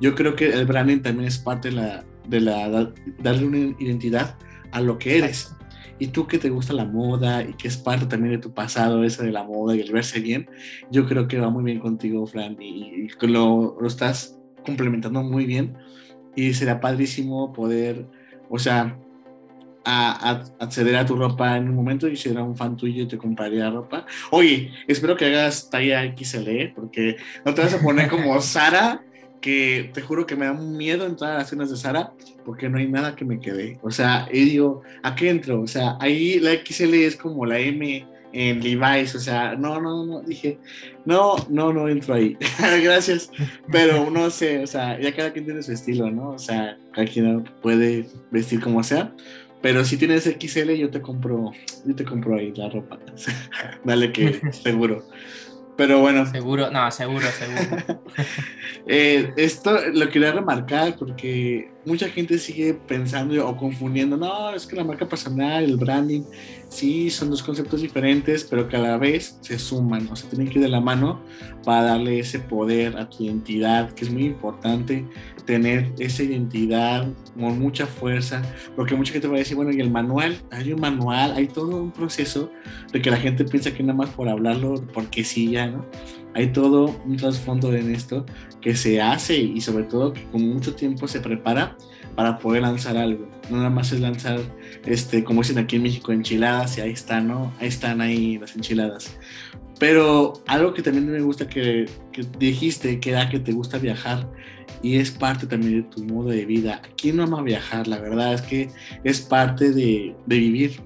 Yo 0.00 0.14
creo 0.16 0.34
que 0.34 0.52
el 0.52 0.66
branding 0.66 1.02
también 1.02 1.28
es 1.28 1.38
parte 1.38 1.70
de 1.70 1.76
la, 1.76 2.04
de 2.26 2.40
la 2.40 2.92
darle 3.22 3.46
una 3.46 3.58
identidad 3.78 4.36
a 4.72 4.80
lo 4.80 4.98
que 4.98 5.18
eres 5.18 5.53
y 5.98 6.08
tú 6.08 6.26
que 6.26 6.38
te 6.38 6.50
gusta 6.50 6.72
la 6.72 6.84
moda 6.84 7.42
y 7.42 7.54
que 7.54 7.68
es 7.68 7.76
parte 7.76 8.06
también 8.06 8.32
de 8.32 8.38
tu 8.38 8.52
pasado, 8.52 9.04
esa 9.04 9.22
de 9.22 9.32
la 9.32 9.44
moda 9.44 9.76
y 9.76 9.80
el 9.80 9.92
verse 9.92 10.20
bien, 10.20 10.48
yo 10.90 11.06
creo 11.06 11.28
que 11.28 11.38
va 11.38 11.50
muy 11.50 11.64
bien 11.64 11.80
contigo, 11.80 12.26
Fran, 12.26 12.56
y, 12.60 13.08
lo, 13.20 13.76
lo, 13.80 13.86
estás 13.86 14.38
complementando 14.64 15.22
muy 15.22 15.46
bien 15.46 15.76
y 16.34 16.54
será 16.54 16.80
padrísimo 16.80 17.52
poder, 17.52 18.06
o 18.48 18.58
sea, 18.58 18.98
a, 19.84 20.42
acceder 20.58 20.96
a 20.96 21.06
tu 21.06 21.16
ropa 21.16 21.56
en 21.56 21.68
un 21.68 21.74
momento 21.74 22.08
y 22.08 22.16
si 22.16 22.30
era 22.30 22.42
un 22.42 22.56
fan 22.56 22.76
tuyo 22.76 23.06
te 23.06 23.18
compraría 23.18 23.70
ropa. 23.70 24.06
Oye, 24.30 24.72
espero 24.88 25.16
que 25.16 25.26
hagas 25.26 25.68
talla 25.70 26.14
XL, 26.16 26.72
porque 26.74 27.16
no 27.44 27.54
te 27.54 27.62
vas 27.62 27.74
a 27.74 27.80
poner 27.80 28.08
como 28.08 28.40
Sara 28.40 29.04
que 29.40 29.90
te 29.92 30.00
juro 30.00 30.26
que 30.26 30.36
me 30.36 30.46
da 30.46 30.54
miedo 30.54 31.06
entrar 31.06 31.32
a 31.32 31.38
las 31.38 31.50
cenas 31.50 31.70
de 31.70 31.76
Sara 31.76 32.12
porque 32.44 32.68
no 32.68 32.78
hay 32.78 32.88
nada 32.88 33.14
que 33.14 33.24
me 33.24 33.40
quede. 33.40 33.78
O 33.82 33.90
sea, 33.90 34.28
y 34.32 34.44
digo, 34.44 34.82
¿a 35.02 35.14
qué 35.14 35.30
entro? 35.30 35.60
O 35.60 35.66
sea, 35.66 35.96
ahí 36.00 36.38
la 36.40 36.52
XL 36.52 36.94
es 36.94 37.16
como 37.16 37.44
la 37.44 37.58
M 37.58 38.06
en 38.34 38.60
Levi's, 38.60 39.14
o 39.14 39.20
sea, 39.20 39.54
no, 39.54 39.80
no, 39.80 40.04
no, 40.04 40.20
dije, 40.20 40.58
no, 41.04 41.36
no, 41.48 41.72
no 41.72 41.88
entro 41.88 42.14
ahí, 42.14 42.36
gracias, 42.82 43.30
pero 43.70 44.10
no 44.10 44.28
sé, 44.28 44.58
o 44.58 44.66
sea, 44.66 45.00
ya 45.00 45.14
cada 45.14 45.32
quien 45.32 45.44
tiene 45.44 45.62
su 45.62 45.72
estilo, 45.72 46.10
¿no? 46.10 46.30
O 46.30 46.38
sea, 46.38 46.76
cada 46.92 47.06
quien 47.06 47.44
puede 47.62 48.08
vestir 48.32 48.60
como 48.60 48.82
sea, 48.82 49.14
pero 49.62 49.84
si 49.84 49.96
tienes 49.96 50.24
XL 50.24 50.72
yo 50.72 50.90
te 50.90 51.00
compro, 51.00 51.52
yo 51.86 51.94
te 51.94 52.04
compro 52.04 52.36
ahí 52.36 52.52
la 52.56 52.68
ropa, 52.68 52.98
dale 53.84 54.12
que 54.12 54.40
seguro. 54.52 55.06
Pero 55.76 56.00
bueno. 56.00 56.26
Seguro, 56.26 56.70
no, 56.70 56.90
seguro, 56.90 57.26
seguro. 57.26 58.00
Eh, 58.86 59.32
esto 59.38 59.78
lo 59.94 60.10
quería 60.10 60.32
remarcar 60.32 60.96
porque 60.98 61.73
mucha 61.86 62.08
gente 62.08 62.38
sigue 62.38 62.74
pensando 62.74 63.46
o 63.46 63.56
confundiendo, 63.56 64.16
no, 64.16 64.54
es 64.54 64.66
que 64.66 64.76
la 64.76 64.84
marca 64.84 65.08
personal, 65.08 65.64
el 65.64 65.76
branding, 65.76 66.22
sí, 66.68 67.10
son 67.10 67.30
dos 67.30 67.42
conceptos 67.42 67.82
diferentes, 67.82 68.44
pero 68.44 68.68
que 68.68 68.76
a 68.76 68.80
la 68.80 68.96
vez 68.96 69.38
se 69.40 69.58
suman, 69.58 70.08
o 70.10 70.16
sea, 70.16 70.28
tienen 70.30 70.48
que 70.48 70.58
ir 70.58 70.64
de 70.64 70.70
la 70.70 70.80
mano 70.80 71.20
para 71.64 71.82
darle 71.82 72.18
ese 72.18 72.38
poder 72.38 72.96
a 72.96 73.08
tu 73.08 73.24
identidad, 73.24 73.92
que 73.92 74.04
es 74.04 74.10
muy 74.10 74.24
importante 74.24 75.06
tener 75.44 75.92
esa 75.98 76.22
identidad 76.22 77.06
con 77.38 77.58
mucha 77.58 77.86
fuerza, 77.86 78.42
porque 78.76 78.94
mucha 78.94 79.12
gente 79.12 79.28
va 79.28 79.36
a 79.36 79.38
decir, 79.38 79.56
bueno, 79.56 79.72
y 79.72 79.80
el 79.80 79.90
manual, 79.90 80.40
hay 80.50 80.72
un 80.72 80.80
manual, 80.80 81.34
hay 81.36 81.48
todo 81.48 81.82
un 81.82 81.90
proceso 81.90 82.50
de 82.92 83.02
que 83.02 83.10
la 83.10 83.18
gente 83.18 83.44
piensa 83.44 83.72
que 83.72 83.82
nada 83.82 83.94
más 83.94 84.10
por 84.10 84.28
hablarlo, 84.28 84.82
porque 84.92 85.22
sí, 85.22 85.50
ya, 85.50 85.66
¿no? 85.66 85.84
Hay 86.34 86.48
todo 86.48 87.00
un 87.04 87.16
trasfondo 87.16 87.72
en 87.74 87.94
esto 87.94 88.26
que 88.60 88.74
se 88.74 89.00
hace 89.00 89.36
y 89.36 89.60
sobre 89.60 89.84
todo 89.84 90.12
que 90.12 90.24
con 90.24 90.48
mucho 90.48 90.74
tiempo 90.74 91.06
se 91.06 91.20
prepara 91.20 91.76
para 92.16 92.38
poder 92.38 92.62
lanzar 92.62 92.96
algo. 92.96 93.28
No 93.50 93.58
nada 93.58 93.70
más 93.70 93.92
es 93.92 94.00
lanzar, 94.00 94.40
este, 94.84 95.22
como 95.24 95.42
dicen 95.42 95.58
aquí 95.58 95.76
en 95.76 95.82
México, 95.82 96.12
enchiladas 96.12 96.78
y 96.78 96.80
ahí 96.80 96.92
están, 96.92 97.28
¿no? 97.28 97.52
Ahí 97.60 97.68
están 97.68 98.00
ahí 98.00 98.38
las 98.38 98.56
enchiladas. 98.56 99.16
Pero 99.78 100.34
algo 100.46 100.72
que 100.72 100.82
también 100.82 101.10
me 101.10 101.20
gusta 101.20 101.48
que, 101.48 101.86
dijiste, 102.38 103.00
que 103.00 103.10
era 103.10 103.28
que 103.28 103.40
te 103.40 103.52
gusta 103.52 103.78
viajar 103.78 104.30
y 104.82 104.96
es 104.96 105.10
parte 105.10 105.46
también 105.46 105.82
de 105.82 105.88
tu 105.88 106.04
modo 106.04 106.28
de 106.28 106.44
vida. 106.44 106.80
¿Quién 106.96 107.16
no 107.16 107.24
ama 107.24 107.42
viajar? 107.42 107.86
La 107.88 107.98
verdad 107.98 108.34
es 108.34 108.42
que 108.42 108.68
es 109.02 109.20
parte 109.20 109.72
de 109.72 110.14
vivir. 110.26 110.80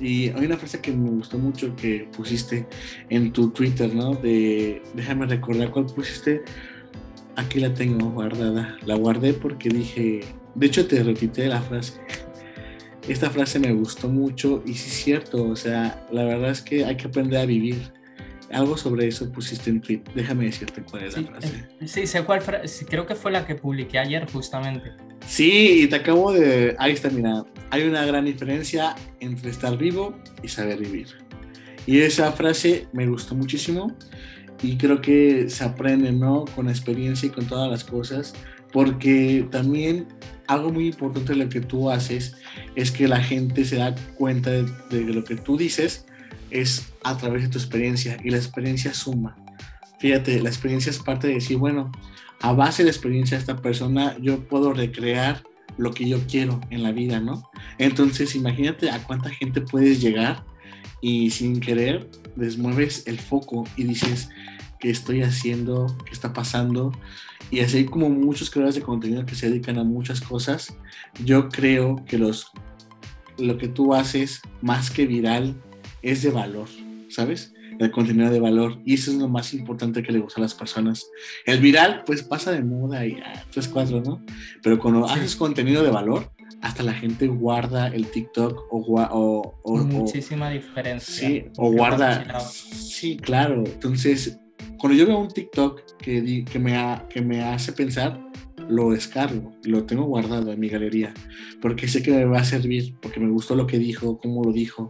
Y 0.00 0.30
hay 0.30 0.46
una 0.46 0.56
frase 0.56 0.80
que 0.80 0.92
me 0.92 1.10
gustó 1.10 1.38
mucho 1.38 1.74
que 1.76 2.08
pusiste 2.16 2.66
en 3.08 3.32
tu 3.32 3.50
Twitter, 3.50 3.94
¿no? 3.94 4.14
De, 4.14 4.82
déjame 4.94 5.26
recordar 5.26 5.70
cuál 5.70 5.86
pusiste. 5.86 6.42
Aquí 7.36 7.60
la 7.60 7.74
tengo 7.74 8.10
guardada. 8.10 8.76
La 8.86 8.94
guardé 8.94 9.34
porque 9.34 9.68
dije, 9.68 10.20
de 10.54 10.66
hecho 10.66 10.86
te 10.86 11.02
repité 11.02 11.46
la 11.46 11.60
frase. 11.60 12.00
Esta 13.08 13.30
frase 13.30 13.58
me 13.58 13.72
gustó 13.72 14.08
mucho 14.08 14.62
y 14.66 14.74
sí 14.74 14.88
es 14.88 15.04
cierto, 15.04 15.48
o 15.48 15.56
sea, 15.56 16.06
la 16.12 16.22
verdad 16.24 16.50
es 16.50 16.60
que 16.60 16.84
hay 16.84 16.96
que 16.96 17.08
aprender 17.08 17.40
a 17.40 17.46
vivir 17.46 17.92
algo 18.52 18.76
sobre 18.76 19.06
eso 19.06 19.30
pusiste 19.30 19.70
en 19.70 19.80
tweet. 19.80 20.02
Déjame 20.14 20.46
decirte 20.46 20.82
cuál 20.82 21.04
es 21.04 21.16
la 21.16 21.22
frase. 21.24 21.68
Eh, 21.80 21.86
sí, 21.86 22.06
sé 22.06 22.24
cuál 22.24 22.40
frase. 22.40 22.84
Creo 22.84 23.06
que 23.06 23.14
fue 23.14 23.30
la 23.30 23.46
que 23.46 23.54
publiqué 23.54 23.98
ayer, 23.98 24.30
justamente. 24.30 24.92
Sí, 25.26 25.82
y 25.82 25.86
te 25.86 25.96
acabo 25.96 26.32
de. 26.32 26.74
Ahí 26.78 26.92
está, 26.92 27.10
mira. 27.10 27.44
Hay 27.70 27.82
una 27.82 28.04
gran 28.04 28.24
diferencia 28.24 28.96
entre 29.20 29.50
estar 29.50 29.76
vivo 29.78 30.16
y 30.42 30.48
saber 30.48 30.78
vivir. 30.78 31.08
Y 31.86 31.98
esa 32.00 32.32
frase 32.32 32.88
me 32.92 33.06
gustó 33.06 33.34
muchísimo 33.34 33.96
y 34.62 34.76
creo 34.76 35.00
que 35.00 35.48
se 35.48 35.64
aprende, 35.64 36.12
¿no? 36.12 36.44
Con 36.54 36.66
la 36.66 36.72
experiencia 36.72 37.26
y 37.26 37.30
con 37.30 37.46
todas 37.46 37.70
las 37.70 37.84
cosas, 37.84 38.34
porque 38.72 39.46
también 39.50 40.08
algo 40.46 40.72
muy 40.72 40.88
importante 40.88 41.32
de 41.32 41.44
lo 41.44 41.48
que 41.48 41.60
tú 41.60 41.90
haces 41.90 42.36
es 42.74 42.90
que 42.90 43.08
la 43.08 43.22
gente 43.22 43.64
se 43.64 43.76
da 43.76 43.94
cuenta 44.16 44.50
de, 44.50 44.64
de 44.90 45.14
lo 45.14 45.24
que 45.24 45.36
tú 45.36 45.56
dices 45.56 46.06
es 46.50 46.92
a 47.04 47.16
través 47.16 47.42
de 47.42 47.48
tu 47.48 47.58
experiencia 47.58 48.16
y 48.22 48.30
la 48.30 48.36
experiencia 48.36 48.92
suma. 48.92 49.36
Fíjate, 50.00 50.40
la 50.40 50.48
experiencia 50.48 50.90
es 50.90 50.98
parte 50.98 51.28
de 51.28 51.34
decir, 51.34 51.56
bueno, 51.58 51.92
a 52.40 52.52
base 52.52 52.84
de 52.84 52.90
experiencia 52.90 53.36
de 53.36 53.42
esta 53.42 53.56
persona 53.56 54.16
yo 54.20 54.46
puedo 54.48 54.72
recrear 54.72 55.42
lo 55.76 55.92
que 55.92 56.08
yo 56.08 56.18
quiero 56.26 56.60
en 56.70 56.82
la 56.82 56.92
vida, 56.92 57.20
¿no? 57.20 57.50
Entonces 57.78 58.34
imagínate 58.34 58.90
a 58.90 59.02
cuánta 59.02 59.30
gente 59.30 59.60
puedes 59.60 60.00
llegar 60.00 60.44
y 61.00 61.30
sin 61.30 61.60
querer 61.60 62.10
desmueves 62.36 63.06
el 63.06 63.18
foco 63.18 63.64
y 63.76 63.84
dices, 63.84 64.28
¿qué 64.78 64.90
estoy 64.90 65.22
haciendo? 65.22 65.86
¿Qué 66.04 66.12
está 66.12 66.32
pasando? 66.32 66.92
Y 67.50 67.60
así 67.60 67.84
como 67.84 68.08
muchos 68.10 68.50
creadores 68.50 68.74
de 68.74 68.82
contenido 68.82 69.24
que 69.26 69.34
se 69.34 69.48
dedican 69.48 69.78
a 69.78 69.84
muchas 69.84 70.20
cosas, 70.20 70.76
yo 71.24 71.48
creo 71.48 72.04
que 72.04 72.18
los, 72.18 72.50
lo 73.38 73.58
que 73.58 73.68
tú 73.68 73.94
haces 73.94 74.42
más 74.60 74.90
que 74.90 75.06
viral 75.06 75.60
es 76.02 76.22
de 76.22 76.30
valor, 76.30 76.68
¿sabes? 77.08 77.54
El 77.80 77.90
contenido 77.90 78.30
de 78.30 78.40
valor. 78.40 78.78
Y 78.84 78.94
eso 78.94 79.10
es 79.10 79.16
lo 79.16 79.26
más 79.26 79.54
importante 79.54 80.02
que 80.02 80.12
le 80.12 80.18
gusta 80.18 80.38
a 80.38 80.42
las 80.42 80.54
personas. 80.54 81.10
El 81.46 81.60
viral, 81.60 82.02
pues 82.04 82.22
pasa 82.22 82.52
de 82.52 82.62
moda 82.62 83.06
y 83.06 83.14
ah, 83.24 83.42
tres, 83.50 83.68
cuatro, 83.68 84.02
¿no? 84.02 84.22
Pero 84.62 84.78
cuando 84.78 85.06
haces 85.06 85.34
contenido 85.34 85.82
de 85.82 85.90
valor, 85.90 86.30
hasta 86.60 86.82
la 86.82 86.92
gente 86.92 87.26
guarda 87.26 87.88
el 87.88 88.06
TikTok 88.06 88.66
o... 88.70 89.54
o, 89.62 89.76
Muchísima 89.78 90.50
diferencia. 90.50 91.28
Sí, 91.28 91.44
o 91.56 91.72
guarda... 91.72 92.38
Sí, 92.38 93.16
claro. 93.16 93.64
Entonces, 93.64 94.38
cuando 94.78 94.98
yo 94.98 95.06
veo 95.06 95.18
un 95.18 95.28
TikTok 95.28 95.96
que, 95.96 96.44
que, 96.44 96.58
me, 96.58 96.76
que 97.08 97.22
me 97.22 97.42
hace 97.42 97.72
pensar, 97.72 98.20
lo 98.68 98.90
descargo, 98.90 99.52
lo 99.64 99.84
tengo 99.84 100.04
guardado 100.04 100.52
en 100.52 100.60
mi 100.60 100.68
galería, 100.68 101.14
porque 101.60 101.88
sé 101.88 102.02
que 102.02 102.12
me 102.12 102.24
va 102.24 102.40
a 102.40 102.44
servir, 102.44 102.94
porque 103.00 103.20
me 103.20 103.30
gustó 103.30 103.56
lo 103.56 103.66
que 103.66 103.78
dijo, 103.78 104.18
cómo 104.18 104.44
lo 104.44 104.52
dijo, 104.52 104.88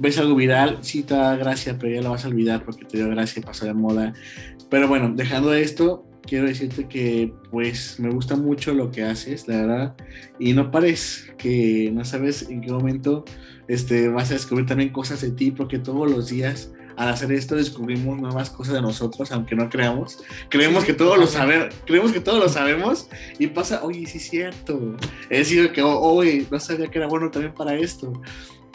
ves 0.00 0.18
algo 0.18 0.34
viral, 0.34 0.78
sí 0.80 1.02
te 1.02 1.14
da 1.14 1.36
gracia, 1.36 1.76
pero 1.78 1.94
ya 1.94 2.00
lo 2.00 2.10
vas 2.10 2.24
a 2.24 2.28
olvidar 2.28 2.64
porque 2.64 2.86
te 2.86 2.96
dio 2.96 3.08
gracia 3.10 3.40
y 3.40 3.44
pasó 3.44 3.66
de 3.66 3.74
moda. 3.74 4.14
Pero 4.70 4.88
bueno, 4.88 5.12
dejando 5.14 5.52
esto, 5.52 6.06
quiero 6.22 6.46
decirte 6.46 6.88
que 6.88 7.34
pues 7.50 8.00
me 8.00 8.08
gusta 8.10 8.34
mucho 8.34 8.72
lo 8.72 8.90
que 8.90 9.04
haces, 9.04 9.46
la 9.46 9.58
verdad, 9.58 9.96
y 10.38 10.54
no 10.54 10.70
pares 10.70 11.30
que 11.36 11.90
no 11.92 12.04
sabes 12.06 12.48
en 12.48 12.62
qué 12.62 12.72
momento 12.72 13.26
este, 13.68 14.08
vas 14.08 14.30
a 14.30 14.34
descubrir 14.34 14.66
también 14.66 14.88
cosas 14.90 15.20
de 15.20 15.32
ti, 15.32 15.50
porque 15.50 15.78
todos 15.78 16.10
los 16.10 16.30
días 16.30 16.72
al 16.96 17.08
hacer 17.08 17.32
esto 17.32 17.54
descubrimos 17.54 18.18
nuevas 18.20 18.50
cosas 18.50 18.74
de 18.74 18.82
nosotros, 18.82 19.30
aunque 19.32 19.54
no 19.54 19.68
creamos. 19.68 20.18
Creemos 20.48 20.84
que 20.84 20.92
todo 20.92 21.16
lo 21.16 21.26
sabemos, 21.26 21.74
creemos 21.86 22.12
que 22.12 22.20
todo 22.20 22.38
lo 22.38 22.48
sabemos 22.48 23.08
y 23.38 23.48
pasa, 23.48 23.82
oye, 23.84 24.06
sí 24.06 24.18
es 24.18 24.28
cierto. 24.28 24.96
Es 25.28 25.48
decir, 25.48 25.72
que, 25.72 25.82
oye, 25.82 26.46
no 26.50 26.58
sabía 26.58 26.88
que 26.88 26.98
era 26.98 27.06
bueno 27.06 27.30
también 27.30 27.54
para 27.54 27.74
esto 27.74 28.12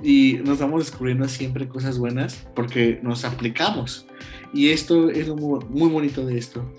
y 0.04 0.40
nos 0.44 0.60
vamos 0.60 0.86
descubriendo 0.86 1.28
siempre 1.28 1.68
cosas 1.68 1.98
buenas 1.98 2.48
porque 2.56 3.00
nos 3.02 3.26
aplicamos. 3.26 4.06
Y 4.54 4.70
esto 4.70 5.10
es 5.10 5.28
lo 5.28 5.36
muy, 5.36 5.90
bonito 5.90 6.26
de 6.26 6.38
esto. 6.38 6.70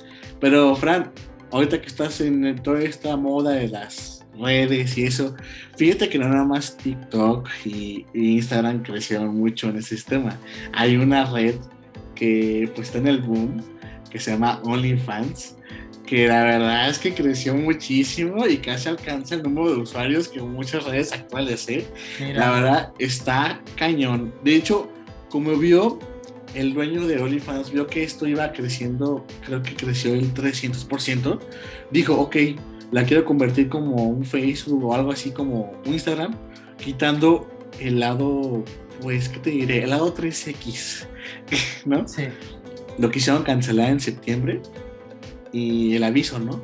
Pero 0.40 0.74
Fran, 0.76 1.12
ahorita 1.50 1.80
que 1.80 1.86
estás 1.86 2.20
en 2.20 2.62
toda 2.62 2.82
esta 2.82 3.16
moda 3.16 3.52
de 3.52 3.68
las 3.68 4.26
redes 4.38 4.96
y 4.98 5.04
eso, 5.04 5.34
fíjate 5.76 6.08
que 6.08 6.18
no 6.18 6.28
nada 6.28 6.44
más 6.44 6.76
TikTok 6.76 7.48
y, 7.64 8.04
Instagram 8.14 8.82
crecieron 8.82 9.36
mucho 9.36 9.68
en 9.68 9.76
ese 9.76 9.96
sistema. 9.96 10.38
Hay 10.72 10.96
una 10.96 11.24
red 11.24 11.56
que 12.14 12.70
pues 12.74 12.88
está 12.88 12.98
en 12.98 13.08
el 13.08 13.22
boom 13.22 13.62
que 14.10 14.18
se 14.18 14.30
llama 14.30 14.60
OnlyFans 14.64 15.55
que 16.06 16.28
la 16.28 16.44
verdad 16.44 16.88
es 16.88 16.98
que 16.98 17.12
creció 17.12 17.54
muchísimo 17.54 18.46
y 18.46 18.58
casi 18.58 18.88
alcanza 18.88 19.34
el 19.34 19.42
número 19.42 19.74
de 19.74 19.80
usuarios 19.82 20.28
que 20.28 20.40
muchas 20.40 20.84
redes 20.84 21.12
actuales, 21.12 21.68
¿eh? 21.68 21.86
La 22.34 22.52
verdad 22.52 22.92
está 22.98 23.60
cañón. 23.76 24.32
De 24.44 24.54
hecho, 24.54 24.88
como 25.28 25.56
vio 25.56 25.98
el 26.54 26.72
dueño 26.72 27.06
de 27.06 27.20
OnlyFans, 27.20 27.72
vio 27.72 27.88
que 27.88 28.04
esto 28.04 28.26
iba 28.26 28.52
creciendo, 28.52 29.26
creo 29.44 29.62
que 29.62 29.74
creció 29.74 30.14
el 30.14 30.32
300%, 30.32 31.40
dijo, 31.90 32.14
ok, 32.14 32.36
la 32.92 33.04
quiero 33.04 33.24
convertir 33.24 33.68
como 33.68 34.04
un 34.04 34.24
Facebook 34.24 34.84
o 34.84 34.94
algo 34.94 35.10
así 35.10 35.32
como 35.32 35.74
un 35.84 35.92
Instagram, 35.92 36.36
quitando 36.78 37.48
el 37.80 37.98
lado, 37.98 38.64
pues, 39.02 39.28
¿qué 39.28 39.40
te 39.40 39.50
diré? 39.50 39.82
El 39.82 39.90
lado 39.90 40.14
3X, 40.14 41.06
¿no? 41.84 42.06
Sí. 42.06 42.28
Lo 42.96 43.10
quisieron 43.10 43.42
cancelar 43.42 43.90
en 43.90 44.00
septiembre 44.00 44.62
y 45.56 45.96
el 45.96 46.04
aviso, 46.04 46.38
¿no? 46.38 46.60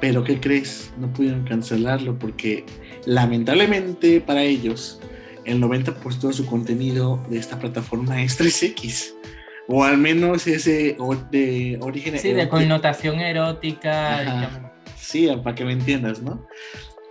Pero 0.00 0.24
¿qué 0.24 0.40
crees? 0.40 0.92
No 0.96 1.12
pudieron 1.12 1.44
cancelarlo 1.44 2.18
porque 2.18 2.64
lamentablemente 3.04 4.20
para 4.20 4.42
ellos 4.42 5.00
el 5.44 5.60
90% 5.60 6.28
de 6.28 6.32
su 6.32 6.46
contenido 6.46 7.22
de 7.28 7.38
esta 7.38 7.58
plataforma 7.58 8.22
es 8.22 8.40
3X. 8.40 9.14
O 9.68 9.84
al 9.84 9.98
menos 9.98 10.46
ese 10.46 10.96
de 11.30 11.78
origen 11.80 12.18
Sí, 12.18 12.32
de 12.32 12.48
connotación 12.48 13.20
erótica. 13.20 14.50
Sí, 14.96 15.28
para 15.42 15.54
que 15.54 15.64
me 15.64 15.72
entiendas, 15.72 16.22
¿no? 16.22 16.46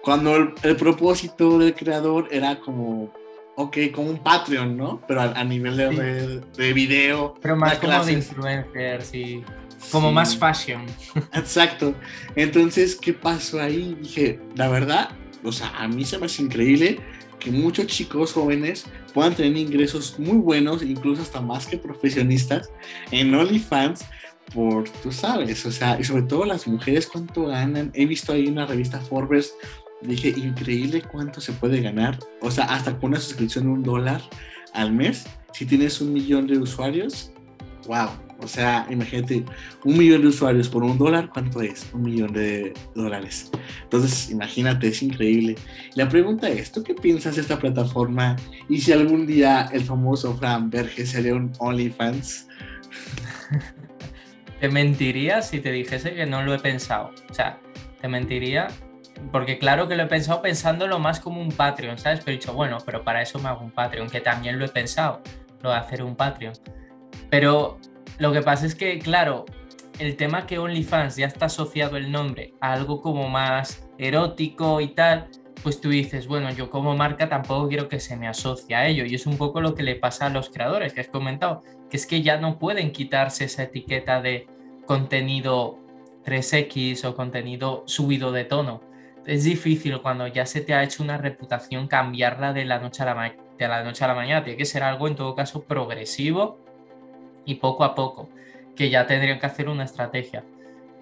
Cuando 0.03 0.35
el, 0.35 0.75
propósito 0.75 1.59
del 1.59 1.75
creador 1.75 2.27
era 2.31 2.59
como, 2.59 3.13
ok, 3.55 3.77
como 3.93 4.09
un 4.09 4.17
Patreon, 4.17 4.75
¿no? 4.75 5.01
Pero 5.07 5.21
a, 5.21 5.43
nivel 5.43 5.77
de, 5.77 6.41
de, 6.57 6.73
video. 6.73 7.35
Pero 7.41 7.55
más 7.55 7.77
como 7.77 8.03
de 8.03 8.13
influencers 8.13 9.13
y 9.13 9.43
como 9.89 10.11
más 10.11 10.37
fashion. 10.37 10.85
Exacto. 11.33 11.95
Entonces, 12.35 12.95
¿qué 12.95 13.13
pasó 13.13 13.61
ahí? 13.61 13.97
Dije, 14.01 14.39
la 14.55 14.67
verdad, 14.67 15.09
o 15.43 15.51
sea, 15.51 15.69
a 15.77 15.87
mí 15.87 16.05
se 16.05 16.17
me 16.17 16.25
hace 16.27 16.43
increíble 16.43 16.99
que 17.39 17.51
muchos 17.51 17.87
chicos 17.87 18.33
jóvenes 18.33 18.85
puedan 19.13 19.35
tener 19.35 19.57
ingresos 19.57 20.19
muy 20.19 20.37
buenos, 20.37 20.83
incluso 20.83 21.23
hasta 21.23 21.41
más 21.41 21.65
que 21.65 21.77
profesionistas, 21.77 22.69
en 23.09 23.33
OnlyFans, 23.33 24.05
por, 24.53 24.87
tú 25.01 25.11
sabes, 25.11 25.65
o 25.65 25.71
sea, 25.71 25.99
y 25.99 26.03
sobre 26.03 26.23
todo 26.23 26.45
las 26.45 26.67
mujeres 26.67 27.07
cuánto 27.07 27.47
ganan. 27.47 27.91
He 27.93 28.05
visto 28.05 28.33
ahí 28.33 28.47
una 28.47 28.65
revista 28.65 28.99
Forbes, 28.99 29.55
dije, 30.01 30.29
increíble 30.29 31.01
cuánto 31.01 31.41
se 31.41 31.53
puede 31.53 31.81
ganar, 31.81 32.19
o 32.41 32.51
sea, 32.51 32.65
hasta 32.65 32.97
con 32.97 33.11
una 33.11 33.19
suscripción 33.19 33.65
de 33.65 33.71
un 33.71 33.83
dólar 33.83 34.21
al 34.73 34.91
mes, 34.91 35.25
si 35.53 35.65
tienes 35.65 35.99
un 35.99 36.13
millón 36.13 36.47
de 36.47 36.57
usuarios, 36.57 37.31
wow, 37.87 38.09
o 38.41 38.47
sea, 38.47 38.85
imagínate, 38.89 39.43
un 39.83 39.97
millón 39.97 40.21
de 40.21 40.27
usuarios 40.27 40.69
por 40.69 40.83
un 40.83 40.97
dólar, 40.97 41.29
¿cuánto 41.31 41.61
es? 41.61 41.89
Un 41.93 42.03
millón 42.03 42.33
de 42.33 42.73
dólares. 42.95 43.51
Entonces, 43.83 44.29
imagínate, 44.29 44.87
es 44.87 45.01
increíble. 45.01 45.55
La 45.95 46.09
pregunta 46.09 46.49
es, 46.49 46.71
¿tú 46.71 46.83
qué 46.83 46.93
piensas 46.93 47.35
de 47.35 47.41
esta 47.41 47.59
plataforma? 47.59 48.35
Y 48.69 48.81
si 48.81 48.91
algún 48.91 49.25
día 49.25 49.69
el 49.71 49.83
famoso 49.83 50.35
Fran 50.35 50.69
Berge 50.69 51.05
sería 51.05 51.35
un 51.35 51.51
OnlyFans. 51.59 52.47
Te 54.59 54.69
mentiría 54.69 55.41
si 55.41 55.59
te 55.59 55.71
dijese 55.71 56.13
que 56.13 56.27
no 56.27 56.43
lo 56.43 56.53
he 56.53 56.59
pensado. 56.59 57.09
O 57.31 57.33
sea, 57.33 57.59
te 57.99 58.07
mentiría 58.07 58.67
porque 59.31 59.57
claro 59.57 59.87
que 59.87 59.95
lo 59.95 60.03
he 60.03 60.07
pensado 60.07 60.41
pensándolo 60.41 60.99
más 60.99 61.19
como 61.19 61.41
un 61.41 61.51
Patreon, 61.51 61.97
¿sabes? 61.97 62.19
Pero 62.19 62.31
he 62.31 62.39
dicho, 62.39 62.53
bueno, 62.53 62.77
pero 62.85 63.03
para 63.03 63.21
eso 63.21 63.39
me 63.39 63.49
hago 63.49 63.63
un 63.63 63.71
Patreon, 63.71 64.09
que 64.09 64.21
también 64.21 64.57
lo 64.57 64.65
he 64.65 64.69
pensado, 64.69 65.21
lo 65.61 65.69
de 65.69 65.75
hacer 65.75 66.03
un 66.03 66.15
Patreon. 66.15 66.53
Pero 67.29 67.79
lo 68.21 68.31
que 68.31 68.43
pasa 68.43 68.67
es 68.67 68.75
que, 68.75 68.99
claro, 68.99 69.45
el 69.97 70.15
tema 70.15 70.45
que 70.45 70.59
OnlyFans 70.59 71.15
ya 71.15 71.25
está 71.25 71.47
asociado 71.47 71.97
el 71.97 72.11
nombre 72.11 72.53
a 72.61 72.73
algo 72.73 73.01
como 73.01 73.27
más 73.29 73.89
erótico 73.97 74.79
y 74.79 74.89
tal, 74.89 75.27
pues 75.63 75.81
tú 75.81 75.89
dices, 75.89 76.27
bueno, 76.27 76.51
yo 76.51 76.69
como 76.69 76.95
marca 76.95 77.27
tampoco 77.27 77.67
quiero 77.67 77.89
que 77.89 77.99
se 77.99 78.15
me 78.15 78.27
asocie 78.27 78.75
a 78.75 78.85
ello. 78.85 79.05
Y 79.05 79.15
es 79.15 79.25
un 79.25 79.37
poco 79.37 79.59
lo 79.59 79.73
que 79.73 79.81
le 79.81 79.95
pasa 79.95 80.27
a 80.27 80.29
los 80.29 80.51
creadores 80.51 80.93
que 80.93 81.01
has 81.01 81.07
comentado, 81.07 81.63
que 81.89 81.97
es 81.97 82.05
que 82.05 82.21
ya 82.21 82.37
no 82.37 82.59
pueden 82.59 82.91
quitarse 82.91 83.45
esa 83.45 83.63
etiqueta 83.63 84.21
de 84.21 84.45
contenido 84.85 85.79
3X 86.23 87.03
o 87.05 87.15
contenido 87.15 87.81
subido 87.87 88.31
de 88.31 88.45
tono. 88.45 88.81
Es 89.25 89.45
difícil 89.45 89.99
cuando 89.99 90.27
ya 90.27 90.45
se 90.45 90.61
te 90.61 90.75
ha 90.75 90.83
hecho 90.83 91.01
una 91.01 91.17
reputación 91.17 91.87
cambiarla 91.87 92.53
de 92.53 92.65
la 92.65 92.77
noche 92.77 93.01
a 93.01 93.15
la, 93.15 93.35
de 93.57 93.67
la, 93.67 93.83
noche 93.83 94.05
a 94.05 94.09
la 94.09 94.13
mañana. 94.13 94.43
Tiene 94.43 94.57
que 94.57 94.65
ser 94.65 94.83
algo 94.83 95.07
en 95.07 95.15
todo 95.15 95.33
caso 95.33 95.63
progresivo 95.63 96.59
y 97.45 97.55
poco 97.55 97.83
a 97.83 97.95
poco, 97.95 98.29
que 98.75 98.89
ya 98.89 99.07
tendrían 99.07 99.39
que 99.39 99.45
hacer 99.45 99.69
una 99.69 99.83
estrategia. 99.83 100.43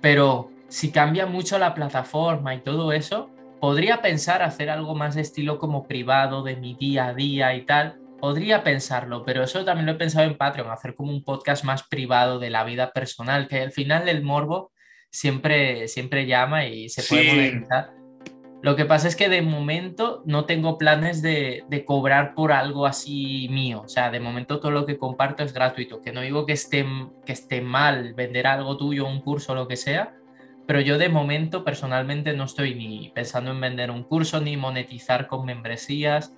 Pero 0.01 0.51
si 0.67 0.91
cambia 0.91 1.25
mucho 1.25 1.57
la 1.59 1.73
plataforma 1.73 2.55
y 2.55 2.61
todo 2.61 2.91
eso, 2.91 3.29
podría 3.59 4.01
pensar 4.01 4.41
hacer 4.41 4.69
algo 4.69 4.95
más 4.95 5.15
de 5.15 5.21
estilo 5.21 5.59
como 5.59 5.87
privado, 5.87 6.43
de 6.43 6.55
mi 6.55 6.75
día 6.75 7.07
a 7.07 7.13
día 7.13 7.55
y 7.55 7.65
tal. 7.65 7.99
Podría 8.19 8.63
pensarlo, 8.63 9.23
pero 9.23 9.43
eso 9.43 9.63
también 9.63 9.85
lo 9.85 9.93
he 9.93 9.95
pensado 9.95 10.25
en 10.25 10.37
Patreon, 10.37 10.69
hacer 10.69 10.93
como 10.93 11.11
un 11.11 11.23
podcast 11.23 11.63
más 11.63 11.83
privado 11.83 12.39
de 12.39 12.49
la 12.49 12.63
vida 12.63 12.91
personal, 12.91 13.47
que 13.47 13.61
al 13.61 13.71
final 13.71 14.09
el 14.09 14.23
morbo 14.23 14.71
siempre, 15.09 15.87
siempre 15.87 16.25
llama 16.25 16.65
y 16.65 16.89
se 16.89 17.03
puede 17.03 17.29
monetizar. 17.29 17.98
Lo 18.61 18.75
que 18.75 18.83
pasa 18.83 19.07
es 19.07 19.15
que 19.15 19.29
de 19.29 19.41
momento 19.41 20.21
no 20.25 20.43
tengo 20.43 20.77
planes 20.77 21.21
de, 21.21 21.63
cobrar 21.85 22.35
por 22.35 22.51
algo 22.51 22.85
así 22.85 23.47
mío. 23.49 23.83
O 23.85 23.87
sea, 23.87 24.11
de 24.11 24.19
momento 24.19 24.59
todo 24.59 24.71
lo 24.71 24.85
que 24.85 24.97
comparto 24.97 25.43
es 25.43 25.53
gratuito. 25.53 26.01
Que 26.01 26.11
no 26.11 26.21
digo 26.21 26.45
que 26.45 26.53
esté, 26.53 26.85
que 27.25 27.31
esté 27.31 27.61
mal 27.61 28.13
vender 28.15 28.47
algo 28.47 28.75
tuyo, 28.75 29.07
un 29.07 29.21
curso, 29.21 29.55
lo 29.55 29.67
que 29.67 29.77
sea. 29.77 30.13
Pero 30.67 30.81
yo 30.81 30.97
de 30.97 31.07
momento 31.07 31.63
personalmente 31.63 32.33
no 32.33 32.43
estoy 32.43 32.75
ni 32.75 33.09
pensando 33.15 33.51
en 33.51 33.61
vender 33.61 33.91
un 33.91 34.03
curso, 34.03 34.41
ni 34.41 34.57
monetizar 34.57 35.27
con 35.27 35.45
membresías, 35.45 36.35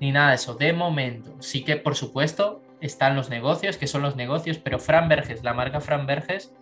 ni 0.00 0.12
nada 0.12 0.30
de 0.30 0.36
eso. 0.36 0.54
De 0.54 0.72
momento. 0.72 1.34
Sí 1.40 1.64
que, 1.64 1.76
por 1.76 1.96
supuesto, 1.96 2.62
están 2.80 3.16
los 3.16 3.30
negocios, 3.30 3.78
que 3.78 3.88
son 3.88 4.02
los 4.02 4.14
negocios, 4.14 4.58
pero 4.58 4.78
Fran 4.78 5.08
Verges, 5.08 5.42
la 5.42 5.54
marca 5.54 5.80
Fran 5.80 6.06
Verges, 6.06 6.54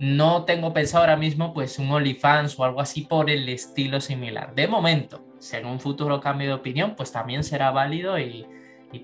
no 0.00 0.46
tengo 0.46 0.72
pensado 0.72 1.04
ahora 1.04 1.16
mismo 1.16 1.52
pues 1.52 1.78
un 1.78 1.92
OnlyFans 1.92 2.58
o 2.58 2.64
algo 2.64 2.80
así 2.80 3.02
por 3.02 3.28
el 3.28 3.46
estilo 3.50 4.00
similar. 4.00 4.54
De 4.54 4.66
momento, 4.66 5.22
si 5.38 5.56
en 5.56 5.66
un 5.66 5.78
futuro 5.78 6.22
cambio 6.22 6.48
de 6.48 6.54
opinión, 6.54 6.94
pues 6.96 7.12
también 7.12 7.44
será 7.44 7.70
válido 7.70 8.18
y, 8.18 8.46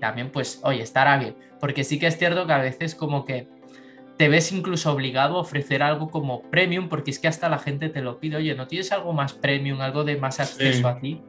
también 0.01 0.31
pues, 0.31 0.59
oye, 0.63 0.81
estará 0.81 1.17
bien. 1.17 1.35
Porque 1.59 1.83
sí 1.83 1.99
que 1.99 2.07
es 2.07 2.17
cierto 2.17 2.47
que 2.47 2.53
a 2.53 2.57
veces 2.57 2.95
como 2.95 3.25
que 3.25 3.47
te 4.17 4.27
ves 4.27 4.51
incluso 4.51 4.91
obligado 4.91 5.37
a 5.37 5.41
ofrecer 5.41 5.83
algo 5.83 6.09
como 6.09 6.41
premium, 6.41 6.89
porque 6.89 7.11
es 7.11 7.19
que 7.19 7.27
hasta 7.27 7.47
la 7.47 7.59
gente 7.59 7.89
te 7.89 8.01
lo 8.01 8.19
pide, 8.19 8.37
oye, 8.37 8.55
¿no 8.55 8.65
tienes 8.65 8.91
algo 8.91 9.13
más 9.13 9.33
premium, 9.33 9.81
algo 9.81 10.03
de 10.03 10.17
más 10.17 10.39
acceso 10.39 10.87
a 10.87 10.99
ti? 10.99 11.21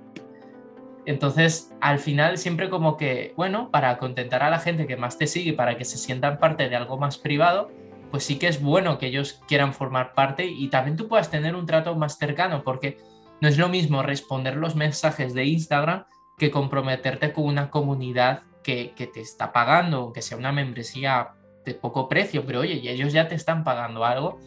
Entonces, 1.05 1.75
al 1.83 1.99
final, 1.99 2.39
siempre 2.39 2.71
como 2.71 2.97
que, 2.97 3.35
bueno, 3.37 3.71
para 3.71 3.99
contentar 3.99 4.43
a 4.43 4.49
la 4.49 4.61
gente 4.61 4.87
que 4.87 4.97
más 4.97 5.19
te 5.19 5.27
sigue, 5.27 5.53
para 5.53 5.77
que 5.77 5.85
se 5.85 5.99
sientan 5.99 6.39
parte 6.39 6.71
de 6.71 6.77
algo 6.77 6.97
más 6.97 7.19
privado, 7.19 7.71
pues 8.11 8.25
sí 8.25 8.39
que 8.39 8.49
es 8.49 8.63
bueno 8.63 8.99
que 8.99 9.07
ellos 9.07 9.41
quieran 9.47 9.75
formar 9.75 10.15
parte 10.15 10.47
y 10.47 10.69
también 10.69 10.97
tú 10.97 11.09
puedas 11.09 11.31
tener 11.31 11.55
un 11.55 11.67
trato 11.67 11.95
más 11.95 12.17
cercano, 12.19 12.63
porque 12.63 12.99
no 13.41 13.49
es 13.49 13.59
lo 13.59 13.69
mismo 13.69 14.03
responder 14.03 14.57
los 14.57 14.75
mensajes 14.75 15.35
de 15.35 15.45
Instagram 15.45 16.05
que 16.39 16.51
comprometerte 16.51 17.33
con 17.33 17.45
una 17.45 17.71
comunidad 17.71 18.43
que, 18.63 18.93
te 18.97 19.21
está 19.21 19.53
pagando, 19.53 19.99
aunque 19.99 20.23
sea 20.23 20.37
una 20.37 20.53
membresía 20.53 21.31
de 21.65 21.75
poco 21.75 22.09
precio, 22.09 22.45
pero 22.45 22.61
oye, 22.61 22.75
y 22.75 22.89
ellos 22.89 23.13
ya 23.13 23.27
te 23.27 23.35
están 23.35 23.65
pagando 23.65 24.05
algo, 24.05 24.39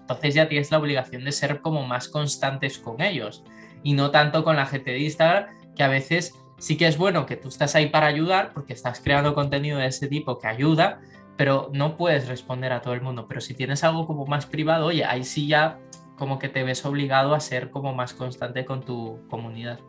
entonces 0.00 0.34
ya 0.34 0.48
tienes 0.48 0.70
la 0.70 0.78
obligación 0.78 1.24
de 1.24 1.32
ser 1.32 1.60
como 1.60 1.86
más 1.86 2.08
constantes 2.08 2.78
con 2.78 3.02
ellos 3.02 3.44
y 3.82 3.92
no 3.92 4.10
tanto 4.10 4.42
con 4.42 4.56
la 4.56 4.66
gente 4.66 4.92
de 4.92 5.00
Instagram, 5.00 5.46
que 5.76 5.82
a 5.82 5.88
veces 5.88 6.34
sí 6.58 6.76
que 6.76 6.86
es 6.86 6.96
bueno 6.96 7.26
que 7.26 7.36
tú 7.36 7.48
estás 7.48 7.74
ahí 7.74 7.88
para 7.88 8.06
ayudar 8.06 8.52
porque 8.54 8.72
estás 8.72 9.00
creando 9.00 9.34
contenido 9.34 9.78
de 9.78 9.86
ese 9.86 10.08
tipo 10.08 10.38
que 10.38 10.46
ayuda, 10.46 11.00
pero 11.36 11.70
no 11.72 11.96
puedes 11.96 12.28
responder 12.28 12.72
a 12.72 12.82
todo 12.82 12.94
el 12.94 13.00
mundo. 13.00 13.26
Pero 13.28 13.40
si 13.40 13.54
tienes 13.54 13.84
algo 13.84 14.06
como 14.06 14.26
más 14.26 14.46
privado, 14.46 14.86
oye, 14.86 15.04
ahí 15.04 15.24
sí 15.24 15.46
ya 15.46 15.78
como 16.16 16.38
que 16.38 16.48
te 16.48 16.62
ves 16.62 16.84
obligado 16.84 17.34
a 17.34 17.40
ser 17.40 17.70
como 17.70 17.94
más 17.94 18.14
constante 18.14 18.64
con 18.64 18.82
tu 18.82 19.18
comunidad. 19.28 19.80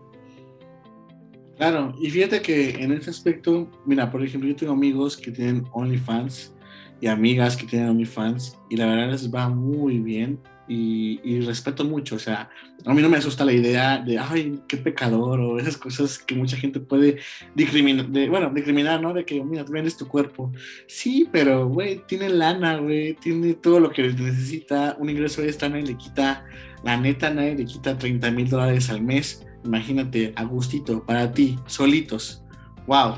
Claro, 1.57 1.93
y 2.01 2.09
fíjate 2.09 2.41
que 2.41 2.71
en 2.83 2.91
ese 2.91 3.11
aspecto, 3.11 3.69
mira, 3.85 4.09
por 4.09 4.23
ejemplo, 4.23 4.49
yo 4.49 4.55
tengo 4.55 4.73
amigos 4.73 5.15
que 5.15 5.31
tienen 5.31 5.65
OnlyFans 5.71 6.55
y 6.99 7.07
amigas 7.07 7.55
que 7.55 7.67
tienen 7.67 7.89
OnlyFans 7.89 8.57
y 8.69 8.77
la 8.77 8.87
verdad 8.87 9.11
les 9.11 9.33
va 9.33 9.49
muy 9.49 9.99
bien 9.99 10.39
y, 10.67 11.41
respeto 11.41 11.83
mucho, 11.83 12.15
o 12.15 12.19
sea, 12.19 12.49
a 12.85 12.93
mí 12.93 13.01
no 13.01 13.09
me 13.09 13.17
asusta 13.17 13.43
la 13.43 13.51
idea 13.51 13.97
de, 13.97 14.17
ay, 14.17 14.61
qué 14.67 14.77
pecador, 14.77 15.39
o 15.39 15.59
esas 15.59 15.77
cosas 15.77 16.17
que 16.17 16.35
mucha 16.35 16.55
gente 16.55 16.79
puede 16.79 17.19
discriminar, 17.53 18.07
de, 18.07 18.29
bueno, 18.29 18.49
discriminar, 18.53 19.01
¿no? 19.01 19.13
De 19.13 19.25
que, 19.25 19.43
mira, 19.43 19.65
tú 19.65 19.73
vendes 19.73 19.97
tu 19.97 20.07
cuerpo. 20.07 20.51
Sí, 20.87 21.27
pero, 21.31 21.67
güey, 21.67 22.01
tiene 22.07 22.29
lana, 22.29 22.77
güey, 22.77 23.15
tiene 23.15 23.55
todo 23.55 23.79
lo 23.79 23.91
que 23.91 24.03
necesita, 24.03 24.95
un 24.99 25.09
ingreso 25.09 25.43
extra, 25.43 25.69
nadie 25.69 25.83
le 25.83 25.97
quita, 25.97 26.45
la 26.83 26.97
neta, 26.97 27.29
nadie 27.29 27.55
le 27.55 27.65
quita 27.65 27.97
30 27.97 28.31
mil 28.31 28.49
dólares 28.49 28.89
al 28.89 29.01
mes. 29.01 29.45
Imagínate, 29.65 30.33
a 30.35 30.43
gustito, 30.43 31.05
para 31.05 31.31
ti, 31.31 31.57
solitos. 31.65 32.43
Wow, 32.87 33.15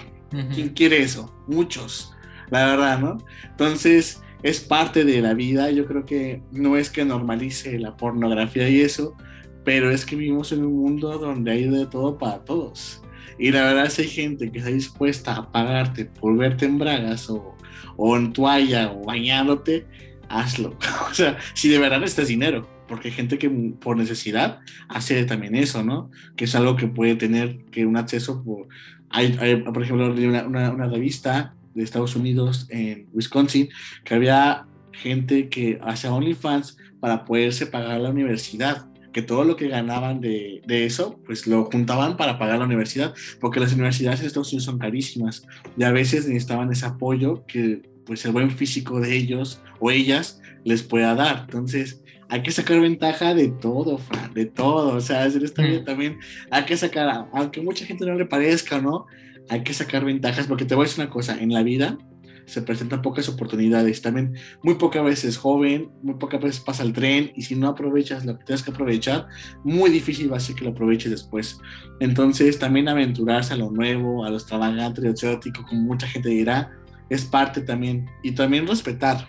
¿quién 0.54 0.70
quiere 0.70 1.02
eso? 1.02 1.34
Muchos, 1.48 2.14
la 2.50 2.66
verdad, 2.66 3.00
¿no? 3.00 3.18
Entonces, 3.50 4.22
es 4.46 4.60
parte 4.60 5.06
de 5.06 5.22
la 5.22 5.34
vida. 5.34 5.72
Yo 5.72 5.88
creo 5.88 6.06
que 6.06 6.43
no 6.52 6.78
es 6.78 6.91
que 6.91 7.04
normalice 7.04 7.80
la 7.80 7.98
pornografía 7.98 8.70
y 8.70 8.80
eso, 8.80 9.16
pero 9.64 9.89
es 9.89 10.06
que 10.06 10.16
vivimos 10.16 10.52
en 10.52 10.64
un 10.64 10.78
mundo 10.78 11.18
donde 11.18 11.52
hay 11.52 11.64
de 11.68 11.88
todo 11.88 12.20
para 12.20 12.46
todos. 12.46 13.02
Y 13.39 13.52
la 13.52 13.64
verdad, 13.64 13.89
si 13.89 14.04
hay 14.04 14.08
gente 14.08 14.52
que 14.52 14.60
está 14.60 14.70
dispuesta 14.70 15.36
a 15.36 15.52
pagarte 15.52 16.06
por 16.06 16.38
verte 16.38 16.66
en 16.66 16.78
bragas 16.78 17.28
o, 17.28 17.58
o 17.98 18.16
en 18.16 18.34
toalla 18.34 18.91
o 18.91 19.04
bañándote, 19.06 19.88
hazlo. 20.30 20.78
o 21.10 21.14
sea, 21.16 21.39
si 21.56 21.68
de 21.68 21.80
verdad 21.80 22.00
necesitas 22.00 22.28
dinero, 22.28 22.70
porque 22.88 23.08
hay 23.08 23.16
gente 23.16 23.39
que 23.39 23.50
por 23.50 23.98
necesidad 23.98 24.60
hace 24.89 25.26
también 25.26 25.56
eso, 25.56 25.84
¿no? 25.84 26.12
Que 26.36 26.46
es 26.46 26.54
algo 26.54 26.76
que 26.76 26.86
puede 26.88 27.16
tener 27.16 27.66
que 27.72 27.88
un 27.88 27.98
acceso 27.98 28.43
por... 28.43 28.68
Hay, 29.10 29.64
por 29.64 29.82
ejemplo, 29.82 30.14
una, 30.14 30.70
una 30.70 30.88
revista 30.88 31.56
de 31.76 31.84
Estados 31.84 32.15
Unidos, 32.15 32.67
en 32.69 33.07
Wisconsin, 33.13 33.69
que 34.03 34.15
había 34.15 34.65
gente 34.91 35.49
que 35.49 35.80
hacía 35.84 36.13
OnlyFans 36.13 36.78
para 36.99 37.26
poderse 37.26 37.67
pagar 37.67 37.99
la 37.99 38.09
universidad, 38.09 38.88
que 39.13 39.21
todo 39.21 39.43
lo 39.43 39.55
que 39.55 39.67
ganaban 39.67 40.19
de, 40.21 40.61
de, 40.65 40.86
eso, 40.86 41.21
pues 41.26 41.47
lo 41.47 41.65
juntaban 41.65 42.17
para 42.17 42.39
pagar 42.39 42.59
la 42.59 42.65
universidad, 42.65 43.13
porque 43.39 43.59
las 43.59 43.73
universidades 43.73 44.21
en 44.21 44.28
Estados 44.28 44.51
Unidos 44.51 44.65
son 44.65 44.80
carísimas 44.80 45.45
y 45.78 45.84
a 45.84 45.91
veces 45.91 46.28
necesitaban 46.28 46.71
ese 46.71 46.86
apoyo 46.86 47.45
que 47.45 47.82
pues 48.05 48.26
el 48.26 48.32
buen 48.32 48.51
físico 48.51 48.99
de 48.99 49.15
ellos 49.15 49.61
o 49.80 49.91
ellas 49.91 50.41
les 50.63 50.84
pueda 50.84 51.15
dar. 51.15 51.41
Entonces, 51.45 52.01
hay 52.30 52.41
que 52.41 52.51
sacar 52.51 52.80
ventaja 52.80 53.34
de 53.34 53.49
todo, 53.49 53.99
de 54.34 54.45
todo. 54.45 54.95
O 54.95 55.01
sea, 55.01 55.26
es 55.26 55.53
también, 55.53 55.82
mm. 55.82 55.86
también 55.86 56.19
hay 56.51 56.65
que 56.65 56.78
sacar, 56.78 57.28
aunque 57.34 57.61
mucha 57.61 57.86
gente 57.86 58.05
no 58.05 58.15
le 58.15 58.26
parezca, 58.26 58.82
¿no? 58.82 59.05
Hay 59.50 59.64
que 59.64 59.74
sacar 59.74 60.06
ventajas, 60.06 60.48
porque 60.48 60.66
te 60.66 60.76
voy 60.76 60.86
a 60.86 60.88
decir 60.88 61.04
una 61.04 61.12
cosa, 61.12 61.38
en 61.39 61.54
la 61.54 61.64
vida 61.64 61.98
se 62.46 62.62
presentan 62.62 63.02
pocas 63.02 63.28
oportunidades, 63.28 64.02
también 64.02 64.36
muy 64.64 64.76
pocas 64.76 65.04
veces 65.04 65.38
joven, 65.38 65.89
muy 66.04 66.16
pocas 66.16 66.41
veces 66.41 66.62
pasa 66.62 66.84
el 66.84 66.93
tren 66.93 67.32
y 67.36 67.41
si 67.41 67.56
no 67.56 67.68
aprovechas 67.68 68.26
lo 68.26 68.38
que 68.38 68.46
tienes 68.46 68.64
que 68.64 68.72
aprovechar, 68.72 69.28
muy 69.64 69.89
difícil 69.89 70.32
va 70.32 70.38
a 70.38 70.39
ser 70.39 70.56
que 70.56 70.64
lo 70.64 70.72
aproveches 70.72 71.12
después. 71.12 71.58
Entonces 72.00 72.60
también 72.60 72.88
aventurarse 72.88 73.54
a 73.54 73.58
lo 73.58 73.72
nuevo, 73.72 74.26
a 74.26 74.30
lo 74.30 74.36
extravagante, 74.36 75.02
lo 75.02 75.10
exótico, 75.10 75.66
como 75.66 75.82
mucha 75.82 76.08
gente 76.08 76.30
dirá, 76.30 76.72
es 77.10 77.26
parte 77.26 77.62
también 77.62 78.06
y 78.24 78.32
también 78.32 78.68
respetar. 78.68 79.28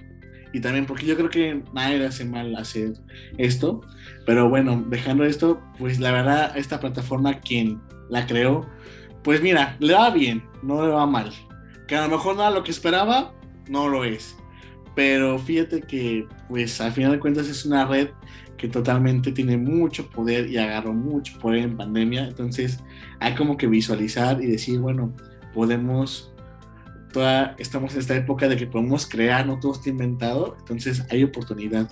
Y 0.53 0.61
también 0.61 0.87
porque 0.87 1.05
yo 1.05 1.17
creo 1.17 1.29
que 1.29 1.62
nadie 1.75 2.05
hace 2.07 2.25
mal 2.25 2.55
hacer 2.57 2.95
esto, 3.37 3.83
pero 4.25 4.49
bueno, 4.49 4.85
dejando 4.89 5.25
esto, 5.25 5.61
pues 5.79 5.99
la 5.99 6.12
verdad 6.12 6.57
esta 6.57 6.81
plataforma 6.81 7.41
quien 7.41 7.81
la 8.09 8.27
creó 8.27 8.67
pues 9.27 9.43
mira, 9.43 9.77
le 9.81 9.93
va 9.93 10.11
bien, 10.11 10.45
no 10.62 10.87
le 10.87 10.93
va 10.93 11.05
mal. 11.05 11.33
Que 11.89 11.97
a 11.97 12.07
lo 12.07 12.16
mejor 12.16 12.37
nada 12.37 12.53
lo 12.53 12.62
que 12.62 12.70
esperaba, 12.70 13.35
no 13.68 13.89
lo 13.89 14.05
es. 14.05 14.37
Pero 14.95 15.37
fíjate 15.37 15.81
que, 15.81 16.29
pues 16.49 16.81
al 16.81 16.93
final 16.93 17.11
de 17.11 17.18
cuentas 17.18 17.49
es 17.49 17.66
una 17.66 17.87
red 17.87 18.11
que 18.57 18.68
totalmente 18.68 19.33
tiene 19.33 19.57
mucho 19.57 20.09
poder 20.11 20.49
y 20.49 20.59
agarró 20.59 20.93
mucho 20.93 21.37
poder 21.41 21.64
en 21.64 21.77
pandemia. 21.77 22.29
Entonces 22.29 22.79
hay 23.18 23.35
como 23.35 23.57
que 23.57 23.66
visualizar 23.66 24.41
y 24.41 24.47
decir, 24.47 24.79
bueno, 24.79 25.12
podemos, 25.53 26.33
toda, 27.12 27.57
estamos 27.59 27.95
en 27.95 27.99
esta 27.99 28.14
época 28.14 28.47
de 28.47 28.57
que 28.57 28.68
podemos 28.68 29.09
crear, 29.09 29.45
no 29.45 29.59
todo 29.59 29.72
está 29.72 29.91
inventado, 29.91 30.55
entonces 30.57 31.05
hay 31.11 31.24
oportunidad. 31.24 31.91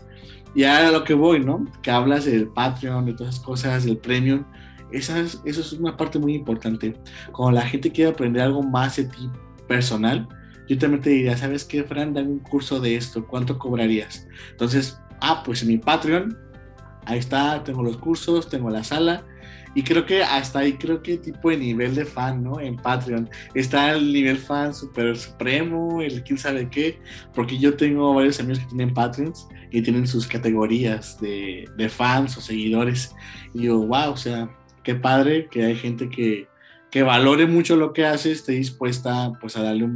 Y 0.55 0.63
ahora 0.63 0.93
lo 0.93 1.03
que 1.03 1.15
voy, 1.15 1.41
¿no? 1.41 1.67
Que 1.83 1.91
hablas 1.91 2.27
del 2.27 2.47
Patreon, 2.47 3.07
de 3.07 3.15
todas 3.15 3.35
esas 3.35 3.45
cosas, 3.45 3.85
del 3.85 3.97
Premium 3.99 4.45
esa 4.93 5.21
es, 5.21 5.41
eso 5.45 5.61
es 5.61 5.73
una 5.73 5.97
parte 5.97 6.19
muy 6.19 6.35
importante. 6.35 6.95
Cuando 7.33 7.61
la 7.61 7.67
gente 7.67 7.91
quiere 7.91 8.11
aprender 8.11 8.43
algo 8.43 8.63
más 8.63 8.97
de 8.97 9.05
ti 9.05 9.31
personal, 9.67 10.29
yo 10.69 10.79
también 10.79 11.03
te 11.03 11.11
diría, 11.11 11.37
¿sabes 11.37 11.65
qué, 11.65 11.85
Fran? 11.85 12.15
Dame 12.15 12.31
un 12.31 12.39
curso 12.39 12.81
de 12.81 12.97
esto, 12.97 13.27
¿cuánto 13.27 13.59
cobrarías? 13.59 14.27
Entonces, 14.51 14.99
ah, 15.21 15.43
pues 15.45 15.63
en 15.63 15.69
mi 15.69 15.79
Patreon, 15.79 16.39
ahí 17.07 17.19
está, 17.19 17.63
tengo 17.65 17.83
los 17.83 17.99
cursos, 17.99 18.49
tengo 18.49 18.71
la 18.71 18.83
sala, 18.83 19.25
y 19.75 19.83
creo 19.83 20.07
que 20.07 20.23
hasta 20.23 20.61
ahí, 20.61 20.75
creo 20.75 21.03
que 21.03 21.19
tipo 21.19 21.51
de 21.51 21.57
nivel 21.57 21.95
de 21.95 22.05
fan, 22.05 22.45
¿no? 22.45 22.61
En 22.61 22.77
Patreon. 22.77 23.29
Está 23.55 23.93
el 23.93 24.13
nivel 24.13 24.39
fan 24.39 24.73
super 24.73 25.17
supremo, 25.17 26.01
el 26.01 26.23
quién 26.23 26.39
sabe 26.39 26.69
qué, 26.71 27.01
porque 27.35 27.59
yo 27.59 27.75
tengo 27.75 28.15
varios 28.15 28.39
amigos 28.39 28.61
que 28.61 28.67
tienen 28.67 28.95
Patreons 28.95 29.49
y 29.73 29.83
tienen 29.83 30.07
sus 30.07 30.29
categorías 30.29 31.21
de, 31.21 31.69
de 31.77 31.89
fans 31.89 32.37
o 32.39 32.41
seguidores. 32.41 33.15
Y 33.53 33.63
yo, 33.63 33.79
wow, 33.81 34.13
o 34.13 34.17
sea, 34.17 34.49
qué 34.85 34.95
padre 34.95 35.49
que 35.51 35.65
hay 35.65 35.75
gente 35.75 36.09
que, 36.09 36.49
que 36.91 37.03
valore 37.03 37.47
mucho 37.47 37.77
lo 37.77 37.93
que 37.93 38.07
hace, 38.07 38.31
esté 38.31 38.53
dispuesta 38.53 39.33
pues 39.41 39.57
a 39.57 39.63
darle 39.63 39.89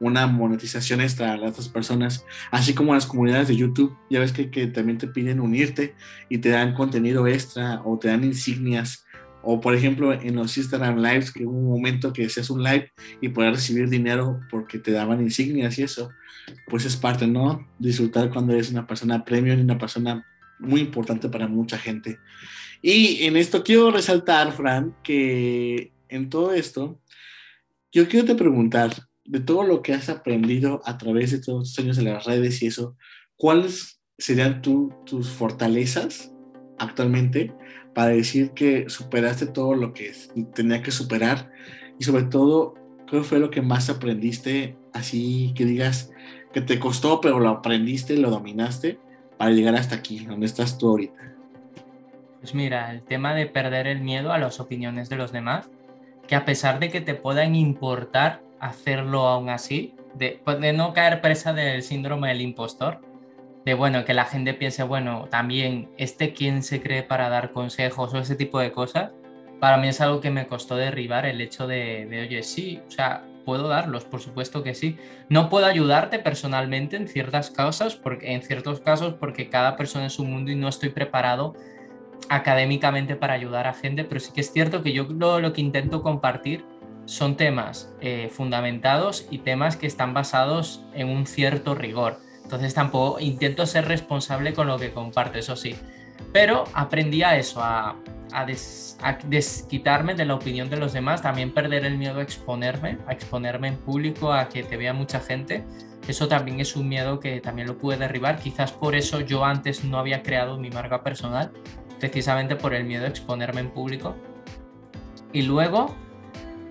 una 0.00 0.26
monetización 0.26 1.00
extra 1.00 1.34
a 1.34 1.46
estas 1.46 1.68
personas, 1.68 2.26
así 2.50 2.74
como 2.74 2.94
las 2.94 3.06
comunidades 3.06 3.46
de 3.46 3.56
YouTube, 3.56 3.96
ya 4.10 4.18
ves 4.18 4.32
que, 4.32 4.50
que, 4.50 4.66
también 4.66 4.98
te 4.98 5.06
piden 5.06 5.38
unirte 5.38 5.94
y 6.28 6.38
te 6.38 6.48
dan 6.48 6.74
contenido 6.74 7.28
extra 7.28 7.80
o 7.84 7.98
te 7.98 8.08
dan 8.08 8.24
insignias, 8.24 9.06
o 9.42 9.60
por 9.60 9.74
ejemplo 9.74 10.12
en 10.12 10.34
los 10.34 10.56
Instagram 10.56 10.98
Lives, 10.98 11.32
que 11.32 11.46
hubo 11.46 11.56
un 11.56 11.68
momento 11.68 12.12
que 12.12 12.26
hacías 12.26 12.50
un 12.50 12.62
live 12.64 12.90
y 13.20 13.28
podías 13.28 13.54
recibir 13.54 13.88
dinero 13.88 14.40
porque 14.50 14.78
te 14.78 14.90
daban 14.90 15.20
insignias 15.20 15.78
y 15.78 15.82
eso, 15.82 16.10
pues 16.66 16.84
es 16.84 16.96
parte, 16.96 17.26
¿no? 17.26 17.68
Disfrutar 17.78 18.30
cuando 18.30 18.52
eres 18.52 18.70
una 18.70 18.86
persona 18.86 19.24
premium 19.24 19.58
y 19.58 19.62
una 19.62 19.78
persona 19.78 20.26
muy 20.58 20.80
importante 20.80 21.28
para 21.28 21.48
mucha 21.48 21.78
gente. 21.78 22.18
Y 22.82 23.24
en 23.26 23.36
esto 23.36 23.62
quiero 23.62 23.92
resaltar, 23.92 24.52
Fran, 24.52 24.96
que 25.04 25.92
en 26.08 26.28
todo 26.28 26.52
esto, 26.52 27.00
yo 27.92 28.08
quiero 28.08 28.26
te 28.26 28.34
preguntar, 28.34 28.90
de 29.24 29.38
todo 29.38 29.62
lo 29.62 29.82
que 29.82 29.94
has 29.94 30.08
aprendido 30.08 30.82
a 30.84 30.98
través 30.98 31.30
de 31.30 31.38
todos 31.38 31.68
estos 31.68 31.84
años 31.84 31.98
en 31.98 32.06
las 32.06 32.24
redes 32.24 32.60
y 32.60 32.66
eso, 32.66 32.96
¿cuáles 33.36 34.00
serían 34.18 34.62
tus 34.62 35.28
fortalezas 35.28 36.32
actualmente 36.78 37.54
para 37.94 38.10
decir 38.10 38.50
que 38.50 38.88
superaste 38.88 39.46
todo 39.46 39.74
lo 39.74 39.92
que 39.92 40.12
tenía 40.54 40.82
que 40.82 40.90
superar? 40.90 41.52
Y 42.00 42.04
sobre 42.04 42.24
todo, 42.24 42.74
¿qué 43.06 43.22
fue 43.22 43.38
lo 43.38 43.50
que 43.50 43.62
más 43.62 43.90
aprendiste 43.90 44.76
así 44.92 45.52
que 45.54 45.64
digas 45.64 46.10
que 46.52 46.60
te 46.60 46.80
costó, 46.80 47.20
pero 47.20 47.38
lo 47.38 47.48
aprendiste, 47.48 48.16
lo 48.16 48.30
dominaste 48.30 48.98
para 49.38 49.52
llegar 49.52 49.76
hasta 49.76 49.94
aquí, 49.94 50.24
donde 50.26 50.46
estás 50.46 50.78
tú 50.78 50.88
ahorita? 50.88 51.32
Pues 52.42 52.56
mira, 52.56 52.90
el 52.90 53.02
tema 53.02 53.34
de 53.34 53.46
perder 53.46 53.86
el 53.86 54.00
miedo 54.00 54.32
a 54.32 54.38
las 54.38 54.58
opiniones 54.58 55.08
de 55.08 55.14
los 55.14 55.30
demás, 55.30 55.70
que 56.26 56.34
a 56.34 56.44
pesar 56.44 56.80
de 56.80 56.90
que 56.90 57.00
te 57.00 57.14
puedan 57.14 57.54
importar 57.54 58.42
hacerlo 58.58 59.28
aún 59.28 59.48
así, 59.48 59.94
de, 60.14 60.40
pues, 60.44 60.58
no 60.74 60.92
caer 60.92 61.20
presa 61.20 61.52
del 61.52 61.84
síndrome 61.84 62.28
del 62.28 62.40
impostor, 62.40 63.00
de 63.64 63.74
bueno, 63.74 64.04
que 64.04 64.12
la 64.12 64.24
gente 64.24 64.54
piense, 64.54 64.82
bueno, 64.82 65.28
también 65.30 65.88
este 65.98 66.32
quién 66.32 66.64
se 66.64 66.82
cree 66.82 67.04
para 67.04 67.28
dar 67.28 67.52
consejos 67.52 68.12
o 68.12 68.18
ese 68.18 68.34
tipo 68.34 68.58
de 68.58 68.72
cosas, 68.72 69.12
para 69.60 69.76
mí 69.76 69.86
es 69.86 70.00
algo 70.00 70.20
que 70.20 70.32
me 70.32 70.48
costó 70.48 70.74
derribar 70.74 71.26
el 71.26 71.40
hecho 71.40 71.68
de, 71.68 72.06
de 72.06 72.22
oye, 72.22 72.42
sí, 72.42 72.80
o 72.88 72.90
sea, 72.90 73.24
puedo 73.44 73.68
darlos, 73.68 74.04
por 74.04 74.20
supuesto 74.20 74.64
que 74.64 74.74
sí. 74.74 74.96
No 75.28 75.48
puedo 75.48 75.66
ayudarte 75.66 76.18
personalmente 76.18 76.96
en 76.96 77.06
ciertas 77.06 77.50
causas, 77.50 77.94
porque, 77.94 78.32
en 78.32 78.42
ciertos 78.42 78.80
casos, 78.80 79.14
porque 79.14 79.48
cada 79.48 79.76
persona 79.76 80.06
es 80.06 80.18
un 80.18 80.32
mundo 80.32 80.50
y 80.50 80.56
no 80.56 80.68
estoy 80.68 80.88
preparado 80.88 81.54
académicamente 82.28 83.16
para 83.16 83.34
ayudar 83.34 83.66
a 83.66 83.74
gente, 83.74 84.04
pero 84.04 84.20
sí 84.20 84.32
que 84.32 84.40
es 84.40 84.52
cierto 84.52 84.82
que 84.82 84.92
yo 84.92 85.04
lo, 85.04 85.52
que 85.52 85.60
intento 85.60 86.02
compartir 86.02 86.64
son 87.04 87.36
temas 87.36 87.92
eh, 88.00 88.30
fundamentados 88.32 89.26
y 89.30 89.38
temas 89.38 89.76
que 89.76 89.86
están 89.86 90.14
basados 90.14 90.84
en 90.94 91.08
un 91.08 91.26
cierto 91.26 91.74
rigor. 91.74 92.20
Entonces 92.42 92.74
tampoco 92.74 93.18
intento 93.20 93.66
ser 93.66 93.86
responsable 93.86 94.52
con 94.52 94.66
lo 94.66 94.78
que 94.78 94.92
comparto, 94.92 95.38
eso 95.38 95.56
sí. 95.56 95.74
Pero 96.32 96.64
aprendí 96.74 97.22
a 97.22 97.36
eso, 97.36 97.62
a, 97.62 97.96
a, 98.32 98.46
desquitarme 99.24 100.14
de 100.14 100.24
la 100.24 100.34
opinión 100.34 100.70
de 100.70 100.76
los 100.76 100.92
demás, 100.92 101.22
también 101.22 101.52
perder 101.52 101.84
el 101.84 101.98
miedo 101.98 102.20
a 102.20 102.22
exponerme, 102.22 102.98
a 103.06 103.12
exponerme 103.12 103.68
en 103.68 103.76
público, 103.76 104.32
a 104.32 104.48
que 104.48 104.62
te 104.62 104.76
vea 104.76 104.92
mucha 104.92 105.20
gente. 105.20 105.64
Eso 106.08 106.26
también 106.26 106.58
es 106.58 106.74
un 106.74 106.88
miedo 106.88 107.20
que 107.20 107.40
también 107.40 107.68
lo 107.68 107.78
pude 107.78 107.96
derribar. 107.96 108.38
Quizás 108.38 108.72
por 108.72 108.96
eso 108.96 109.20
yo 109.20 109.44
antes 109.44 109.84
no 109.84 109.98
había 109.98 110.22
creado 110.22 110.58
mi 110.58 110.70
marca 110.70 111.02
personal, 111.02 111.52
precisamente 112.02 112.56
por 112.56 112.74
el 112.74 112.82
miedo 112.82 113.04
a 113.04 113.08
exponerme 113.08 113.60
en 113.60 113.70
público. 113.70 114.16
Y 115.32 115.42
luego, 115.42 115.94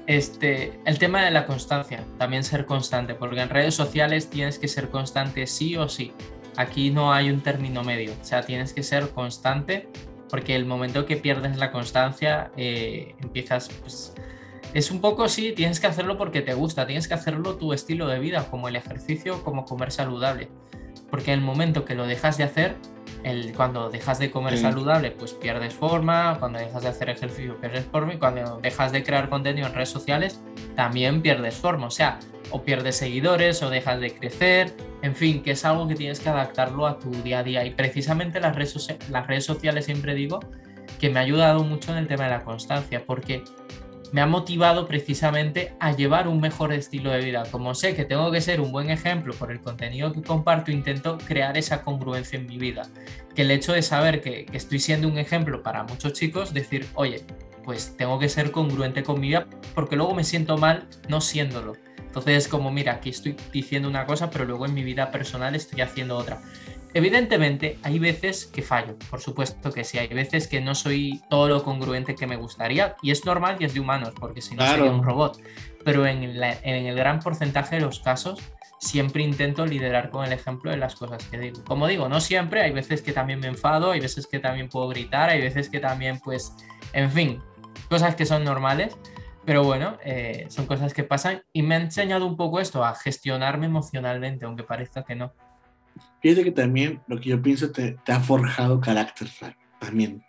este, 0.05 0.77
el 0.86 0.99
tema 0.99 1.23
de 1.23 1.32
la 1.32 1.45
constancia, 1.45 2.03
también 2.17 2.43
ser 2.43 2.65
constante, 2.65 3.15
porque 3.15 3.39
en 3.39 3.47
redes 3.47 3.73
sociales 3.73 4.29
tienes 4.29 4.59
que 4.59 4.67
ser 4.67 4.89
constante 4.89 5.47
sí 5.47 5.77
o 5.77 5.88
sí. 5.88 6.11
Aquí 6.57 6.89
no 6.89 7.13
hay 7.13 7.29
un 7.29 7.39
término 7.39 7.82
medio, 7.82 8.11
o 8.11 8.25
sea, 8.25 8.41
tienes 8.41 8.73
que 8.73 8.84
ser 8.84 9.11
constante 9.11 9.88
porque 10.29 10.53
el 10.53 10.65
momento 10.65 11.05
que 11.05 11.15
pierdes 11.15 11.55
la 11.55 11.71
constancia 11.71 12.51
eh, 12.57 13.15
empiezas, 13.21 13.69
pues, 13.69 14.13
es 14.73 14.91
un 14.91 14.99
poco 14.99 15.29
sí, 15.29 15.53
tienes 15.55 15.79
que 15.79 15.88
hacerlo 15.88 16.17
porque 16.17 16.41
te 16.41 16.55
gusta, 16.55 16.86
tienes 16.86 17.07
que 17.07 17.13
hacerlo 17.13 17.55
tu 17.55 17.71
estilo 17.71 18.07
de 18.07 18.19
vida, 18.19 18.49
como 18.51 18.67
el 18.67 18.75
ejercicio, 18.75 19.45
como 19.45 19.63
comer 19.63 19.93
saludable. 19.93 20.49
Porque 21.09 21.32
el 21.32 21.39
momento 21.39 21.86
que 21.86 21.95
lo 21.95 22.05
dejas 22.05 22.38
de 22.38 22.43
hacer, 22.43 22.75
el, 23.24 23.53
cuando 23.53 23.89
dejas 23.89 24.20
de 24.20 24.32
comer 24.32 24.57
saludable, 24.57 25.12
pues 25.12 25.34
pierdes 25.34 25.74
forma, 25.74 26.38
cuando 26.39 26.59
dejas 26.59 26.84
de 26.84 26.89
hacer 26.89 27.09
ejercicio 27.09 27.59
pierdes 27.59 27.86
forma 27.86 28.14
y 28.14 28.18
cuando 28.18 28.59
dejas 28.62 28.91
de 28.91 29.03
crear 29.03 29.30
contenido 29.30 29.68
en 29.68 29.74
redes 29.74 29.89
sociales 29.89 30.41
también 30.76 31.22
pierdes 31.22 31.55
forma. 31.55 31.88
O 31.88 31.91
sea, 31.91 32.20
o 32.51 32.64
pierdes 32.64 32.97
seguidores 32.97 33.62
o 33.64 33.70
dejas 33.70 33.99
de 33.99 34.14
crecer, 34.14 34.74
en 35.01 35.16
fin, 35.16 35.41
que 35.41 35.51
es 35.51 35.66
algo 35.66 35.88
que 35.88 35.95
tienes 35.95 36.20
que 36.20 36.30
adaptarlo 36.30 36.86
a 36.88 36.99
tu 36.99 37.12
día 37.12 37.39
a 37.39 37.43
día. 37.43 37.66
Y 37.66 37.72
precisamente 37.72 38.39
las 38.39 38.55
redes, 38.55 38.88
las 39.09 39.28
redes 39.28 39.45
sociales 39.45 39.86
siempre 39.86 40.14
digo 40.14 40.39
que 40.99 41.09
me 41.09 41.20
ha 41.20 41.24
ayudado 41.24 41.64
mucho 41.64 41.91
en 41.91 41.97
el 41.97 42.07
tema 42.07 42.26
de 42.26 42.32
la 42.32 42.43
constancia, 42.43 43.03
porque 43.05 43.43
me 44.12 44.22
ha 44.22 44.26
motivado 44.26 44.88
precisamente 44.88 45.74
a 45.80 45.95
llevar 45.95 46.28
un 46.28 46.41
mejor 46.41 46.74
estilo 46.74 47.12
de 47.12 47.20
vida. 47.20 47.43
Como 47.49 47.74
sé 47.76 47.95
que 47.95 48.05
tengo 48.05 48.30
que 48.32 48.41
ser 48.41 48.59
un 48.59 48.72
buen 48.72 48.89
ejemplo 48.89 49.34
por 49.34 49.51
el 49.51 49.62
contenido 49.62 50.12
que 50.12 50.22
comparto, 50.22 50.72
intento 50.72 51.18
crear 51.18 51.57
esa 51.57 51.82
congruencia 51.82 52.38
en 52.38 52.45
mi 52.45 52.57
vida. 52.57 52.84
Que 53.36 53.43
el 53.43 53.51
hecho 53.51 53.74
de 53.74 53.82
saber 53.82 54.22
que, 54.22 54.45
estoy 54.53 54.80
siendo 54.80 55.07
un 55.07 55.18
ejemplo 55.18 55.64
para 55.64 55.84
muchos 55.84 56.14
chicos, 56.14 56.53
decir, 56.53 56.88
oye, 56.95 57.24
pues 57.64 57.95
tengo 57.95 58.20
que 58.20 58.28
ser 58.28 58.51
congruente 58.51 59.03
con 59.03 59.20
mi 59.20 59.30
vida 59.30 59.47
porque 59.76 59.95
luego 59.95 60.14
me 60.14 60.24
siento 60.24 60.57
mal 60.57 60.88
no 61.07 61.22
siéndolo. 61.22 61.78
Entonces 61.97 62.45
es 62.45 62.47
como, 62.49 62.72
mira, 62.72 62.93
aquí 62.93 63.09
estoy 63.09 63.38
diciendo 63.53 63.88
una 63.88 64.05
cosa, 64.05 64.30
pero 64.30 64.43
luego 64.43 64.66
en 64.66 64.74
mi 64.74 64.84
vida 64.84 65.12
personal 65.12 65.55
estoy 65.55 65.80
haciendo 65.80 66.18
otra. 66.18 66.41
Evidentemente, 66.93 67.77
hay 67.83 67.99
veces 67.99 68.45
que 68.45 68.61
fallo, 68.61 68.97
por 69.09 69.21
supuesto 69.21 69.71
que 69.71 69.83
sí, 69.83 69.97
hay 69.97 70.09
veces 70.09 70.47
que 70.47 70.59
no 70.59 70.75
soy 70.75 71.21
todo 71.29 71.47
lo 71.47 71.63
congruente 71.63 72.15
que 72.15 72.27
me 72.27 72.35
gustaría, 72.35 72.95
y 73.01 73.11
es 73.11 73.25
normal 73.25 73.57
y 73.59 73.65
es 73.65 73.73
de 73.73 73.79
humanos, 73.79 74.13
porque 74.19 74.41
si 74.41 74.55
no 74.55 74.67
sería 74.67 74.91
un 74.91 75.03
robot. 75.03 75.39
Pero 75.85 76.05
en, 76.05 76.23
en 76.23 76.85
el 76.85 76.95
gran 76.95 77.19
porcentaje 77.19 77.77
de 77.77 77.81
los 77.81 77.99
casos, 78.01 78.39
siempre 78.79 79.23
intento 79.23 79.65
liderar 79.65 80.09
con 80.09 80.25
el 80.25 80.33
ejemplo 80.33 80.71
de 80.71 80.77
las 80.77 80.95
cosas 80.95 81.23
que 81.25 81.37
digo. 81.37 81.63
Como 81.63 81.87
digo, 81.87 82.09
no 82.09 82.19
siempre, 82.19 82.61
hay 82.61 82.71
veces 82.71 83.01
que 83.01 83.13
también 83.13 83.39
me 83.39 83.47
enfado, 83.47 83.91
hay 83.91 83.99
veces 83.99 84.27
que 84.27 84.39
también 84.39 84.67
puedo 84.69 84.89
gritar, 84.89 85.29
hay 85.29 85.39
veces 85.39 85.69
que 85.69 85.79
también, 85.79 86.19
pues, 86.19 86.53
en 86.91 87.09
fin, 87.09 87.41
cosas 87.89 88.15
que 88.15 88.25
son 88.25 88.43
normales, 88.43 88.97
Pero 89.45 89.63
bueno, 89.63 89.97
eh, 90.03 90.45
son 90.49 90.67
cosas 90.67 90.93
que 90.93 91.03
pasan 91.03 91.43
y 91.51 91.63
me 91.63 91.75
ha 91.75 91.79
enseñado 91.79 92.27
un 92.27 92.37
poco 92.37 92.59
esto, 92.59 92.83
a 92.85 92.93
gestionarme 92.93 93.65
emocionalmente, 93.65 94.45
aunque 94.45 94.63
parezca 94.63 95.03
que 95.03 95.15
no. 95.15 95.33
Fíjate 96.22 96.43
que 96.43 96.51
también 96.51 97.01
lo 97.07 97.19
que 97.19 97.30
yo 97.30 97.41
pienso 97.41 97.72
te, 97.72 97.97
te 98.05 98.11
ha 98.11 98.19
forjado 98.19 98.80
carácter, 98.80 99.28
también. 99.80 100.24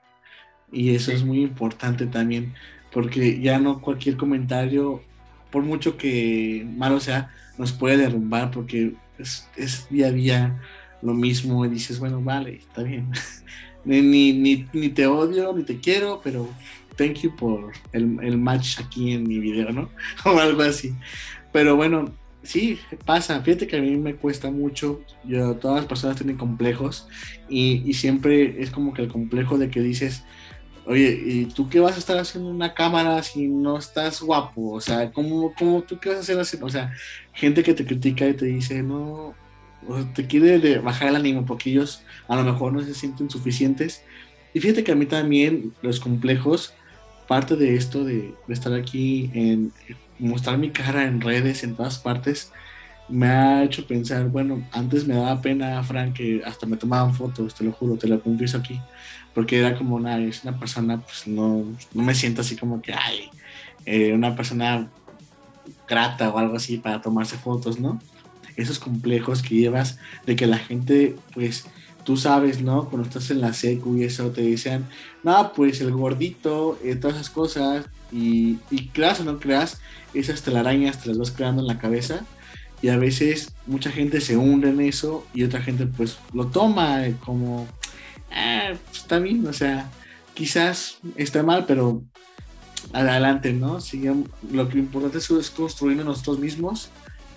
Y 0.71 0.95
eso 0.95 1.13
es 1.13 1.23
muy 1.23 1.43
importante 1.43 2.07
también, 2.07 2.55
porque 2.91 3.41
ya 3.41 3.59
no 3.59 3.81
cualquier 3.81 4.17
comentario, 4.17 5.03
por 5.51 5.63
mucho 5.63 5.99
que 5.99 6.67
malo 6.77 6.99
sea, 6.99 7.31
nos 7.59 7.73
puede 7.73 7.99
derrumbar, 7.99 8.51
porque 8.51 8.95
es, 9.19 9.49
es 9.57 9.89
día 9.91 10.07
a 10.07 10.13
día 10.13 10.61
lo 11.03 11.13
mismo 11.13 11.65
y 11.67 11.69
dices, 11.69 11.99
bueno, 11.99 12.23
vale, 12.23 12.57
está 12.57 12.83
bien. 12.83 13.11
ni, 13.85 14.01
ni, 14.01 14.67
ni, 14.73 14.89
te 14.89 15.07
odio, 15.07 15.53
ni 15.53 15.65
te 15.65 15.79
quiero, 15.79 16.21
pero 16.25 16.49
thank 16.97 17.17
you 17.21 17.37
por 17.37 17.73
el, 17.93 18.19
el, 18.23 18.39
match 18.39 18.81
aquí 18.81 19.13
en 19.13 19.25
mi 19.25 19.39
video, 19.39 19.71
¿no? 19.73 19.91
o 20.25 20.39
algo 20.39 20.63
así. 20.63 20.95
Pero 21.53 21.77
bueno, 21.77 22.15
sí, 22.43 22.79
pasa. 23.05 23.41
Fíjate 23.43 23.67
que 23.67 23.77
a 23.77 23.81
mí 23.81 23.97
me 23.97 24.17
cuesta 24.17 24.51
mucho. 24.51 25.03
Yo, 25.25 25.57
todas 25.57 25.79
las 25.79 25.87
personas 25.87 26.17
tienen 26.17 26.37
complejos 26.37 27.09
y, 27.49 27.83
y 27.85 27.95
siempre 27.95 28.63
es 28.63 28.71
como 28.71 28.93
que 28.93 29.03
el 29.03 29.09
complejo 29.09 29.59
de 29.59 29.71
que 29.71 29.81
dices, 29.81 30.25
Oye, 30.85 31.23
¿y 31.25 31.45
tú 31.47 31.69
qué 31.69 31.79
vas 31.79 31.95
a 31.95 31.99
estar 31.99 32.19
haciendo 32.19 32.51
en 32.51 32.57
una 32.57 32.75
cámara 32.75 33.23
si 33.23 33.47
no 33.47 33.79
estás 33.79 34.21
guapo? 34.21 34.73
O 34.73 34.81
sea, 34.81 35.13
¿cómo, 35.13 35.55
cómo 35.57 35.83
tú 35.83 35.99
qué 36.01 36.09
vas 36.09 36.19
a 36.19 36.41
hacer? 36.43 36.63
O 36.63 36.69
sea, 36.69 36.93
gente 37.33 37.63
que 37.63 37.73
te 37.73 37.87
critica 37.87 38.27
y 38.27 38.35
te 38.35 38.47
dice, 38.47 38.83
no, 38.83 39.35
te 40.15 40.27
quiere 40.27 40.79
bajar 40.79 41.09
el 41.09 41.17
ánimo 41.17 41.47
porque 41.47 41.71
ellos 41.71 42.03
a 42.27 42.35
lo 42.35 42.43
mejor 42.43 42.73
no 42.73 42.83
se 42.83 42.95
sienten 42.95 43.31
suficientes. 43.31 44.03
Y 44.55 44.61
fíjate 44.61 44.83
que 44.83 44.93
a 44.93 44.97
mí 44.97 45.07
también 45.07 45.73
los 45.83 46.01
complejos, 46.01 46.75
parte 47.29 47.55
de 47.55 47.77
esto 47.77 48.05
de, 48.05 48.35
de 48.49 48.55
estar 48.55 48.73
aquí 48.73 49.31
en 49.35 49.73
mostrar 50.23 50.59
mi 50.59 50.71
cara 50.71 51.05
en 51.05 51.21
redes, 51.21 51.65
en 51.65 51.75
todas 51.75 51.99
partes, 51.99 52.53
me 53.09 53.27
ha 53.27 53.65
hecho 53.65 53.87
pensar, 53.87 54.29
bueno, 54.29 54.67
antes 54.73 55.07
me 55.07 55.15
daba 55.15 55.41
pena, 55.43 55.83
Frank, 55.83 56.15
que 56.15 56.43
hasta 56.45 56.67
me 56.67 56.77
tomaban 56.77 57.15
fotos, 57.15 57.55
te 57.55 57.65
lo 57.65 57.73
juro, 57.73 57.97
te 57.97 58.09
lo 58.09 58.23
confieso 58.23 58.59
aquí, 58.59 58.81
porque 59.35 59.59
era 59.59 59.77
como 59.77 59.97
una, 59.97 60.19
es 60.19 60.45
una 60.45 60.59
persona, 60.59 60.99
pues 61.01 61.27
no, 61.27 61.65
no 61.93 62.03
me 62.03 62.15
siento 62.15 62.41
así 62.41 62.57
como 62.57 62.81
que, 62.81 62.95
ay, 62.95 63.29
eh, 63.85 64.13
una 64.13 64.35
persona 64.37 64.89
grata 65.89 66.31
o 66.31 66.39
algo 66.39 66.57
así 66.57 66.79
para 66.79 67.03
tomarse 67.03 67.37
fotos, 67.37 67.79
¿no? 67.81 68.01
Esos 68.57 68.79
complejos 68.79 69.43
que 69.43 69.57
llevas 69.57 69.99
de 70.25 70.37
que 70.37 70.47
la 70.47 70.59
gente, 70.59 71.17
pues, 71.35 71.67
tú 72.05 72.17
sabes, 72.17 72.63
¿no? 72.63 72.89
Cuando 72.89 73.09
estás 73.09 73.31
en 73.31 73.41
la 73.41 73.53
secu 73.53 73.97
y 73.97 74.05
eso, 74.05 74.31
te 74.31 74.43
dicen, 74.43 74.87
no, 75.23 75.53
pues 75.53 75.81
el 75.81 75.93
gordito, 75.93 76.79
eh, 76.83 76.97
todas 76.97 77.17
esas 77.17 77.31
cosas, 77.31 77.87
y, 78.11 78.59
y 78.71 78.89
creas 78.89 79.21
o 79.21 79.25
no 79.25 79.39
creas, 79.39 79.81
esas 80.15 80.43
telarañas 80.43 81.01
te 81.01 81.09
las 81.09 81.19
vas 81.19 81.31
creando 81.31 81.63
en 81.63 81.69
la 81.69 81.79
cabeza 81.79 82.25
y 82.83 82.89
a 82.89 82.97
veces 82.97 83.55
mucha 83.67 83.91
gente 83.91 84.21
se 84.21 84.37
hunde 84.37 84.69
en 84.69 84.81
eso 84.81 85.25
y 85.33 85.45
otra 85.45 85.63
gente 85.63 85.87
pues 85.87 86.19
lo 86.35 86.49
toma 86.49 87.05
como, 87.25 87.69
ah, 88.31 88.73
pues, 88.91 89.03
está 89.03 89.21
bien, 89.21 89.47
o 89.47 89.53
sea, 89.53 89.89
quizás 90.35 90.99
está 91.17 91.43
mal, 91.45 91.65
pero 91.67 92.03
adelante, 92.93 93.53
¿no? 93.53 93.81
Sigamos. 93.81 94.29
Lo 94.51 94.69
que 94.69 94.79
importante 94.79 95.19
es, 95.19 95.31
es 95.31 95.51
construirnos 95.51 96.05
nosotros 96.05 96.41
mismos 96.41 96.91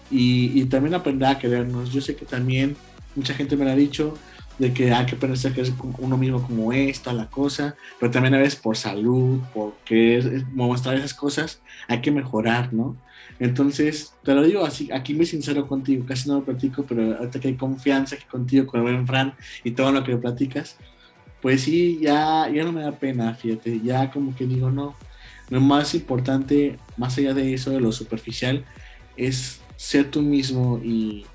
y, 0.09 0.59
y, 0.59 0.65
también 0.65 0.95
aprender 0.95 1.29
a 1.29 1.37
querernos. 1.37 1.91
Yo 1.91 2.01
sé 2.01 2.15
que 2.15 2.25
también 2.25 2.75
mucha 3.15 3.35
gente 3.35 3.55
me 3.55 3.65
lo 3.65 3.71
ha 3.71 3.75
dicho 3.75 4.17
de 4.57 4.73
que 4.73 4.93
hay 4.93 5.05
que 5.05 5.15
aprender 5.15 5.39
a 5.45 5.53
querer 5.53 5.73
uno 5.99 6.17
mismo 6.17 6.41
como 6.41 6.71
es, 6.71 7.01
toda 7.01 7.15
la 7.15 7.29
cosa, 7.29 7.75
pero 7.99 8.11
también 8.11 8.35
a 8.35 8.37
veces 8.37 8.55
por 8.55 8.77
salud, 8.77 9.39
por 9.53 9.73
querer 9.85 10.45
mostrar 10.53 10.95
esas 10.95 11.13
cosas, 11.13 11.61
hay 11.87 12.01
que 12.01 12.11
mejorar, 12.11 12.73
¿no? 12.73 12.95
Entonces, 13.39 14.13
te 14.23 14.33
lo 14.33 14.43
digo 14.43 14.65
así, 14.65 14.89
aquí 14.93 15.13
me 15.13 15.25
sincero 15.25 15.67
contigo, 15.67 16.05
casi 16.05 16.29
no 16.29 16.35
lo 16.35 16.45
platico, 16.45 16.85
pero 16.87 17.17
ahorita 17.17 17.39
que 17.39 17.49
hay 17.49 17.55
confianza 17.55 18.15
que 18.15 18.25
contigo, 18.25 18.65
con 18.65 18.79
el 18.79 18.85
buen 18.85 19.05
Fran 19.05 19.33
y 19.63 19.71
todo 19.71 19.91
lo 19.91 20.03
que 20.03 20.15
platicas, 20.15 20.77
pues 21.41 21.61
sí, 21.61 21.99
ya, 22.01 22.49
ya 22.49 22.63
no 22.63 22.71
me 22.71 22.81
da 22.81 22.93
pena, 22.93 23.33
fíjate, 23.33 23.81
ya 23.81 24.09
como 24.09 24.35
que 24.35 24.45
digo, 24.47 24.71
no, 24.71 24.95
lo 25.49 25.59
más 25.59 25.93
importante, 25.93 26.77
más 26.97 27.17
allá 27.17 27.33
de 27.33 27.53
eso, 27.53 27.71
de 27.71 27.81
lo 27.81 27.91
superficial, 27.91 28.65
es 29.17 29.59
ser 29.75 30.09
tú 30.09 30.21
mismo 30.21 30.79
y, 30.83 31.25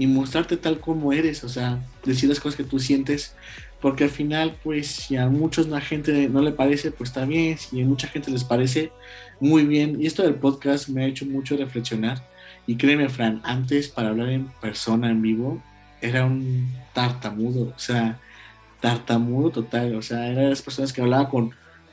y 0.00 0.06
mostrarte 0.06 0.56
tal 0.56 0.80
como 0.80 1.12
eres, 1.12 1.44
o 1.44 1.50
sea, 1.50 1.78
decir 2.06 2.26
las 2.26 2.40
cosas 2.40 2.56
que 2.56 2.64
tú 2.64 2.78
sientes, 2.78 3.34
porque 3.82 4.04
al 4.04 4.10
final, 4.10 4.56
pues, 4.64 4.86
si 4.86 5.18
a 5.18 5.28
muchos 5.28 5.68
la 5.68 5.82
gente 5.82 6.26
no 6.30 6.40
le 6.40 6.52
parece, 6.52 6.90
pues 6.90 7.10
está 7.10 7.26
bien, 7.26 7.58
si 7.58 7.82
a 7.82 7.84
mucha 7.84 8.08
gente 8.08 8.30
les 8.30 8.42
parece, 8.42 8.92
muy 9.40 9.66
bien. 9.66 10.00
Y 10.00 10.06
esto 10.06 10.22
del 10.22 10.36
podcast 10.36 10.88
me 10.88 11.04
ha 11.04 11.06
hecho 11.06 11.26
mucho 11.26 11.54
reflexionar. 11.54 12.26
Y 12.66 12.76
créeme, 12.76 13.10
Fran, 13.10 13.42
antes 13.44 13.88
para 13.88 14.08
hablar 14.08 14.30
en 14.30 14.46
persona, 14.62 15.10
en 15.10 15.20
vivo, 15.20 15.62
era 16.00 16.24
un 16.24 16.72
tartamudo, 16.94 17.74
o 17.76 17.78
sea, 17.78 18.18
tartamudo 18.80 19.50
total, 19.50 19.94
o 19.96 20.00
sea, 20.00 20.28
era 20.28 20.42
de 20.44 20.48
las 20.48 20.62
personas 20.62 20.94
que 20.94 21.02
hablaba 21.02 21.28
con 21.28 21.50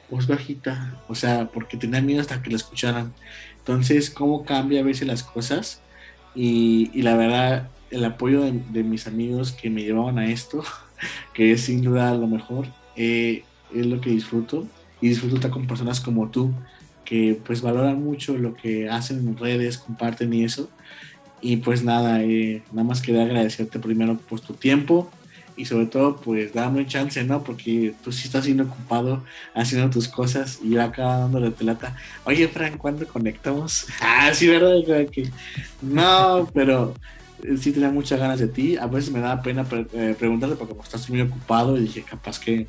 voz 0.09 0.27
bajita, 0.27 1.03
o 1.09 1.15
sea, 1.15 1.49
porque 1.53 1.75
tenía 1.75 1.99
miedo 1.99 2.21
hasta 2.21 2.41
que 2.41 2.51
lo 2.51 2.55
escucharan. 2.55 3.13
Entonces, 3.57 4.09
¿cómo 4.09 4.45
cambia 4.45 4.79
a 4.79 4.83
veces 4.83 5.09
las 5.09 5.23
cosas? 5.23 5.81
Y, 6.35 6.89
y 6.93 7.01
la 7.01 7.17
verdad, 7.17 7.69
el 7.91 8.05
apoyo 8.05 8.41
de, 8.41 8.83
mis 8.83 9.07
amigos 9.07 9.51
que 9.51 9.69
me 9.69 9.83
llevaban 9.83 10.19
a 10.19 10.29
esto, 10.29 10.63
que 11.33 11.51
es 11.51 11.61
sin 11.61 11.81
duda 11.81 12.13
lo 12.15 12.27
mejor, 12.27 12.67
eh, 12.95 13.43
es 13.73 13.85
lo 13.85 14.01
que 14.01 14.09
disfruto. 14.09 14.67
Y 14.99 15.09
disfruto 15.09 15.35
estar 15.35 15.51
con 15.51 15.67
personas 15.67 15.99
como 15.99 16.29
tú, 16.29 16.51
que 17.05 17.39
pues 17.45 17.61
valoran 17.61 18.03
mucho 18.03 18.37
lo 18.37 18.55
que 18.55 18.89
hacen 18.89 19.19
en 19.19 19.37
redes, 19.37 19.77
comparten 19.77 20.33
y 20.33 20.43
eso. 20.43 20.69
Y 21.39 21.57
pues 21.57 21.83
nada, 21.83 22.23
eh, 22.23 22.63
nada 22.71 22.83
más 22.83 23.01
quería 23.01 23.23
agradecerte 23.23 23.77
primero 23.77 24.17
pues 24.27 24.41
tu 24.41 24.53
tiempo 24.53 25.11
y 25.57 25.65
sobre 25.65 25.87
todo 25.87 26.15
pues 26.17 26.53
dame 26.53 26.85
chance, 26.85 27.23
¿no? 27.23 27.43
Porque 27.43 27.93
tú 28.03 28.11
sí 28.11 28.27
estás 28.27 28.45
siendo 28.45 28.63
ocupado 28.63 29.23
haciendo 29.53 29.89
tus 29.89 30.07
cosas 30.07 30.59
y 30.63 30.69
yo 30.71 30.83
acá 30.83 31.03
dándole 31.03 31.51
telata. 31.51 31.95
Oye, 32.23 32.47
Frank, 32.47 32.77
¿cuándo 32.77 33.05
conectamos? 33.07 33.87
Ah, 34.01 34.33
sí, 34.33 34.47
¿verdad? 34.47 34.75
No, 35.81 36.49
pero 36.53 36.93
sí 37.59 37.71
tenía 37.71 37.89
muchas 37.89 38.19
ganas 38.19 38.39
de 38.39 38.47
ti. 38.47 38.77
A 38.77 38.87
veces 38.87 39.11
me 39.11 39.19
daba 39.19 39.41
pena 39.41 39.63
pre 39.63 39.85
eh, 39.93 40.15
preguntarte 40.17 40.55
porque 40.55 40.73
como 40.73 40.83
estás 40.83 41.09
muy 41.09 41.21
ocupado 41.21 41.77
y 41.77 41.81
dije, 41.81 42.03
capaz 42.03 42.39
que 42.39 42.67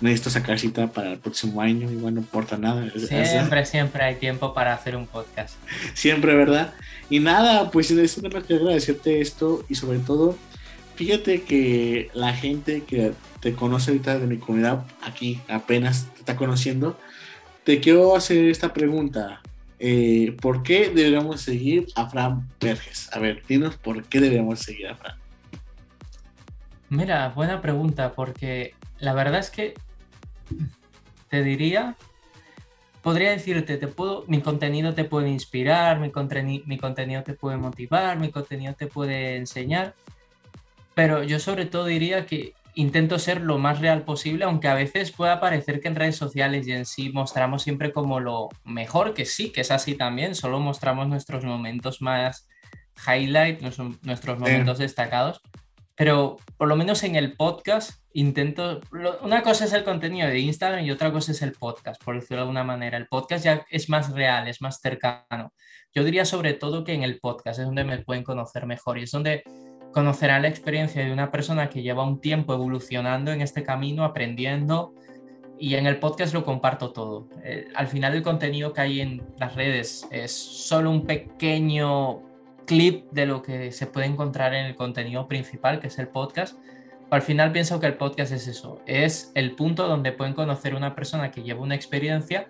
necesito 0.00 0.30
sacar 0.30 0.58
cita 0.58 0.86
para 0.88 1.12
el 1.12 1.18
próximo 1.18 1.60
año, 1.60 1.90
igual 1.90 2.14
no 2.14 2.20
importa 2.20 2.56
nada. 2.56 2.88
Siempre, 2.90 3.66
siempre 3.66 4.04
hay 4.04 4.14
tiempo 4.16 4.54
para 4.54 4.74
hacer 4.74 4.96
un 4.96 5.06
podcast. 5.06 5.56
Siempre, 5.94 6.34
¿verdad? 6.34 6.74
Y 7.10 7.20
nada, 7.20 7.70
pues 7.70 7.90
es 7.90 8.18
una 8.18 8.42
que 8.42 8.54
agradecerte 8.54 9.20
esto 9.20 9.64
y 9.68 9.74
sobre 9.74 9.98
todo, 9.98 10.36
fíjate 10.94 11.42
que 11.42 12.10
la 12.14 12.32
gente 12.32 12.84
que 12.84 13.12
te 13.40 13.54
conoce 13.54 13.90
ahorita 13.90 14.18
de 14.18 14.26
mi 14.26 14.38
comunidad, 14.38 14.84
aquí 15.02 15.40
apenas 15.48 16.06
te 16.12 16.20
está 16.20 16.36
conociendo, 16.36 16.98
te 17.64 17.80
quiero 17.80 18.16
hacer 18.16 18.44
esta 18.46 18.72
pregunta. 18.72 19.40
Eh, 19.78 20.36
¿Por 20.40 20.62
qué 20.62 20.90
deberíamos 20.90 21.40
seguir 21.40 21.86
a 21.94 22.08
Fran 22.08 22.48
Verges? 22.60 23.10
A 23.12 23.18
ver, 23.18 23.42
dinos 23.46 23.76
por 23.76 24.04
qué 24.04 24.20
deberíamos 24.20 24.58
seguir 24.58 24.88
a 24.88 24.96
Fran. 24.96 25.16
Mira, 26.88 27.28
buena 27.28 27.60
pregunta, 27.60 28.12
porque 28.14 28.74
la 28.98 29.12
verdad 29.14 29.40
es 29.40 29.50
que 29.50 29.74
te 31.28 31.42
diría, 31.42 31.96
podría 33.02 33.30
decirte, 33.30 33.76
te 33.76 33.88
puedo, 33.88 34.24
mi 34.26 34.40
contenido 34.40 34.94
te 34.94 35.04
puede 35.04 35.28
inspirar, 35.28 36.00
mi, 36.00 36.10
mi 36.66 36.78
contenido 36.78 37.22
te 37.22 37.34
puede 37.34 37.58
motivar, 37.58 38.18
mi 38.18 38.30
contenido 38.30 38.74
te 38.74 38.86
puede 38.86 39.36
enseñar, 39.36 39.94
pero 40.94 41.22
yo 41.22 41.38
sobre 41.38 41.66
todo 41.66 41.84
diría 41.84 42.26
que 42.26 42.54
intento 42.78 43.18
ser 43.18 43.40
lo 43.40 43.58
más 43.58 43.80
real 43.80 44.04
posible, 44.04 44.44
aunque 44.44 44.68
a 44.68 44.74
veces 44.74 45.10
pueda 45.10 45.40
parecer 45.40 45.80
que 45.80 45.88
en 45.88 45.96
redes 45.96 46.14
sociales 46.14 46.64
y 46.68 46.72
en 46.72 46.86
sí 46.86 47.10
mostramos 47.10 47.64
siempre 47.64 47.92
como 47.92 48.20
lo 48.20 48.50
mejor, 48.64 49.14
que 49.14 49.24
sí, 49.24 49.50
que 49.50 49.62
es 49.62 49.72
así 49.72 49.96
también, 49.96 50.36
solo 50.36 50.60
mostramos 50.60 51.08
nuestros 51.08 51.44
momentos 51.44 52.00
más 52.00 52.48
highlight, 53.04 53.62
nuestros 53.62 54.38
momentos 54.38 54.78
destacados, 54.78 55.40
pero 55.96 56.36
por 56.56 56.68
lo 56.68 56.76
menos 56.76 57.02
en 57.02 57.16
el 57.16 57.32
podcast 57.32 58.00
intento, 58.12 58.80
una 59.22 59.42
cosa 59.42 59.64
es 59.64 59.72
el 59.72 59.82
contenido 59.82 60.28
de 60.28 60.38
Instagram 60.38 60.84
y 60.84 60.92
otra 60.92 61.10
cosa 61.10 61.32
es 61.32 61.42
el 61.42 61.54
podcast, 61.54 62.00
por 62.04 62.14
decirlo 62.14 62.36
de 62.36 62.42
alguna 62.42 62.62
manera. 62.62 62.96
El 62.96 63.08
podcast 63.08 63.44
ya 63.44 63.66
es 63.70 63.88
más 63.88 64.12
real, 64.12 64.46
es 64.46 64.62
más 64.62 64.80
cercano. 64.80 65.52
Yo 65.92 66.04
diría 66.04 66.24
sobre 66.24 66.54
todo 66.54 66.84
que 66.84 66.94
en 66.94 67.02
el 67.02 67.18
podcast 67.18 67.58
es 67.58 67.66
donde 67.66 67.82
me 67.82 67.98
pueden 67.98 68.22
conocer 68.22 68.66
mejor 68.66 68.98
y 68.98 69.02
es 69.02 69.10
donde 69.10 69.42
conocerán 69.92 70.42
la 70.42 70.48
experiencia 70.48 71.04
de 71.04 71.12
una 71.12 71.30
persona 71.30 71.68
que 71.68 71.82
lleva 71.82 72.04
un 72.04 72.20
tiempo 72.20 72.54
evolucionando 72.54 73.32
en 73.32 73.40
este 73.40 73.62
camino, 73.62 74.04
aprendiendo 74.04 74.94
y 75.58 75.74
en 75.74 75.86
el 75.86 75.98
podcast 75.98 76.34
lo 76.34 76.44
comparto 76.44 76.92
todo. 76.92 77.28
Eh, 77.42 77.68
al 77.74 77.88
final 77.88 78.14
el 78.14 78.22
contenido 78.22 78.72
que 78.72 78.80
hay 78.80 79.00
en 79.00 79.22
las 79.38 79.54
redes 79.54 80.06
es 80.10 80.32
solo 80.32 80.90
un 80.90 81.04
pequeño 81.04 82.22
clip 82.64 83.10
de 83.10 83.26
lo 83.26 83.42
que 83.42 83.72
se 83.72 83.86
puede 83.86 84.06
encontrar 84.06 84.54
en 84.54 84.66
el 84.66 84.76
contenido 84.76 85.26
principal, 85.26 85.80
que 85.80 85.88
es 85.88 85.98
el 85.98 86.08
podcast. 86.08 86.58
Al 87.10 87.22
final 87.22 87.50
pienso 87.52 87.80
que 87.80 87.86
el 87.86 87.94
podcast 87.94 88.32
es 88.32 88.46
eso, 88.46 88.82
es 88.86 89.32
el 89.34 89.52
punto 89.52 89.88
donde 89.88 90.12
pueden 90.12 90.34
conocer 90.34 90.74
una 90.74 90.94
persona 90.94 91.30
que 91.30 91.42
lleva 91.42 91.62
una 91.62 91.74
experiencia 91.74 92.48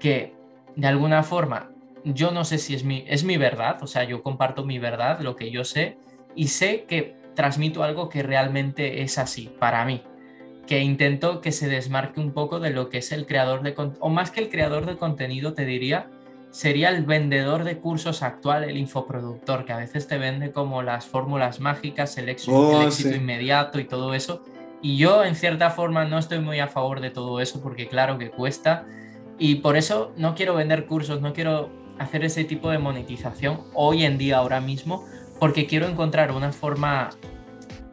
que 0.00 0.34
de 0.74 0.86
alguna 0.86 1.22
forma, 1.22 1.70
yo 2.02 2.30
no 2.30 2.44
sé 2.44 2.56
si 2.56 2.74
es 2.74 2.84
mi, 2.84 3.04
es 3.06 3.22
mi 3.22 3.36
verdad, 3.36 3.82
o 3.82 3.86
sea, 3.86 4.04
yo 4.04 4.22
comparto 4.22 4.64
mi 4.64 4.78
verdad, 4.78 5.20
lo 5.20 5.36
que 5.36 5.50
yo 5.50 5.64
sé, 5.64 5.98
y 6.34 6.48
sé 6.48 6.84
que 6.88 7.16
transmito 7.34 7.82
algo 7.82 8.08
que 8.08 8.22
realmente 8.22 9.02
es 9.02 9.18
así 9.18 9.54
para 9.58 9.84
mí, 9.84 10.02
que 10.66 10.80
intento 10.80 11.40
que 11.40 11.52
se 11.52 11.68
desmarque 11.68 12.20
un 12.20 12.32
poco 12.32 12.60
de 12.60 12.70
lo 12.70 12.88
que 12.88 12.98
es 12.98 13.12
el 13.12 13.26
creador 13.26 13.62
de 13.62 13.74
o 14.00 14.08
más 14.10 14.30
que 14.30 14.40
el 14.40 14.50
creador 14.50 14.86
de 14.86 14.96
contenido, 14.96 15.54
te 15.54 15.64
diría, 15.64 16.10
sería 16.50 16.90
el 16.90 17.04
vendedor 17.04 17.64
de 17.64 17.78
cursos 17.78 18.22
actual, 18.22 18.64
el 18.64 18.76
infoproductor, 18.76 19.64
que 19.64 19.72
a 19.72 19.78
veces 19.78 20.06
te 20.06 20.18
vende 20.18 20.52
como 20.52 20.82
las 20.82 21.06
fórmulas 21.06 21.60
mágicas, 21.60 22.16
el 22.18 22.28
éxito, 22.28 22.52
oh, 22.52 22.88
inmediato 23.14 23.80
y 23.80 23.84
todo 23.84 24.14
eso. 24.14 24.42
Y 24.82 24.96
yo 24.96 25.24
en 25.24 25.34
cierta 25.34 25.70
forma 25.70 26.04
no 26.04 26.18
estoy 26.18 26.40
muy 26.40 26.60
a 26.60 26.68
favor 26.68 27.00
de 27.00 27.10
todo 27.10 27.40
eso 27.40 27.62
porque 27.62 27.88
claro 27.88 28.18
que 28.18 28.30
cuesta 28.30 28.84
y 29.38 29.56
por 29.56 29.76
eso 29.76 30.12
no 30.16 30.34
quiero 30.34 30.54
vender 30.54 30.86
cursos, 30.86 31.20
no 31.20 31.32
quiero 31.32 31.70
hacer 31.98 32.24
ese 32.24 32.44
tipo 32.44 32.70
de 32.70 32.78
monetización 32.78 33.62
hoy 33.74 34.04
en 34.04 34.18
día, 34.18 34.38
ahora 34.38 34.60
mismo, 34.60 35.04
porque 35.42 35.66
quiero 35.66 35.88
encontrar 35.88 36.30
una 36.30 36.52
forma 36.52 37.10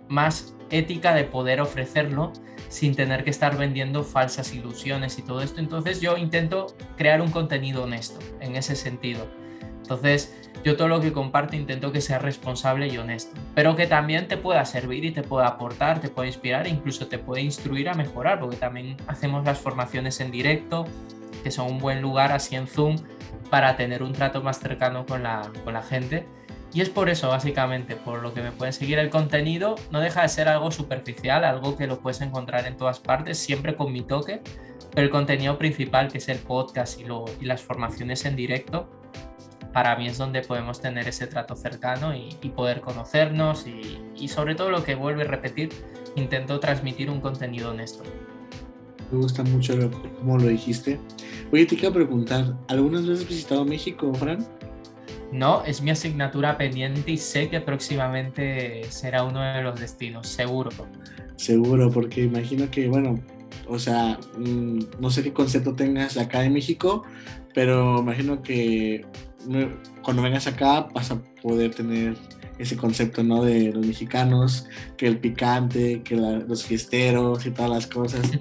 más 0.07 0.53
ética 0.69 1.15
de 1.15 1.23
poder 1.23 1.61
ofrecerlo 1.61 2.31
sin 2.67 2.93
tener 2.93 3.23
que 3.23 3.31
estar 3.31 3.57
vendiendo 3.57 4.03
falsas 4.03 4.53
ilusiones 4.53 5.17
y 5.17 5.23
todo 5.23 5.41
esto. 5.41 5.59
Entonces 5.59 5.99
yo 5.99 6.15
intento 6.15 6.67
crear 6.95 7.23
un 7.23 7.31
contenido 7.31 7.85
honesto 7.85 8.19
en 8.39 8.55
ese 8.55 8.75
sentido. 8.75 9.25
Entonces 9.81 10.51
yo 10.63 10.77
todo 10.77 10.89
lo 10.89 11.01
que 11.01 11.11
comparto 11.11 11.55
intento 11.55 11.91
que 11.91 12.01
sea 12.01 12.19
responsable 12.19 12.87
y 12.87 12.99
honesto, 12.99 13.35
pero 13.55 13.75
que 13.75 13.87
también 13.87 14.27
te 14.27 14.37
pueda 14.37 14.63
servir 14.63 15.03
y 15.03 15.09
te 15.09 15.23
pueda 15.23 15.47
aportar, 15.47 16.01
te 16.01 16.09
pueda 16.09 16.27
inspirar 16.27 16.67
e 16.67 16.69
incluso 16.69 17.07
te 17.07 17.17
puede 17.17 17.41
instruir 17.41 17.89
a 17.89 17.95
mejorar, 17.95 18.39
porque 18.39 18.57
también 18.57 18.95
hacemos 19.07 19.43
las 19.43 19.57
formaciones 19.57 20.19
en 20.19 20.29
directo, 20.29 20.85
que 21.43 21.49
son 21.49 21.65
un 21.65 21.79
buen 21.79 21.99
lugar 21.99 22.31
así 22.31 22.55
en 22.55 22.67
Zoom 22.67 22.97
para 23.49 23.75
tener 23.75 24.03
un 24.03 24.13
trato 24.13 24.43
más 24.43 24.59
cercano 24.59 25.07
con 25.07 25.23
la, 25.23 25.51
con 25.63 25.73
la 25.73 25.81
gente 25.81 26.27
y 26.73 26.81
es 26.81 26.89
por 26.89 27.09
eso, 27.09 27.29
básicamente, 27.29 27.95
por 27.95 28.21
lo 28.21 28.33
que 28.33 28.41
me 28.41 28.51
pueden 28.51 28.73
seguir 28.73 28.99
el 28.99 29.09
contenido, 29.09 29.75
no 29.91 29.99
deja 29.99 30.21
de 30.21 30.29
ser 30.29 30.47
algo 30.47 30.71
superficial, 30.71 31.43
algo 31.43 31.77
que 31.77 31.87
lo 31.87 31.99
puedes 31.99 32.21
encontrar 32.21 32.67
en 32.67 32.77
todas 32.77 32.99
partes, 32.99 33.37
siempre 33.37 33.75
con 33.75 33.91
mi 33.91 34.01
toque, 34.01 34.41
pero 34.93 35.05
el 35.05 35.09
contenido 35.09 35.57
principal, 35.57 36.11
que 36.11 36.19
es 36.19 36.29
el 36.29 36.39
podcast 36.39 36.99
y, 36.99 37.05
y 37.41 37.45
las 37.45 37.61
formaciones 37.61 38.25
en 38.25 38.35
directo, 38.35 38.89
para 39.73 39.95
mí 39.95 40.07
es 40.07 40.17
donde 40.17 40.41
podemos 40.41 40.81
tener 40.81 41.07
ese 41.07 41.27
trato 41.27 41.55
cercano 41.55 42.13
y, 42.15 42.33
poder 42.49 42.81
conocernos 42.81 43.65
y, 43.67 44.27
sobre 44.27 44.55
todo 44.55 44.71
lo 44.71 44.83
que 44.83 44.95
vuelve 44.95 45.23
a 45.23 45.25
repetir, 45.25 45.69
intento 46.15 46.59
transmitir 46.59 47.09
un 47.09 47.21
contenido 47.21 47.71
honesto. 47.71 48.03
Me 49.11 49.17
gusta 49.17 49.43
mucho 49.43 49.75
como 50.17 50.37
lo 50.37 50.47
dijiste. 50.47 50.99
Oye, 51.51 51.65
te 51.65 51.75
quiero 51.75 51.93
preguntar, 51.93 52.55
¿algunas 52.67 53.07
veces 53.07 53.23
has 53.23 53.29
visitado 53.29 53.65
México, 53.65 54.13
Fran? 54.13 54.45
No, 55.31 55.63
es 55.63 55.81
mi 55.81 55.91
asignatura 55.91 56.57
pendiente 56.57 57.11
y 57.11 57.17
sé 57.17 57.49
que 57.49 57.61
próximamente 57.61 58.83
será 58.89 59.23
uno 59.23 59.41
de 59.41 59.61
los 59.61 59.79
destinos, 59.79 60.27
seguro. 60.27 60.69
Seguro, 61.35 61.91
porque 61.91 62.23
imagino 62.23 62.69
que, 62.71 62.87
bueno, 62.87 63.19
o 63.67 63.77
sea, 63.77 64.19
mm, 64.37 64.79
no 64.99 65.09
sé 65.11 65.23
qué 65.23 65.31
concepto 65.31 65.75
tengas 65.75 66.17
acá 66.17 66.43
en 66.43 66.53
México, 66.53 67.03
pero 67.53 67.99
imagino 67.99 68.41
que 68.41 69.05
cuando 70.01 70.21
vengas 70.21 70.47
acá 70.47 70.87
vas 70.93 71.11
a 71.11 71.21
poder 71.41 71.73
tener 71.73 72.17
ese 72.57 72.75
concepto, 72.75 73.23
¿no? 73.23 73.43
De 73.43 73.71
los 73.71 73.85
mexicanos, 73.85 74.65
que 74.97 75.07
el 75.07 75.17
picante, 75.17 76.01
que 76.03 76.15
los 76.15 76.65
fiesteros 76.65 77.45
y 77.45 77.51
todas 77.51 77.71
las 77.71 77.87
cosas 77.87 78.31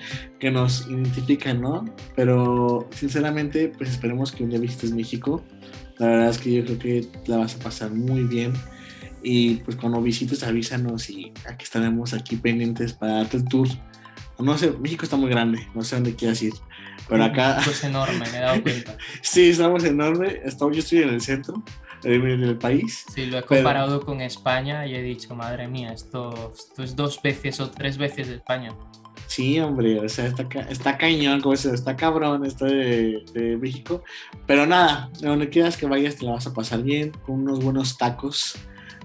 que 0.41 0.51
nos 0.51 0.89
identifican, 0.89 1.61
¿no? 1.61 1.84
Pero 2.16 2.89
sinceramente, 2.91 3.72
pues 3.76 3.91
esperemos 3.91 4.32
que 4.32 4.43
un 4.43 4.51
día 4.51 4.59
visites 4.59 4.93
México 4.93 5.45
la 5.99 6.07
verdad 6.07 6.30
es 6.30 6.38
que 6.38 6.53
yo 6.53 6.64
creo 6.64 6.78
que 6.78 7.09
la 7.26 7.38
vas 7.38 7.57
a 7.57 7.59
pasar 7.59 7.90
muy 7.90 8.22
bien. 8.22 8.53
Y 9.22 9.57
pues 9.57 9.76
cuando 9.76 10.01
visites 10.01 10.42
avísanos 10.44 11.11
y 11.11 11.32
aquí 11.46 11.64
estaremos 11.64 12.14
aquí 12.14 12.36
pendientes 12.36 12.92
para 12.92 13.14
darte 13.14 13.38
el 13.38 13.44
tour. 13.44 13.68
No 14.38 14.57
sé, 14.57 14.70
México 14.70 15.05
está 15.05 15.16
muy 15.16 15.28
grande, 15.28 15.66
no 15.74 15.82
sé 15.82 15.96
dónde 15.96 16.14
quieras 16.14 16.40
ir. 16.42 16.55
Pero 17.09 17.24
acá... 17.24 17.59
Es 17.59 17.82
enorme, 17.82 18.20
me 18.30 18.38
he 18.38 18.40
dado 18.40 18.62
cuenta. 18.62 18.96
sí, 19.22 19.51
estamos 19.51 19.82
enorme. 19.82 20.40
Yo 20.44 20.70
estoy 20.70 21.03
en 21.03 21.09
el 21.09 21.20
centro 21.20 21.62
del 22.03 22.57
país. 22.59 23.05
Sí, 23.12 23.26
lo 23.26 23.38
he 23.38 23.42
comparado 23.42 24.01
con 24.01 24.20
España 24.20 24.86
y 24.86 24.94
he 24.94 25.03
dicho, 25.03 25.34
madre 25.34 25.66
mía, 25.66 25.92
esto, 25.92 26.53
esto 26.57 26.82
es 26.84 26.94
dos 26.94 27.20
veces 27.22 27.59
o 27.59 27.70
tres 27.70 27.99
veces 27.99 28.28
España. 28.28 28.72
Sí, 29.28 29.60
hombre, 29.60 30.00
o 30.00 30.08
sea, 30.08 30.26
está, 30.26 30.48
está 30.70 30.96
cañón, 30.96 31.42
como 31.42 31.54
se 31.54 31.74
está 31.74 31.94
cabrón 31.94 32.46
esto 32.46 32.64
de, 32.64 33.22
de, 33.34 33.58
México. 33.58 34.02
Pero 34.46 34.64
nada, 34.66 35.10
donde 35.20 35.50
quieras 35.50 35.76
que 35.76 35.86
vayas 35.86 36.16
te 36.16 36.24
la 36.24 36.32
vas 36.32 36.46
a 36.46 36.54
pasar 36.54 36.82
bien, 36.82 37.12
con 37.26 37.42
unos 37.42 37.62
buenos 37.62 37.98
tacos 37.98 38.56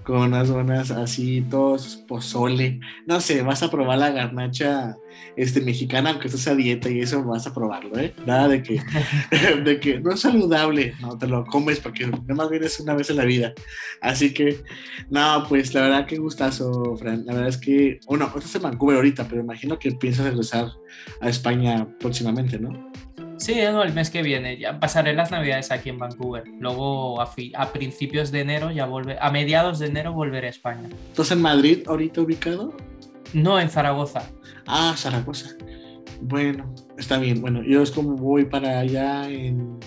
con 0.04 0.18
unas 0.18 0.50
buenas 0.50 0.90
así, 0.90 1.40
todos 1.50 1.96
pozole. 2.06 2.80
No 3.06 3.20
sé, 3.20 3.42
vas 3.42 3.62
a 3.62 3.70
probar 3.70 3.98
la 3.98 4.10
garnacha 4.10 4.96
este, 5.36 5.60
mexicana, 5.62 6.10
aunque 6.10 6.28
estés 6.28 6.46
a 6.46 6.54
dieta 6.54 6.90
y 6.90 7.00
eso 7.00 7.24
vas 7.24 7.46
a 7.46 7.54
probarlo, 7.54 7.98
¿eh? 7.98 8.14
Nada 8.26 8.48
de 8.48 8.62
que, 8.62 8.80
de 9.64 9.80
que 9.80 10.00
no 10.00 10.12
es 10.12 10.20
saludable, 10.20 10.94
no, 11.00 11.16
te 11.16 11.26
lo 11.26 11.44
comes 11.46 11.80
porque 11.80 12.06
más 12.06 12.50
vienes 12.50 12.78
una 12.80 12.94
vez 12.94 13.10
en 13.10 13.16
la 13.16 13.24
vida. 13.24 13.54
Así 14.00 14.32
que, 14.34 14.62
no, 15.10 15.44
pues 15.48 15.72
la 15.74 15.82
verdad 15.82 16.06
que 16.06 16.18
gustazo, 16.18 16.96
Fran. 16.96 17.24
La 17.24 17.32
verdad 17.32 17.48
es 17.48 17.58
que, 17.58 17.98
bueno, 18.06 18.30
estás 18.36 18.54
en 18.56 18.62
Vancouver 18.62 18.96
ahorita, 18.96 19.26
pero 19.28 19.40
imagino 19.40 19.78
que 19.78 19.92
piensas 19.92 20.26
regresar 20.26 20.68
a 21.20 21.28
España 21.28 21.88
próximamente, 21.98 22.58
¿no? 22.58 22.92
Sí, 23.36 23.56
no, 23.72 23.82
el 23.82 23.92
mes 23.92 24.10
que 24.10 24.22
viene. 24.22 24.58
Ya 24.58 24.78
pasaré 24.78 25.14
las 25.14 25.30
navidades 25.30 25.70
aquí 25.70 25.90
en 25.90 25.98
Vancouver. 25.98 26.44
Luego 26.58 27.20
a, 27.20 27.32
a, 27.56 27.72
principios 27.72 28.30
de 28.30 28.40
enero 28.40 28.70
ya 28.70 28.86
vuelve, 28.86 29.16
a 29.20 29.30
mediados 29.30 29.78
de 29.78 29.86
enero 29.86 30.12
volveré 30.12 30.46
a 30.46 30.50
España. 30.50 30.88
¿Estás 31.10 31.30
en 31.32 31.42
Madrid 31.42 31.80
ahorita 31.86 32.20
ubicado? 32.20 32.76
No, 33.32 33.58
en 33.58 33.68
Zaragoza. 33.68 34.30
Ah, 34.66 34.94
Zaragoza. 34.96 35.50
Bueno, 36.20 36.74
está 36.96 37.18
bien. 37.18 37.40
Bueno, 37.40 37.62
yo 37.62 37.82
es 37.82 37.90
como 37.90 38.16
voy 38.16 38.44
para 38.44 38.78
allá 38.78 39.28
en, 39.28 39.78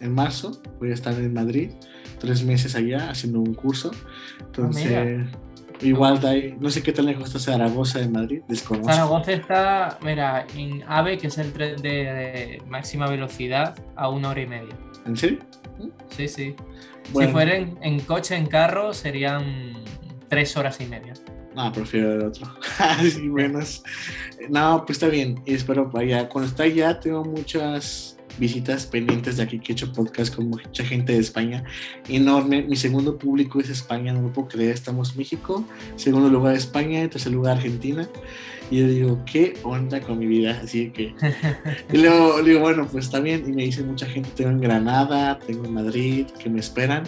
en 0.00 0.14
marzo. 0.14 0.60
Voy 0.78 0.90
a 0.90 0.94
estar 0.94 1.14
en 1.14 1.32
Madrid 1.32 1.70
tres 2.18 2.44
meses 2.44 2.74
allá 2.74 3.10
haciendo 3.10 3.40
un 3.40 3.54
curso. 3.54 3.90
Ah, 3.94 4.42
Entonces, 4.46 5.26
Igual 5.80 6.20
de 6.20 6.56
no 6.58 6.70
sé 6.70 6.82
qué 6.82 6.92
tan 6.92 7.06
lejos 7.06 7.26
está 7.26 7.38
Zaragoza 7.38 7.98
de 7.98 8.08
Madrid, 8.08 8.42
desconozco. 8.48 8.92
Zaragoza 8.92 9.32
está, 9.32 9.98
mira, 10.02 10.46
en 10.54 10.82
AVE, 10.86 11.18
que 11.18 11.26
es 11.26 11.38
el 11.38 11.52
tren 11.52 11.76
de, 11.82 12.62
máxima 12.68 13.08
velocidad, 13.08 13.78
a 13.94 14.08
una 14.08 14.30
hora 14.30 14.40
y 14.40 14.46
media. 14.46 14.76
¿En 15.06 15.16
serio? 15.16 15.38
Sí, 16.08 16.28
sí. 16.28 16.56
Si 17.04 17.26
fuera 17.28 17.56
en, 17.56 18.00
coche, 18.00 18.36
en 18.36 18.46
carro, 18.46 18.92
serían 18.92 19.74
tres 20.28 20.56
horas 20.56 20.80
y 20.80 20.86
media. 20.86 21.14
No, 21.54 21.72
prefiero 21.72 22.12
el 22.14 22.22
otro. 22.22 22.52
Así 22.78 23.28
menos. 23.28 23.82
No, 24.50 24.84
pues 24.84 24.96
está 24.96 25.08
bien. 25.08 25.40
Y 25.46 25.54
espero 25.54 25.88
vaya. 25.90 26.28
Cuando 26.28 26.50
está 26.50 26.64
allá, 26.64 26.98
tengo 27.00 27.24
muchas 27.24 28.15
visitas 28.38 28.86
pendientes 28.86 29.36
de 29.36 29.42
aquí 29.42 29.58
que 29.58 29.72
he 29.72 29.74
hecho 29.74 29.92
podcast 29.92 30.34
con 30.34 30.48
mucha 30.48 30.84
gente 30.84 31.12
de 31.12 31.18
España. 31.18 31.64
Enorme. 32.08 32.62
Mi 32.62 32.76
segundo 32.76 33.18
público 33.18 33.60
es 33.60 33.70
España, 33.70 34.12
no 34.12 34.22
lo 34.22 34.32
puedo 34.32 34.48
creer. 34.48 34.72
Estamos 34.72 35.16
México, 35.16 35.64
segundo 35.96 36.28
lugar 36.28 36.54
España, 36.54 37.08
tercer 37.08 37.32
lugar 37.32 37.56
Argentina. 37.56 38.08
Y 38.70 38.80
yo 38.80 38.88
digo, 38.88 39.24
¿qué 39.24 39.56
onda 39.62 40.00
con 40.00 40.18
mi 40.18 40.26
vida? 40.26 40.60
Así 40.62 40.90
que. 40.90 41.14
Y 41.92 41.98
luego 41.98 42.42
digo, 42.42 42.60
bueno, 42.60 42.86
pues 42.90 43.06
está 43.06 43.20
bien. 43.20 43.44
Y 43.46 43.52
me 43.52 43.62
dice 43.62 43.82
mucha 43.82 44.06
gente, 44.06 44.30
tengo 44.34 44.50
en 44.50 44.60
Granada, 44.60 45.38
tengo 45.38 45.64
en 45.64 45.74
Madrid, 45.74 46.26
que 46.42 46.50
me 46.50 46.60
esperan. 46.60 47.04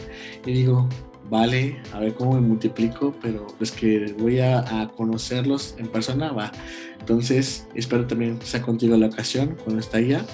Y 0.47 0.53
digo, 0.53 0.89
vale, 1.29 1.77
a 1.93 2.01
ver 2.01 2.15
cómo 2.15 2.35
me 2.35 2.41
multiplico, 2.41 3.15
pero 3.21 3.47
es 3.61 3.73
que 3.73 4.15
voy 4.19 4.39
a, 4.39 4.61
a, 4.83 4.89
conocerlos 4.89 5.75
en 5.79 5.89
persona, 5.89 6.33
va. 6.33 6.53
Entonces, 7.01 7.67
espero 7.75 8.07
también 8.07 8.39
sea 8.43 8.63
contigo 8.63 8.97
la 8.97 9.07
ocasión 9.07 9.57
cuando 9.65 9.81
está 9.81 9.99
allá. 9.99 10.25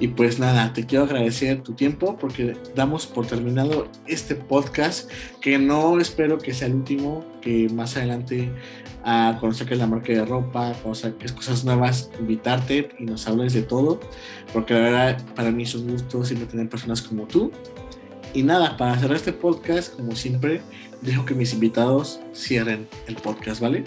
Y 0.00 0.08
pues 0.08 0.38
nada, 0.38 0.72
te 0.72 0.86
quiero 0.86 1.04
agradecer 1.04 1.62
tu 1.62 1.72
tiempo 1.72 2.16
porque 2.18 2.56
damos 2.74 3.06
por 3.06 3.26
terminado 3.26 3.88
este 4.06 4.36
podcast 4.36 5.10
que 5.40 5.58
no 5.58 5.98
espero 5.98 6.38
que 6.38 6.54
sea 6.54 6.68
el 6.68 6.74
último, 6.74 7.24
que 7.40 7.68
más 7.70 7.96
adelante 7.96 8.48
ah, 9.04 9.36
cuando 9.40 9.58
saques 9.58 9.76
la 9.76 9.88
marca 9.88 10.12
de 10.12 10.24
ropa, 10.24 10.72
cuando 10.82 10.94
saques 10.94 11.32
cosas 11.32 11.64
nuevas, 11.64 12.10
invitarte 12.20 12.90
y 13.00 13.04
nos 13.04 13.26
hables 13.26 13.54
de 13.54 13.62
todo, 13.62 13.98
porque 14.52 14.74
la 14.74 14.80
verdad 14.80 15.26
para 15.34 15.50
mí 15.50 15.64
es 15.64 15.74
un 15.74 15.90
gusto 15.90 16.24
siempre 16.24 16.46
tener 16.46 16.68
personas 16.68 17.02
como 17.02 17.26
tú. 17.26 17.50
Y 18.34 18.42
nada, 18.42 18.76
para 18.76 18.96
cerrar 18.98 19.16
este 19.16 19.32
podcast, 19.32 19.96
como 19.96 20.14
siempre, 20.14 20.60
dejo 21.02 21.24
que 21.24 21.34
mis 21.34 21.54
invitados 21.54 22.20
cierren 22.34 22.86
el 23.06 23.16
podcast, 23.16 23.60
¿vale? 23.60 23.84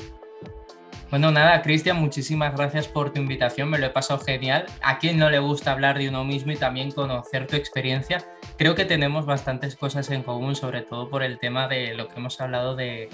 Bueno, 1.11 1.29
nada, 1.29 1.61
Cristian, 1.61 1.97
muchísimas 1.97 2.55
gracias 2.55 2.87
por 2.87 3.11
tu 3.11 3.19
invitación, 3.19 3.69
me 3.69 3.77
lo 3.77 3.85
he 3.85 3.89
pasado 3.89 4.21
genial. 4.21 4.65
A 4.81 4.97
quien 4.97 5.19
no 5.19 5.29
le 5.29 5.39
gusta 5.39 5.73
hablar 5.73 5.97
de 5.97 6.07
uno 6.07 6.23
mismo 6.23 6.53
y 6.53 6.55
también 6.55 6.89
conocer 6.91 7.47
tu 7.47 7.57
experiencia, 7.57 8.25
creo 8.57 8.75
que 8.75 8.85
tenemos 8.85 9.25
bastantes 9.25 9.75
cosas 9.75 10.09
en 10.09 10.23
común, 10.23 10.55
sobre 10.55 10.83
todo 10.83 11.09
por 11.09 11.21
el 11.21 11.37
tema 11.37 11.67
de 11.67 11.95
lo 11.95 12.07
que 12.07 12.15
hemos 12.15 12.39
hablado 12.39 12.77
de, 12.77 13.09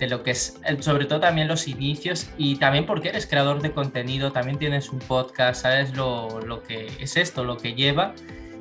de 0.00 0.08
lo 0.08 0.24
que 0.24 0.32
es, 0.32 0.60
sobre 0.80 1.04
todo 1.04 1.20
también 1.20 1.46
los 1.46 1.68
inicios 1.68 2.28
y 2.36 2.56
también 2.56 2.86
porque 2.86 3.10
eres 3.10 3.28
creador 3.28 3.62
de 3.62 3.70
contenido, 3.70 4.32
también 4.32 4.58
tienes 4.58 4.90
un 4.90 4.98
podcast, 4.98 5.62
sabes 5.62 5.96
lo, 5.96 6.40
lo 6.40 6.64
que 6.64 6.90
es 6.98 7.16
esto, 7.16 7.44
lo 7.44 7.56
que 7.56 7.74
lleva 7.74 8.14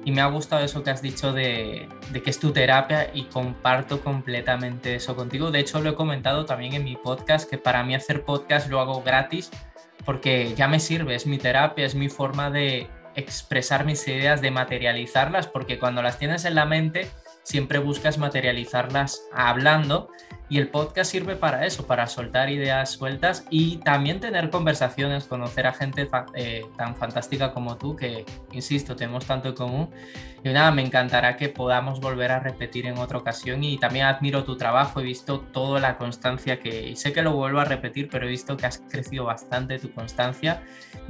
y 0.07 0.11
me 0.11 0.21
ha 0.21 0.27
gustado 0.27 0.63
eso 0.63 0.85
que 0.85 0.89
has 0.89 1.01
dicho 1.01 1.33
de, 1.33 1.89
que 2.13 2.29
es 2.29 2.39
tu 2.39 2.53
terapia 2.53 3.11
y 3.13 3.25
comparto 3.25 3.99
completamente 3.99 4.95
eso 4.95 5.17
contigo. 5.17 5.51
De 5.51 5.59
hecho, 5.59 5.81
lo 5.81 5.89
he 5.89 5.95
comentado 5.95 6.45
también 6.45 6.71
en 6.75 6.85
mi 6.85 6.95
podcast, 6.95 7.49
que 7.49 7.57
para 7.57 7.83
mí 7.83 7.93
hacer 7.93 8.23
podcast 8.23 8.69
lo 8.69 8.79
hago 8.79 9.03
gratis 9.03 9.51
porque 10.05 10.55
ya 10.55 10.69
me 10.69 10.79
sirve, 10.79 11.13
es 11.15 11.27
mi 11.27 11.37
terapia, 11.37 11.85
es 11.85 11.93
mi 11.93 12.07
forma 12.07 12.49
de 12.49 12.87
expresar 13.15 13.83
mis 13.83 14.07
ideas, 14.07 14.39
de 14.39 14.49
materializarlas, 14.49 15.47
porque 15.47 15.77
cuando 15.77 16.01
las 16.01 16.17
tienes 16.17 16.45
en 16.45 16.55
la 16.55 16.65
mente, 16.65 17.11
siempre 17.43 17.79
buscas 17.79 18.17
materializarlas 18.17 19.23
hablando 19.33 20.09
y 20.49 20.59
el 20.59 20.69
podcast 20.69 21.11
sirve 21.11 21.35
para 21.35 21.65
eso, 21.65 21.85
para 21.87 22.07
soltar 22.07 22.49
ideas 22.49 22.91
sueltas 22.91 23.45
y 23.49 23.77
también 23.77 24.21
tener 24.21 24.49
conversaciones, 24.49 25.25
conocer 25.25 25.67
a 25.67 25.73
gente 25.73 26.09
eh, 26.35 26.65
tan 26.77 26.95
fantástica 26.95 27.51
como 27.53 27.77
tú, 27.77 27.97
que, 27.97 28.25
insisto, 28.53 28.95
tenemos 28.95 29.25
tanto 29.25 29.49
en 29.49 29.55
común. 29.55 29.89
Y 30.43 30.49
nada, 30.49 30.71
me 30.71 30.83
encantará 30.83 31.35
que 31.35 31.49
podamos 31.49 31.99
volver 31.99 32.31
a 32.31 32.39
repetir 32.39 32.85
en 32.85 32.97
otra 32.97 33.17
ocasión 33.17 33.61
y 33.63 33.77
también 33.77 34.05
admiro 34.05 34.45
tu 34.45 34.55
trabajo, 34.55 35.01
he 35.01 35.03
visto 35.03 35.41
toda 35.41 35.81
la 35.81 35.97
constancia 35.97 36.59
que, 36.59 36.95
sé 36.95 37.11
que 37.11 37.21
lo 37.21 37.33
vuelvo 37.33 37.59
a 37.59 37.65
repetir, 37.65 38.07
pero 38.09 38.25
he 38.25 38.29
visto 38.29 38.55
que 38.55 38.67
has 38.67 38.77
crecido 38.89 39.25
bastante 39.25 39.79
tu 39.79 39.91
constancia. 39.91 40.63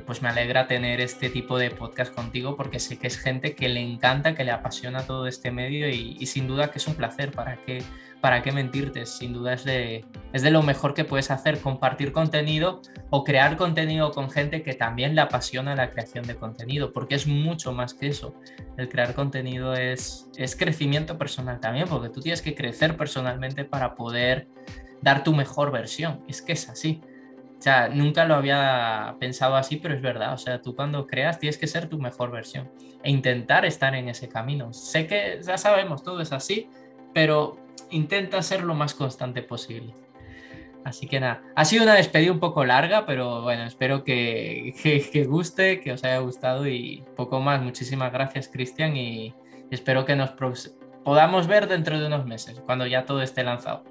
Pues 0.08 0.24
me 0.24 0.30
alegra 0.30 0.68
tener 0.68 1.02
este 1.02 1.30
tipo 1.30 1.60
de 1.60 1.70
podcast 1.70 2.16
contigo 2.16 2.56
porque 2.56 2.80
sé 2.80 2.98
que 2.98 3.08
es 3.08 3.20
gente 3.20 3.54
que 3.54 3.70
le 3.70 3.82
encanta, 3.82 4.34
que 4.34 4.44
le 4.44 4.52
apasiona 4.52 5.06
todo 5.06 5.28
este 5.28 5.52
medio 5.52 5.90
y 5.90 6.26
sin 6.26 6.48
duda 6.48 6.72
que 6.72 6.80
es 6.80 6.88
un 6.88 6.96
placer 6.96 7.32
para 7.32 7.58
que 7.58 7.84
¿para 8.22 8.42
qué 8.42 8.52
mentirte? 8.52 9.06
Sin 9.06 9.34
duda 9.34 9.54
es 9.54 9.64
de, 9.64 10.06
es 10.34 10.42
de 10.42 10.52
lo 10.52 10.62
mejor 10.64 10.94
que 10.94 11.06
puedes 11.06 11.32
hacer, 11.32 11.60
compartir 11.60 12.12
contenido 12.12 12.82
o 13.10 13.24
crear 13.24 13.58
contenido 13.58 14.12
con 14.12 14.30
gente 14.30 14.64
que 14.64 14.74
también 14.74 15.16
le 15.16 15.22
apasiona 15.22 15.76
la 15.76 15.92
creación 15.92 16.26
de 16.26 16.36
contenido, 16.36 16.92
porque 16.94 17.16
es 17.16 17.28
mucho 17.28 17.74
más 17.74 17.94
que 17.94 18.08
eso. 18.08 18.36
El 18.78 18.90
crear 18.90 19.14
contenido 19.14 19.74
es, 19.74 20.30
es 20.36 20.56
crecimiento 20.56 21.18
personal 21.18 21.60
también, 21.60 21.88
porque 21.88 22.10
tú 22.10 22.22
tienes 22.22 22.42
que 22.42 22.56
crecer 22.56 22.98
personalmente 22.98 23.66
para 23.66 23.96
poder 23.96 24.48
dar 25.02 25.24
tu 25.24 25.34
mejor 25.34 25.72
versión. 25.72 26.24
Es 26.28 26.42
que 26.42 26.54
es 26.54 26.70
así. 26.70 27.02
O 27.58 27.62
sea, 27.62 27.90
nunca 27.90 28.26
lo 28.26 28.36
había 28.36 29.16
pensado 29.20 29.56
así, 29.56 29.78
pero 29.78 29.96
es 29.96 30.02
verdad. 30.02 30.34
O 30.34 30.38
sea, 30.38 30.62
tú 30.62 30.76
cuando 30.76 31.08
creas 31.08 31.40
tienes 31.40 31.58
que 31.58 31.66
ser 31.66 31.90
tu 31.90 31.98
mejor 31.98 32.32
versión 32.32 32.70
e 33.04 33.10
intentar 33.10 33.66
estar 33.66 33.96
en 33.96 34.10
ese 34.10 34.30
camino. 34.30 34.74
Sé 34.74 35.08
que 35.08 35.40
ya 35.42 35.58
sabemos, 35.58 36.04
todo 36.04 36.22
es 36.22 36.32
así, 36.32 36.70
pero 37.14 37.58
intenta 37.90 38.42
ser 38.42 38.64
lo 38.64 38.74
más 38.76 38.94
constante 38.94 39.42
posible. 39.42 39.96
Así 40.88 41.06
que 41.06 41.20
nada, 41.20 41.44
ha 41.56 41.66
sido 41.66 41.84
una 41.84 41.96
despedida 41.96 42.32
un 42.32 42.40
poco 42.40 42.64
larga, 42.64 43.06
pero 43.06 43.42
bueno, 43.42 43.66
espero 43.66 44.06
que, 44.06 44.74
que, 45.12 45.26
guste, 45.26 45.82
que 45.82 45.92
os 45.92 46.04
haya 46.06 46.20
gustado 46.20 46.66
y 46.66 47.04
poco 47.18 47.42
más. 47.42 47.62
Muchísimas 47.62 48.14
gracias, 48.14 48.48
Cristian, 48.48 48.96
y 48.96 49.36
espero 49.70 50.06
que 50.06 50.16
nos 50.16 50.32
podamos 51.04 51.48
ver 51.48 51.68
dentro 51.68 52.00
de 52.00 52.08
unos 52.08 52.26
meses, 52.26 52.62
cuando 52.66 52.88
ya 52.88 53.06
todo 53.06 53.22
esté 53.22 53.44
lanzado. 53.44 53.84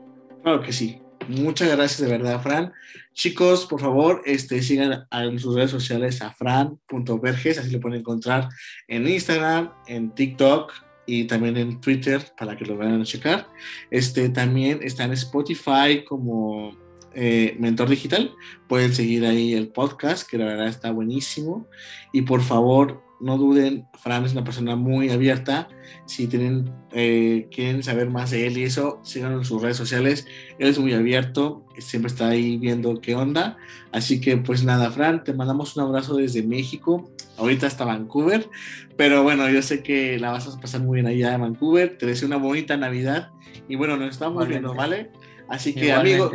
Claro 0.43 0.63
que 0.63 0.73
sí. 0.73 1.03
Muchas 1.29 1.69
gracias 1.69 2.01
de 2.01 2.17
verdad, 2.17 2.41
Fran. 2.41 2.73
Chicos, 3.13 3.67
por 3.67 3.81
favor, 3.81 4.23
este, 4.25 4.63
sigan 4.63 5.07
en 5.11 5.39
sus 5.39 5.55
redes 5.55 5.73
sociales 5.73 6.23
a 6.23 6.31
fran.verges, 6.31 7.59
así 7.59 7.71
lo 7.73 7.81
pueden 7.81 8.01
encontrar 8.01 8.49
en 8.87 9.09
Instagram, 9.09 9.73
en 9.87 10.15
TikTok, 10.15 10.73
y 11.07 11.25
también 11.25 11.57
en 11.57 11.81
Twitter 11.81 12.21
para 12.37 12.57
que 12.57 12.65
lo 12.65 12.77
vayan 12.77 13.01
a 13.01 13.05
checar. 13.05 13.49
Este, 13.91 14.29
también 14.29 14.81
está 14.83 15.05
en 15.05 15.13
Spotify 15.13 16.05
como 16.07 16.77
eh, 17.15 17.57
Mentor 17.59 17.89
Digital. 17.89 18.35
Pueden 18.69 18.95
seguir 18.95 19.25
ahí 19.25 19.55
el 19.55 19.69
podcast, 19.69 20.29
que 20.29 20.39
la 20.39 20.45
verdad 20.45 20.69
está 20.69 20.91
buenísimo. 20.91 21.67
Y 22.13 22.23
por 22.23 22.43
favor, 22.43 23.03
no 23.21 23.39
duden, 23.39 23.87
Fran 23.95 24.25
es 24.25 24.33
una 24.33 24.45
persona 24.45 24.77
muy 24.77 25.11
abierta. 25.11 25.69
Si 26.07 26.27
tienen, 26.27 26.73
eh, 26.93 27.49
quieren 27.51 27.83
saber 27.83 28.11
más 28.11 28.31
de 28.31 28.47
él 28.47 28.59
y 28.59 28.65
eso, 28.65 29.01
síganlo 29.03 29.39
en 29.39 29.45
sus 29.45 29.63
redes 29.63 29.77
sociales. 29.77 30.27
Él 30.59 30.69
es 30.69 30.79
muy 30.79 30.93
abierto, 30.93 31.65
siempre 31.79 32.09
está 32.09 32.29
ahí 32.29 32.59
viendo 32.59 33.01
qué 33.01 33.15
onda. 33.15 33.57
Así 33.93 34.21
que 34.21 34.37
pues 34.37 34.65
nada, 34.65 34.91
Fran, 34.91 35.25
te 35.25 35.33
mandamos 35.33 35.77
un 35.77 35.85
abrazo 35.85 36.17
desde 36.17 36.43
México, 36.43 37.11
ahorita 37.37 37.67
hasta 37.67 37.85
Vancouver. 37.85 38.49
Pero 38.97 39.23
bueno, 39.23 39.49
yo 39.51 39.63
sé 39.63 39.83
que 39.83 40.19
la 40.19 40.31
vas 40.31 40.47
a 40.47 40.61
pasar 40.61 40.83
muy 40.83 40.97
bien 40.97 41.07
allá 41.07 41.35
en 41.35 41.41
Vancouver. 41.41 41.97
Te 41.99 42.07
deseo 42.07 42.29
una 42.29 42.39
bonita 42.39 42.77
Navidad. 42.77 43.31
Y 43.69 43.77
bueno, 43.77 43.97
nos 43.97 44.11
estamos 44.11 44.47
viendo, 44.47 44.75
¿vale? 44.75 45.11
Así 45.49 45.75
que 45.75 45.93
amigos 45.93 46.33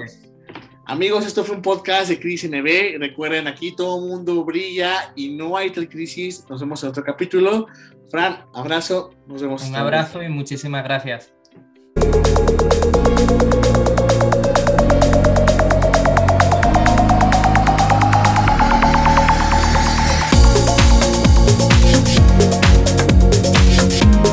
Amigos, 0.86 1.26
esto 1.26 1.44
fue 1.44 1.56
un 1.56 1.62
podcast 1.62 2.10
de 2.10 2.20
Crisis 2.20 2.50
NB. 2.50 3.00
Recuerden, 3.00 3.48
aquí 3.48 3.76
todo 3.76 4.00
mundo 4.00 4.44
brilla 4.44 5.14
y 5.16 5.30
no 5.30 5.56
hay 5.56 5.70
tal 5.70 5.88
crisis. 5.88 6.46
Nos 6.50 6.60
vemos 6.60 6.84
en 6.84 6.90
otro 6.90 7.04
capítulo. 7.04 7.68
Fran, 8.10 8.46
abrazo. 8.54 9.12
Nos 9.28 9.42
vemos. 9.42 9.64
Un 9.64 9.76
abrazo 9.76 10.22
y 10.24 10.30
muchísimas 10.30 10.84
gracias. 10.84 11.34